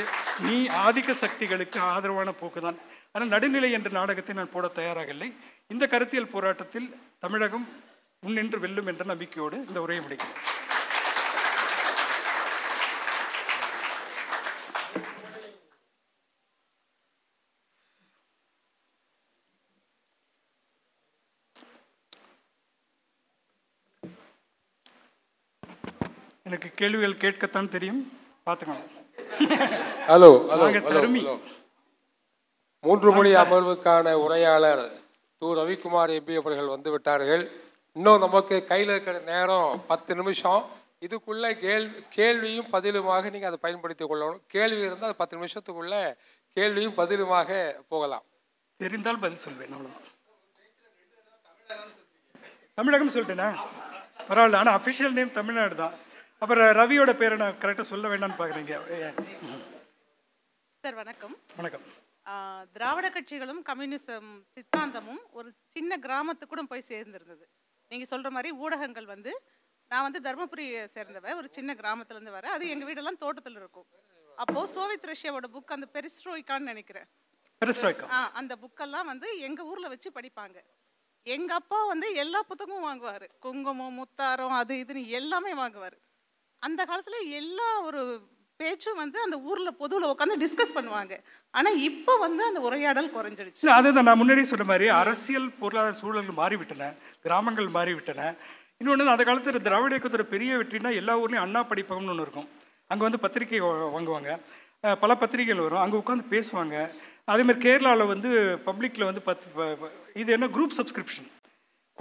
[0.47, 2.79] நீ ஆதிக்க சக்திகளுக்கு ஆதரவான போக்குதான்.
[3.15, 5.29] ஆனால் நடுநிலை என்ற நாடகத்தை நான் போட தயாராகவில்லை.
[5.75, 6.89] இந்த கருத்தியல் போராட்டத்தில்
[7.27, 7.69] தமிழகம்
[8.25, 10.41] முன்னின்று வெல்லும் என்ற நம்பிக்கையோடு இந்த உரையை முடிக்கிறேன்
[26.49, 28.03] எனக்கு கேள்விகள் கேட்கத்தான் தெரியும்.
[28.47, 28.89] பார்த்துக்கணும்
[30.11, 31.23] ஹலோ ஹலோ நாங்க ஹலோ, தருமி.
[32.85, 34.85] மூன்று மணி அமர்வுக்கான உரையாளர்
[35.43, 37.43] து ரவிக்குமார் எம்பி அவர்கள் வந்து விட்டார்கள்.
[37.97, 40.63] இன்னும் நமக்கு கையில் இருக்கிற நேரம் பத்து நிமிஷம்.
[41.07, 44.41] இதுக்குள்ள கேள்வி கேள்வியும் பதிலுமாக நீங்கள் அதை பயன்படுத்திக் கொள்ளணும்.
[44.55, 45.97] கேள்வி இருந்தால் அது பத்து நிமிஷத்துக்குள்ள
[46.57, 47.51] கேள்வியும் பதிலுமாக
[47.93, 48.25] போகலாம்.
[48.81, 50.09] தெரிந்தால் பதில் சொல்வேன் அவ்வளோதான்
[52.79, 53.51] தமிழகம் சொல்லிட்டேனா?
[54.29, 55.95] பரவாயில்ல ஆனால் அஃபிஷியல் நேம் தமிழ்நாடு தான்.
[56.43, 58.75] அப்புறம் ரவியோட பேரை நான் கரெக்டாக சொல்ல வேண்டாம்னு பார்க்குறீங்க
[60.85, 61.35] சார் வணக்கம்.
[61.57, 61.85] வணக்கம்.
[62.73, 67.45] திராவிட கட்சிகளும் கம்யூனிசம் சித்தாந்தமும் ஒரு சின்ன கிராமத்துக்கு கூட போய் சேர்ந்திருந்தது.
[67.91, 69.33] நீங்க சொல்ற மாதிரி ஊடகங்கள் வந்து
[69.91, 73.89] நான் வந்து தர்மபுரியை சேர்ந்தவ ஒரு சின்ன கிராமத்துல இருந்து வரேன் அது எங்க வீடெல்லாம் தோட்டத்துல இருக்கும்.
[74.37, 77.09] அப்போ சோவியத் ரஷ்யாவோட புக் அந்த பெரிஸ்ட்ரோய்க்கான்னு நினைக்கிறேன்.
[78.11, 80.59] ஆ அந்த புக்கெல்லாம் வந்து எங்க ஊர்ல வச்சு படிப்பாங்க.
[81.27, 83.27] எங்க அப்பா வந்து எல்லா புத்தகமும் வாங்குவாரு.
[83.41, 85.99] குங்குமம் முத்தாரம் அது இதுன்னு எல்லாமே வாங்குவாரு.
[86.67, 88.03] அந்த காலத்தில் எல்லா ஒரு
[88.61, 91.15] பேச்சும் வந்து அந்த ஊரில் பொதுவில் உட்காந்து டிஸ்கஸ் பண்ணுவாங்க.
[91.59, 93.65] ஆனால் இப்போ வந்து அந்த உரையாடல் குறைஞ்சிடுச்சு.
[93.79, 96.91] அதுதான் நான் முன்னாடியே சொன்ன மாதிரி அரசியல் பொருளாதார சூழல்கள் மாறிவிட்டன
[97.27, 98.29] கிராமங்கள் மாறிவிட்டன.
[98.81, 102.49] இன்னொன்று அந்த காலத்தில் திராவிட இயக்கத்தோட பெரிய வெற்றினா எல்லா ஊர்லேயும் அண்ணா படிப்பகம்னு ஒன்று இருக்கும்.
[102.91, 103.61] அங்கே வந்து பத்திரிக்கை
[103.97, 104.31] வாங்குவாங்க.
[105.03, 105.83] பல பத்திரிகைகள் வரும்.
[105.85, 106.77] அங்கே உட்காந்து பேசுவாங்க.
[107.33, 108.31] அதேமாதிரி கேரளாவில் வந்து
[108.69, 109.47] பப்ளிக்கில் வந்து பத்து
[110.23, 111.29] இது என்ன குரூப் சப்ஸ்கிரிப்ஷன்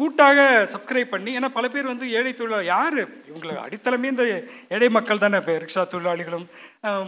[0.02, 0.40] கூட்டாக
[0.72, 3.00] சப்ஸ்கிரைப் பண்ணி ஏன்னா பல பேர் வந்து ஏழை தொழிலாளர் யார்?
[3.30, 4.24] இவங்களை அடித்தளமே இந்த
[4.76, 6.46] ஏழை மக்கள் தானே இப்போ ரிக்ஷா தொழிலாளிகளும்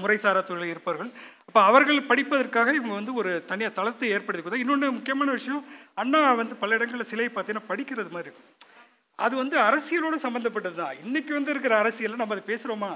[0.02, 1.10] முறைசாரா தொழில் இருப்பார்கள்
[1.48, 5.64] அப்போ அவர்கள் படிப்பதற்காக இவங்க வந்து ஒரு தனியாக தளத்தை ஏற்படுத்தி கொடுத்தா இன்னொன்று முக்கியமான விஷயம்
[5.96, 8.30] அண்ணா வந்து பல இடங்களில் சிலை பார்த்தீங்கன்னா படிக்கிறது மாதிரி.
[8.30, 8.50] இருக்கும்
[9.20, 12.92] அது வந்து அரசியலோடு சம்மந்தப்பட்டது தான் இன்றைக்கி வந்து இருக்கிற அரசியலில் நம்ம அதை பேசுகிறோமா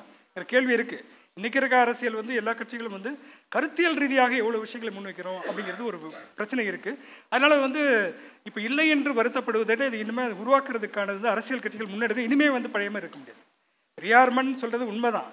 [0.49, 1.03] கேள்வி இருக்குது
[1.37, 3.11] இன்னைக்கு இருக்க அரசியல் வந்து எல்லா கட்சிகளும் வந்து
[3.55, 5.97] கருத்தியல் ரீதியாக எவ்வளோ விஷயங்களை முன்வைக்கிறோம் அப்படிங்கிறது ஒரு
[6.37, 6.99] பிரச்சனை இருக்குது
[7.33, 7.81] அதனால் வந்து
[8.49, 13.17] இப்போ இல்லை என்று வருத்தப்படுவதை இது இனிமேல் உருவாக்குறதுக்கானது வந்து அரசியல் கட்சிகள் முன்னெடுத்து இனிமேல் வந்து பழைய இருக்க
[13.21, 13.41] முடியாது.
[13.97, 15.29] பெரியார்மன் சொல்கிறது உண்மைதான்.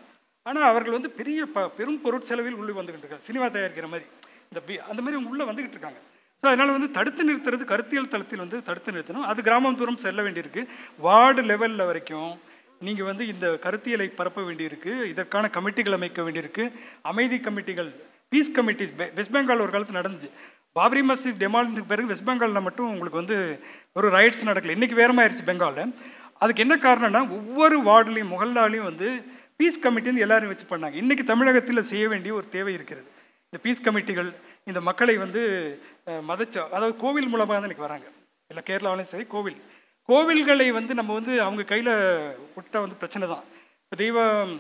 [0.47, 3.27] ஆனால் அவர்கள் வந்து பெரிய ப பெரும் பொருட்செலவில் உள்ளே வந்துக்கிட்டு இருக்காங்க.
[3.29, 4.07] சினிமா தயாரிக்கிற மாதிரி.
[4.51, 6.01] இந்த பி அந்த மாதிரி அவங்க உள்ளே வந்துக்கிட்டு இருக்காங்க.
[6.41, 9.27] ஸோ அதனால் வந்து தடுத்து நிறுத்துறது கருத்தியல் தளத்தில் வந்து தடுத்து நிறுத்தணும்.
[9.31, 10.63] அது கிராமம் தூரம் செல்ல வேண்டியிருக்கு.
[11.07, 12.33] வார்டு லெவலில் வரைக்கும்
[12.81, 16.65] நீங்கள் வந்து இந்த கருத்தியலை பரப்ப வேண்டியிருக்கு இதற்கான கமிட்டிகள் அமைக்க வேண்டியிருக்கு.
[17.03, 17.91] அமைதி கமிட்டிகள்
[18.33, 20.31] பீஸ் கமிட்டிஸ் வெஸ்ட் பெங்கால் ஒரு காலத்தில் நடந்துச்சு.
[20.77, 23.37] பாபரி மஸ்ஜித் டெமாலினுக்கு பிறகு வெஸ்ட் பெங்காலில் மட்டும் உங்களுக்கு வந்து
[23.93, 24.75] ஒரு ரைட்ஸ் நடக்கல.
[24.77, 25.93] இன்றைக்கி வேறமாயிருச்சு பெங்காலில்.
[26.41, 29.09] அதுக்கு என்ன காரணம்னா ஒவ்வொரு வார்டுலையும் முகல்லாலையும் வந்து
[29.57, 30.97] பீஸ் கமிட்டின்னு எல்லாரும் வச்சு பண்ணாங்க.
[31.03, 33.07] இன்றைக்கி தமிழகத்தில் செய்ய வேண்டிய ஒரு தேவை இருக்கிறது.
[33.49, 34.31] இந்த பீஸ் கமிட்டிகள்
[34.67, 35.41] இந்த மக்களை வந்து
[36.07, 38.07] அஹ், மதச்ச அதாவது கோவில் மூலமாக தான் இன்றைக்கி வராங்க.
[38.51, 39.59] இல்லை கேரளாவிலையும் சரி கோவில்.
[40.09, 41.93] கோவில்களை வந்து நம்ம வந்து அவங்க கையில்
[42.57, 43.45] விட்டா வந்து பிரச்சனை தான்.
[43.83, 44.51] இப்போ தெய்வம்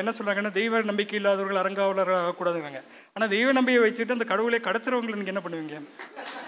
[0.00, 2.80] என்ன சொல்கிறாங்கன்னா தெய்வ நம்பிக்கை இல்லாதவர்கள் அரங்காவலர் ஆகக்கூடாதுங்க
[3.14, 5.76] ஆனால் தெய்வ நம்பிக்கை வச்சுட்டு அந்த கடவுளை கடத்துறவங்களை நீங்கள் என்ன பண்ணுவீங்க?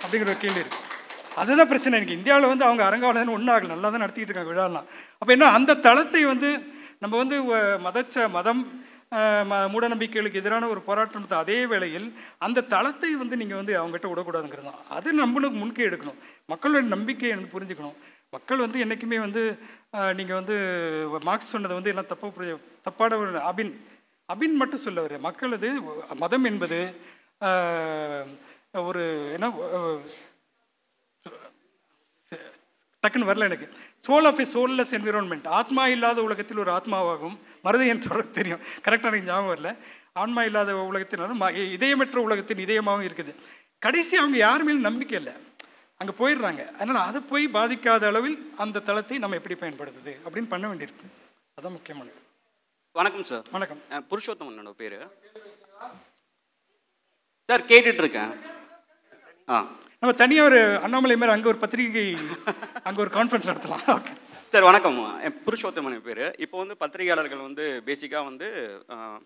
[0.04, 0.86] அப்படிங்கிற ஒரு கேள்வி இருக்குது
[1.36, 2.16] அதுதான் பிரச்சனை எனக்கு.
[2.18, 3.72] இந்தியாவில் வந்து அவங்க அரங்காவலர் ஒன்றும் ஆகல.
[3.74, 4.86] நல்லா தான் நடத்திட்டு இருக்காங்க விழாலாம்.
[5.20, 6.50] அப்போ என்ன அந்த தளத்தை வந்து
[6.98, 7.36] நம்ம வந்து
[7.86, 8.62] மதச்ச மதம்
[9.18, 12.08] அஹ், ம- மூடநம்பிக்கைகளுக்கு எதிரான ஒரு போராட்டம் அதே வேளையில்
[12.38, 14.82] அந்த தளத்தை வந்து நீங்கள் வந்து அவங்ககிட்ட விடக்கூடாதுங்கிறது தான்.
[14.96, 16.18] அது நம்மளுக்கு முன்கே எடுக்கணும்.
[16.52, 17.96] மக்களோட நம்பிக்கையை வந்து புரிஞ்சுக்கணும்.
[18.30, 19.58] மக்கள் வந்து என்றைக்குமே வந்து
[19.90, 20.54] நீங்கள் வந்து
[21.20, 23.72] மார்க்ஸ் சொன்னதை வந்து எல்லாம் தப்பாக புரிய தப்பான ஒரு அபின்
[24.32, 25.18] அபின் மட்டும் சொல்லவர்.
[25.18, 25.80] மக்கள் அது
[26.14, 26.94] மதம் என்பது
[28.72, 29.48] ஒரு என்ன
[33.02, 33.68] டக்குன்னு வரல எனக்கு.
[34.08, 37.38] Soul of a soulless environment ஆத்மா இல்லாத உலகத்தில் ஒரு ஆத்மாவாகும்.
[37.62, 38.60] மருதை தொடர்பு தெரியும்.
[38.80, 39.76] கரெக்டாக எனக்கு ஞாபகம் வரல.
[40.12, 43.34] ஆன்மா இல்லாத உலகத்தினாலும் ம- இதயமற்ற உலகத்தின் இதயமாகவும் இருக்குது.
[43.78, 45.32] கடைசி அவங்க யார் மேலும் நம்பிக்கை இல்லை.
[46.00, 46.62] அங்கே போயிடுறாங்க.
[46.74, 51.06] அதனால் அதை போய் பாதிக்காத அளவில் அந்த தளத்தை நம்ம எப்படி பயன்படுத்துது அப்படின்னு பண்ண வேண்டியிருக்கு.
[51.58, 52.20] அதான் முக்கியமானது.
[52.96, 53.80] வணக்கம் சார் வணக்கம்.
[53.90, 54.98] அஹ் புருஷோத்தமன் என்னோட பேர்.
[57.48, 58.32] சார் கேட்டுட்டு இருக்கேன்
[59.48, 59.58] ஆ.
[60.02, 62.06] நம்ம தனியாக ஒரு அண்ணாமலை மாதிரி அங்கே ஒரு பத்திரிகை
[62.82, 63.86] அங்கே ஒரு கான்ஃபரன்ஸ் நடத்தலாம்.
[63.94, 64.14] ஓகே
[64.52, 64.98] சார் வணக்கம்.
[65.26, 66.20] என் புருஷோத்தமன் பேர்.
[66.44, 68.46] இப்போ வந்து பத்திரிகையாளர்கள் வந்து பேசிக்காக வந்து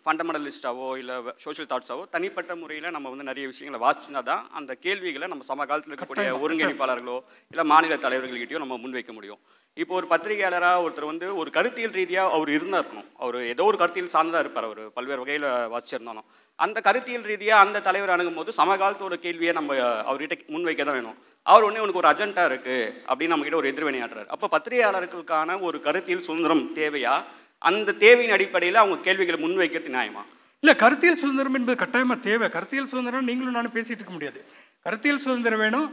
[0.02, 5.46] ஃபண்டமெண்டலிஸ்டாவோ இல்லை சோஷியல் தாட்ஸாவோ தனிப்பட்ட முறையில் நம்ம வந்து நிறைய விஷயங்களை வாசிச்சிருந்தா தான் அந்த கேள்விகளை நம்ம
[5.50, 7.16] சமகாலத்தில் இருக்கக்கூடிய ஒருங்கிணைப்பாளர்களோ
[7.52, 9.40] இல்லை மாநில தலைவர்கள்கிட்டயோ நம்ம முன்வைக்க முடியும்.
[9.76, 13.08] இப்போ ஒரு பத்திரிகையாளராக ஒருத்தர் வந்து ஒரு கருத்தியல் ரீதியாக அவர் இருந்தா இருக்கணும்.
[13.24, 14.84] அவர் ஏதோ ஒரு கருத்தியல் சார்ந்ததாக இருப்பார் அவர்.
[14.96, 16.26] பல்வேறு வகையில் வாசிச்சிருந்தாலும்.
[16.58, 19.76] அந்த கருத்தியல் ரீதியாக அந்த தலைவர் அணுகும் போது சமகாலத்தோட கேள்வியை நம்ம
[20.08, 21.20] அவர்கிட்ட முன்வைக்க தான் வேணும்.
[21.46, 26.64] அவர் ஒன்றே உனக்கு ஒரு அஜெண்டா இருக்குது அப்படின்னு நம்மகிட்ட ஒரு எதிர்வினையாற்றுறாரு அப்போ பத்திரிகையாளர்களுக்கான ஒரு கருத்தியல் சுதந்திரம்
[26.78, 27.14] தேவையா?
[27.62, 30.22] அந்த தேவையின் அடிப்படையில் அவங்க கேள்விகளை முன்வைக்கிறது நியாயமா?
[30.62, 32.46] இல்லை கருத்தியல் சுதந்திரம் என்பது கட்டாயமாக தேவை.
[32.56, 34.40] கருத்தியல் சுதந்திரம் நீங்களும் நானும் பேசிகிட்டு இருக்க முடியாது.
[34.86, 35.88] கருத்தியல் சுதந்திரம் வேணும்.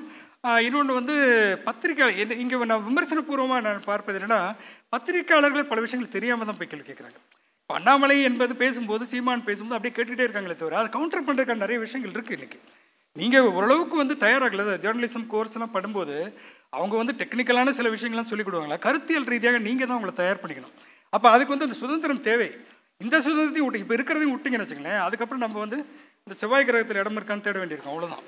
[0.65, 1.15] இன்னொன்று வந்து
[1.67, 2.05] பத்திரிக்கை
[2.43, 4.39] இங்கே நான் விமர்சனபூர்வமாக நான் பார்ப்பது என்னென்னா
[4.93, 7.19] பத்திரிக்கையாளர்கள் பல விஷயங்கள் தெரியாமல் தான் போய் கேள்வி கேட்குறாங்க
[7.61, 12.15] இப்போ அண்ணாமலை என்பது பேசும்போது சீமான் பேசும்போது அப்படியே கேட்டுகிட்டே இருக்காங்களே தவிர அதை கவுண்டர் பண்ணுறதுக்கான நிறைய விஷயங்கள்
[12.15, 12.59] இருக்குது இன்றைக்கி
[13.21, 14.63] நீங்கள் ஓரளவுக்கு வந்து தயாராகல.
[14.83, 16.17] ஜேர்னலிசம் கோர்ஸ் எல்லாம் படும்போது
[16.77, 18.77] அவங்க வந்து டெக்னிக்கலான சில விஷயங்கள்லாம் சொல்லிக் கொடுவாங்களா?
[18.87, 20.75] கருத்தியல் ரீதியாக நீங்கள் தான் உங்களை தயார் பண்ணிக்கணும்.
[21.13, 22.49] அப்போ அதுக்கு வந்து அந்த சுதந்திரம் தேவை.
[23.01, 25.77] இந்த சுதந்திரத்தையும் விட்டு இப்போ இருக்கிறதையும் விட்டிங்கன்னு வச்சுங்களேன் அதுக்கப்புறம் நம்ம வந்து
[26.25, 28.25] இந்த செவ்வாய் கிரகத்தில் இடம் இருக்கான்னு தேட வேண்டியிருக்கோம் அவ்வளோதான்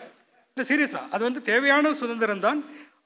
[0.51, 2.59] இல்லை சீரியஸாக அது வந்து தேவையான சுதந்திரம் தான்.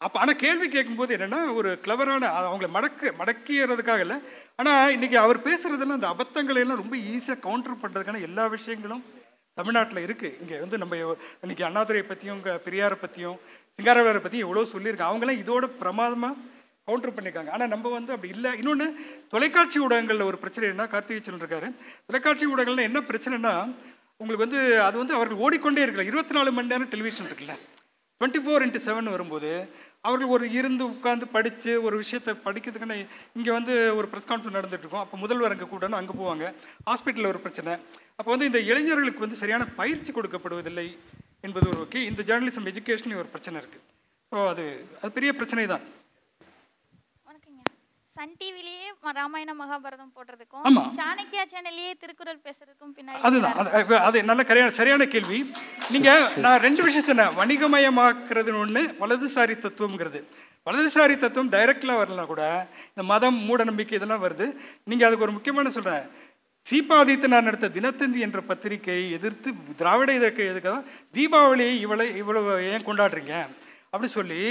[0.05, 4.17] அப்போ ஆனால் கேள்வி கேட்கும்போது என்னென்னா ஒரு கிளவரான அவங்கள மடக்கு மடக்கிறதுக்காக இல்லை.
[4.61, 9.03] ஆனால் இன்றைக்கி அவர் பேசுகிறதெல்லாம் அந்த அபத்தங்களை எல்லாம் ரொம்ப ஈஸியாக கவுண்டர் பண்ணுறதுக்கான எல்லா விஷயங்களும்
[9.57, 10.95] தமிழ்நாட்டில் இருக்குது இங்கே வந்து நம்ம
[11.43, 13.37] இன்னைக்கு அண்ணாதுரையை பற்றியும் பெரியாரை பற்றியும்
[13.77, 15.11] சிங்காரவேலரை பற்றியும் எவ்வளோ சொல்லியிருக்காங்க.
[15.13, 16.35] அவங்களாம் இதோட பிரமாதமாக
[16.87, 18.51] கவுண்டர் பண்ணியிருக்காங்க ஆனால் நம்ம வந்து அப்படி இல்லை.
[18.61, 18.87] இன்னொன்று
[19.33, 21.69] தொலைக்காட்சி ஊடகங்களில் ஒரு பிரச்சனை என்ன கார்த்திகேச்சன் இருக்காரு.
[22.07, 23.53] தொலைக்காட்சி ஊடகங்கள்ல என்ன பிரச்சனைனா
[24.21, 26.05] உங்களுக்கு வந்து அது வந்து அவர்கள் ஓடிக்கொண்டே இருக்கல.
[26.11, 27.55] இருபத்தி நாலு மணி நேரம் டெலிவிஷன் இருக்குல்ல.
[28.21, 29.51] டுவெண்ட்டி ஃபோர் இன்ட்டு செவன் வரும்போது
[30.07, 32.97] அவர்கள் ஒரு இருந்து உட்காந்து படித்து ஒரு விஷயத்தை படிக்கிறதுக்குன்னு
[33.37, 34.81] இங்கே வந்து ஒரு ப்ரெஸ் கான்ஃபரன்ஸ் நடந்துகிட்ருக்கோம்.
[34.81, 36.45] இருக்கும் அப்போ முதல்வர் அங்கே கூட்டணும் அங்கே போவாங்க.
[36.89, 37.73] ஹாஸ்பிட்டலில் ஒரு பிரச்சனை.
[38.19, 40.87] அப்போ வந்து இந்த இளைஞர்களுக்கு வந்து சரியான பயிற்சி கொடுக்கப்படுவதில்லை
[41.43, 43.83] என்பது ஒரு ஓகே இந்த ஜேர்னலிசம் எஜுகேஷன் ஒரு பிரச்சனை இருக்குது
[44.31, 44.65] ஸோ அது
[45.01, 45.83] அது பெரிய பிரச்சனை தான்
[48.15, 50.65] சன் டிவிலேயே ராமாயண மகாபாரதம் போடுறதுக்கும்.
[50.97, 53.57] சாணக்கியா சேனல்லையே திருக்குறள் பேசுறதுக்கும் பின்னாடி அதுதான்.
[54.07, 55.39] அது நல்ல கரையான சரியான கேள்வி.
[55.93, 57.33] நீங்கள் நான் ரெண்டு விஷயம் சொன்னேன்.
[57.39, 60.21] வணிகமயமாக்குறது ஒன்று வலதுசாரி தத்துவம்ங்கிறது.
[60.67, 62.43] வலதுசாரி தத்துவம் டைரக்டாக வரலனா கூட
[62.93, 64.47] இந்த மதம் மூட நம்பிக்கை இதெல்லாம் வருது.
[64.91, 66.07] நீங்கள் அதுக்கு ஒரு முக்கியமான சொல்கிறேன்
[66.65, 69.49] சீபாதித்தனார் நடத்த தினத்தந்தி என்ற பத்திரிகையை எதிர்த்து
[69.81, 70.79] திராவிட இதற்கு எதுக்காக
[71.17, 73.35] தீபாவளியை இவளை இவ்வளவு ஏன் கொண்டாடுறீங்க?
[73.91, 74.41] அப்படி சொல்லி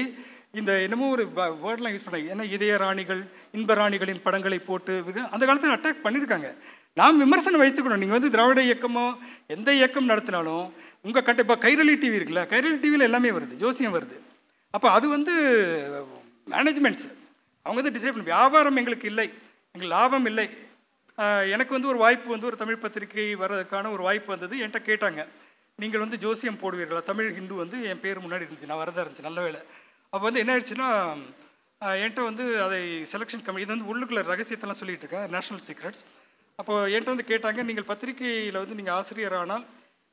[0.61, 1.24] இந்த என்னமோ ஒரு
[1.64, 3.20] வேர்ட்லாம் யூஸ் பண்ணாங்க ஏன்னா இதய ராணிகள்
[3.59, 4.94] இன்ப ராணிகளின் படங்களை போட்டு
[5.34, 6.50] அந்த காலத்தில் அட்டாக் பண்ணியிருக்காங்க
[7.00, 9.07] நாம் விமர்சனம் வைத்துக்கணும் நீங்கள் வந்து திராவிட இயக்கமோ
[9.55, 10.66] எந்த இயக்கம் நடத்தினாலும்
[11.07, 14.16] உங்கள் கட்ட இப்போ கைரளி டிவி இருக்குல்ல கைரளி டிவியில் எல்லாமே வருது ஜோசியம் வருது.
[14.74, 15.32] அப்போ அது வந்து
[16.52, 17.09] மேனேஜ்மெண்ட்ஸ்
[17.66, 19.26] அவங்க வந்து டிசைட் பண்ணி வியாபாரம் எங்களுக்கு இல்லை
[19.72, 20.46] எங்களுக்கு லாபம் இல்லை.
[21.55, 25.20] எனக்கு வந்து ஒரு வாய்ப்பு வந்து ஒரு தமிழ் பத்திரிகை வர்றதுக்கான ஒரு வாய்ப்பு வந்தது என்கிட்ட கேட்டாங்க.
[25.78, 27.02] நீங்கள் வந்து ஜோசியம் போடுவீர்களா?
[27.11, 29.61] தமிழ் ஹிந்து வந்து என் பேர் முன்னாடி இருந்துச்சு நான் வரதாக இருந்துச்சு நல்ல வேலை
[30.14, 30.88] அப்போ வந்து என்ன ஆயிடுச்சுன்னா
[31.98, 32.78] என்கிட்ட வந்து அதை
[33.12, 36.04] செலெக்ஷன் கம்மி இது வந்து உள்ளுக்குள்ள ரகசியத்தெல்லாம் சொல்லிட்டு இருக்கேன் நேஷனல் சீக்ரெட்ஸ்
[36.58, 39.64] அப்போ என்கிட்ட வந்து கேட்டாங்க நீங்கள் பத்திரிகையில் வந்து நீங்கள் ஆசிரியர் ஆனால்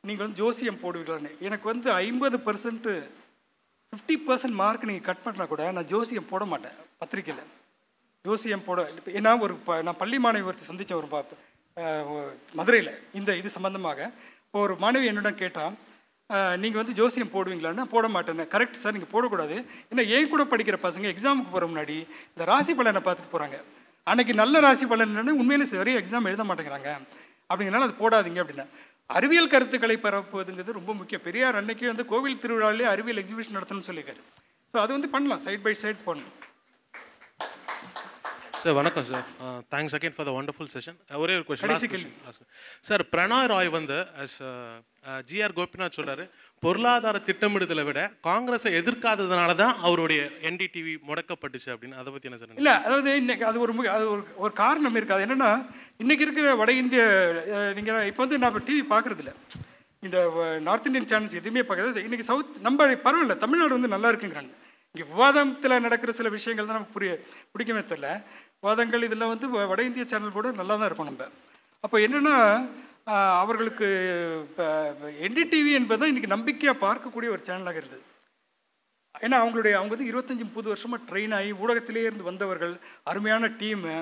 [0.03, 2.93] நீங்கள் வந்து ஜோசியம் போடுவீங்களான்னு எனக்கு வந்து ஐம்பது பர்சன்ட்டு
[3.93, 7.47] ஃபிஃப்டி பர்சன்ட் மார்க் நீங்கள் கட் பண்ணால் கூட நான் ஜோசியம் போட மாட்டேன் பத்திரிக்கையில்
[8.25, 8.79] ஜோசியம் போட
[9.13, 11.21] ஏன்னா ஒரு ப நான் பள்ளி மாணவி ஒருத்தர் சந்தித்த ஒரு பா
[12.55, 13.99] மதுரையில் இந்த இது சம்மந்தமாக
[14.45, 15.75] இப்போ ஒரு மாணவி என்னிடம் கேட்டால்
[16.63, 19.55] நீங்கள் வந்து ஜோசியம் போடுவீங்களான்னா போட மாட்டேன் கரெக்ட் சார் நீங்கள் போடக்கூடாது.
[19.91, 21.97] ஏன்னா ஏன் கூட படிக்கிற பசங்க எக்ஸாமுக்கு போகிற முன்னாடி
[22.33, 23.57] இந்த ராசி பலனை பார்த்துட்டு போகிறாங்க
[24.11, 26.91] அன்னைக்கு நல்ல ராசி பலன் உண்மையிலே சரியாக எக்ஸாம் எழுத மாட்டேங்கிறாங்க.
[27.49, 28.67] அப்படிங்கிறனால அது போடாதீங்க அப்படின்னா.
[29.17, 31.23] அறிவியல் கருத்துக்களை பரப்புவதுங்கிறது ரொம்ப முக்கியம்.
[31.27, 34.21] பெரியார் அன்னைக்கு வந்து கோவில் திருவிழாவிலே அறிவியல் எக்ஸிபிஷன் நடத்தணும்னு சொல்லியிருக்காரு.
[34.73, 35.43] ஸோ அது வந்து பண்ணலாம்.
[35.45, 36.37] சைட் பை சைட் பண்ணணும்
[38.61, 39.25] சார் வணக்கம் sir
[39.71, 42.03] thanks again for the wonderful session ஒரே ஒரு கொஸ்டின்
[42.87, 44.35] சார் பிரணாய் ராய் வந்து அஸ்
[45.29, 46.23] ஜிஆர் கோபிநாத் சொல்றாரு
[46.63, 51.97] பொருளாதார திட்டமிடுதலை விட காங்கிரஸை எதிர்க்காததுனால தான் அவருடைய என்டிடிவி முடக்கப்பட்டுச்சு அப்படின்னு.
[52.01, 55.27] அதை பத்தி என்ன சார் இல்லை அதாவது இன்னைக்கு அது ஒரு அது ஒரு ஒரு காரணம் இருக்குது அது
[55.27, 55.51] என்னன்னா
[55.99, 57.03] இன்னைக்கு இருக்கிற வட இந்திய
[57.75, 59.33] நீங்கள் இப்போ வந்து நான் டிவி பார்க்குறதில்ல
[60.03, 60.17] இந்த
[60.61, 64.51] நார்த் இந்தியன் சேனல்ஸ் எதுவுமே பார்க்கறது இன்னைக்கு சவுத் நம்ம பரவாயில்ல தமிழ்நாடு வந்து நல்லா இருக்குங்கிறாங்க.
[64.95, 67.11] இங்கே விவாதத்தில் நடக்கிற சில விஷயங்கள் தான் நமக்கு புரிய
[67.51, 68.07] பிடிக்கவே தெரில
[68.63, 71.25] வாதங்கள் இதெல்லாம் வந்து வ- வட இந்திய சேனல் கூட நல்லா தான் இருக்கும் நம்ம.
[71.83, 72.35] அப்போ என்னென்னா
[73.41, 73.87] அவர்களுக்கு
[74.43, 74.65] இப்போ
[75.25, 78.03] என்டிடிவி என்பது தான் இன்றைக்கி நம்பிக்கையாக பார்க்கக்கூடிய ஒரு சேனலாக இருந்தது.
[79.15, 83.93] ஏன்னா அவங்களுடைய அவங்க வந்து இருபத்தஞ்சி முப்பது வருஷமாக ட்ரெயின் ஆகி ஊடகத்திலே இருந்து வந்தவர்கள் அருமையான டீமு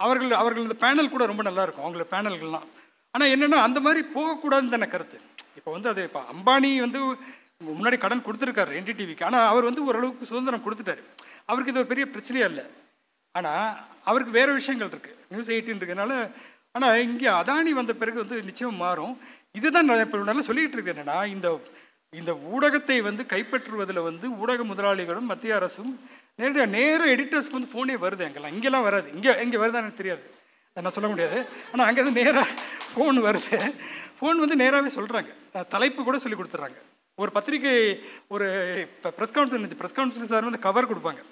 [0.00, 2.68] அவர்கள் அவர்கள் இந்த பேனல் கூட ரொம்ப நல்லா இருக்கும் அவங்கள பேனல்கள்லாம்
[3.14, 5.18] ஆனால் என்னென்னா அந்த மாதிரி போகக்கூடாதுன்னு தானே கருத்து.
[5.58, 7.00] இப்போ வந்து அது இப்போ அம்பானி வந்து
[7.70, 11.02] முன்னாடி கடன் கொடுத்துருக்காரு என்டிடிவிக்கு ஆனால் அவர் வந்து ஓரளவுக்கு சுதந்திரம் கொடுத்துட்டாரு.
[11.46, 12.64] அவருக்கு இது ஒரு பெரிய பிரச்சனையே இல்லை
[13.38, 13.66] ஆனால்
[14.10, 16.14] அவருக்கு வேறு விஷயங்கள் இருக்குது நியூஸ் எயிட்டின் இருக்கனால
[16.76, 19.14] ஆனால் இங்கே அதானி வந்த பிறகு வந்து நிச்சயம் மாறும்.
[19.58, 21.48] இதுதான் நான் இப்போ நல்லா சொல்லிகிட்டு இருக்கேன் என்னென்னா இந்த
[22.20, 25.92] இந்த ஊடகத்தை வந்து கைப்பற்றுவதில் வந்து ஊடக முதலாளிகளும் மத்திய அரசும்
[26.40, 28.54] நேரடியாக நேராக எடிட்டர்ஸ்க்கு வந்து ஃபோனே வருது அங்கெல்லாம்.
[28.56, 29.08] இங்கெல்லாம் வராது.
[29.16, 30.24] இங்கே இங்கே வருதா எனக்கு தெரியாது.
[30.76, 31.38] நான் சொல்ல முடியாது.
[31.72, 32.48] ஆனால் அங்கே வந்து நேராக
[32.92, 33.58] ஃபோன் வருது.
[34.18, 35.30] ஃபோன் வந்து நேராகவே சொல்கிறாங்க
[35.74, 36.78] தலைப்பு கூட சொல்லி கொடுத்துட்றாங்க.
[37.22, 37.74] ஒரு பத்திரிகை
[38.34, 38.46] ஒரு
[38.86, 41.22] இப்போ press conference press conference sir வந்து கவர் கொடுப்பாங்க.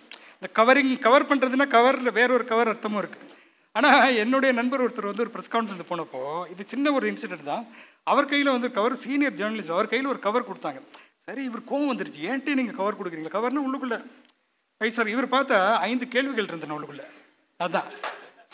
[0.42, 3.26] இந்த கவரிங் கவர் பண்ணுறதுன்னா கவரில் வேற ஒரு கவர் அர்த்தமும் இருக்குது
[3.76, 6.20] ஆனால் என்னுடைய நண்பர் ஒருத்தர் வந்து ஒரு ப்ரெஸ் கான்ஃபரன்ஸ் போனப்போ
[6.52, 7.64] இது சின்ன ஒரு இன்சிடென்ட் தான்.
[8.10, 10.80] அவர் கையில் வந்து கவர் சீனியர் ஜேர்னலிஸ்ட் அவர் கையில் ஒரு கவர் கொடுத்தாங்க.
[11.26, 12.20] சரி இவர் கோவம் வந்துருச்சு.
[12.30, 13.34] ஏன்ட்டே நீங்கள் கவர் கொடுக்குறீங்களா?
[13.36, 13.98] கவர்னா உள்ளுக்குள்ளே.
[14.80, 15.58] ஐ சார் இவர் பார்த்தா
[15.90, 17.06] ஐந்து கேள்விகள் இருந்தன உள்ளுக்குள்ளே.
[17.60, 17.88] அதுதான்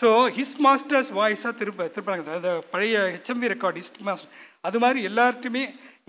[0.01, 4.33] ஸோ ஹிஸ் மாஸ்டர்ஸ் வாய்ஸாக திருப்ப திருப்பாங்க அந்த பழைய ஹெச்எம்வி ரெக்கார்ட் ஹிஸ்ட் மாஸ்டர்
[4.69, 5.63] அது மாதிரி எல்லார்ட்டுமே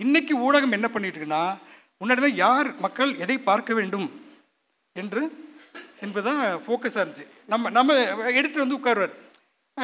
[0.04, 1.44] இன்னைக்கு ஊடகம் என்ன பண்ணிட்டு இருக்குன்னா
[2.00, 4.08] முன்னாடி யார் மக்கள் எதை பார்க்க வேண்டும்
[4.96, 5.22] என்று
[6.04, 7.26] என்பதுதான் ஃபோக்கஸாக இருந்துச்சு.
[7.52, 7.96] நம்ம நம்ம
[8.38, 9.14] எடுத்துகிட்டு வந்து உட்காருவார்.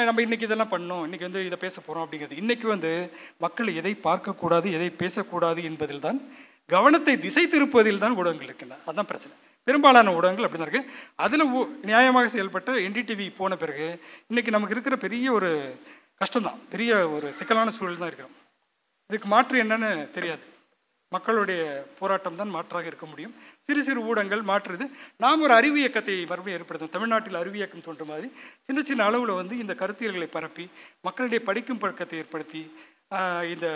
[0.09, 1.03] நம்ம இன்னைக்கு இதெல்லாம் பண்ணோம்.
[1.07, 2.39] இன்னைக்கு வந்து இதை பேச போகிறோம் அப்படிங்கிறது.
[2.43, 2.91] இன்றைக்கி வந்து
[3.45, 6.19] மக்கள் எதை பார்க்கக்கூடாது எதை பேசக்கூடாது என்பதில் தான்
[6.75, 8.81] கவனத்தை திசை திருப்புவதில் தான் ஊடகங்கள் இருக்கின்றன.
[8.87, 9.35] அதுதான் பிரச்சனை.
[9.69, 10.91] பெரும்பாலான ஊடகங்கள் அப்படி தான் இருக்குது
[11.25, 11.45] அதில்
[11.91, 13.87] நியாயமாக செயல்பட்ட என்டிடிவி போன பிறகு
[14.31, 15.51] இன்றைக்கி நமக்கு இருக்கிற பெரிய ஒரு
[16.23, 16.59] கஷ்டம்தான்.
[16.73, 18.35] பெரிய ஒரு சிக்கலான சூழல் தான் இருக்கிறோம்.
[19.11, 20.45] இதுக்கு மாற்று என்னன்னு தெரியாது.
[21.17, 21.62] மக்களுடைய
[21.99, 23.35] போராட்டம் தான் மாற்றாக இருக்க முடியும்.
[23.69, 24.87] சிறு சிறு ஊடகங்கள் மாற்றுது
[25.25, 26.93] நாம் ஒரு அறிவு இயக்கத்தை மறுபடியும் ஏற்படுத்தும்.
[26.97, 28.29] தமிழ்நாட்டில் அறிவு இயக்கம் தோன்ற மாதிரி
[28.67, 30.67] சின்ன சின்ன அளவில் வந்து இந்த கருத்தியல்களை பரப்பி
[31.07, 32.62] மக்களிடையே படிக்கும் பழக்கத்தை ஏற்படுத்தி
[33.55, 33.67] இந்த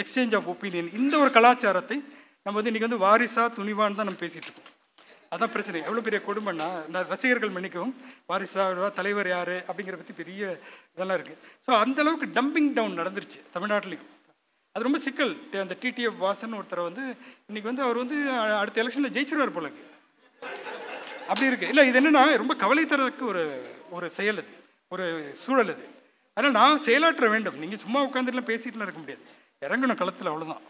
[0.00, 1.98] எக்ஸ்சேஞ்ச் ஆஃப் ஒப்பீனியன் இந்த ஒரு கலாச்சாரத்தை
[2.44, 4.68] நம்ம வந்து இன்றைக்கி வந்து வாரிசா துணிவான்னு தான் நம்ம பேசிகிட்டு இருக்கோம்.
[5.34, 5.80] அதான் பிரச்சனை.
[5.86, 7.92] எவ்வளோ பெரிய கொடுமைன்னா இந்த ரசிகர்கள் மன்னிக்கவும்
[8.30, 8.64] வாரிசா
[8.98, 10.40] தலைவர் யார் அப்படிங்கிற பற்றி பெரிய
[10.94, 14.08] இதெல்லாம் இருக்குது ஸோ அந்தளவுக்கு டம்பிங் டவுன் நடந்துருச்சு தமிழ்நாட்டிலையும்.
[14.72, 15.32] அது ரொம்ப சிக்கல்.
[15.52, 17.04] அந்த டிடிஎஃப் வாசன் ஒருத்தரை வந்து
[17.46, 18.16] இன்னைக்கு வந்து அவர் வந்து
[18.62, 19.70] அடுத்த எலெக்ஷனில் ஜெயிச்சிருவார் போல
[21.20, 21.68] அப்படி இருக்கு.
[21.68, 23.42] இல்லை இது என்னன்னா ரொம்ப கவலை தரதுக்கு ஒரு
[23.90, 24.52] ஒரு செயல் அது.
[24.88, 25.04] ஒரு
[25.44, 25.84] சூழல் அது.
[26.34, 27.58] அதனால் நான் செயலாற்ற வேண்டும்.
[27.58, 29.24] நீங்கள் சும்மா உட்காந்துட்டுலாம் பேசிட்டுலாம் இருக்க முடியாது.
[29.64, 30.64] இறங்கணும் களத்தில் அவ்வளோதான்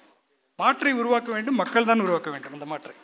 [0.57, 1.61] மாற்றை உருவாக்க வேண்டும்.
[1.62, 2.94] மக்கள் தான் உருவாக்க வேண்டும் அந்த மாற்றை.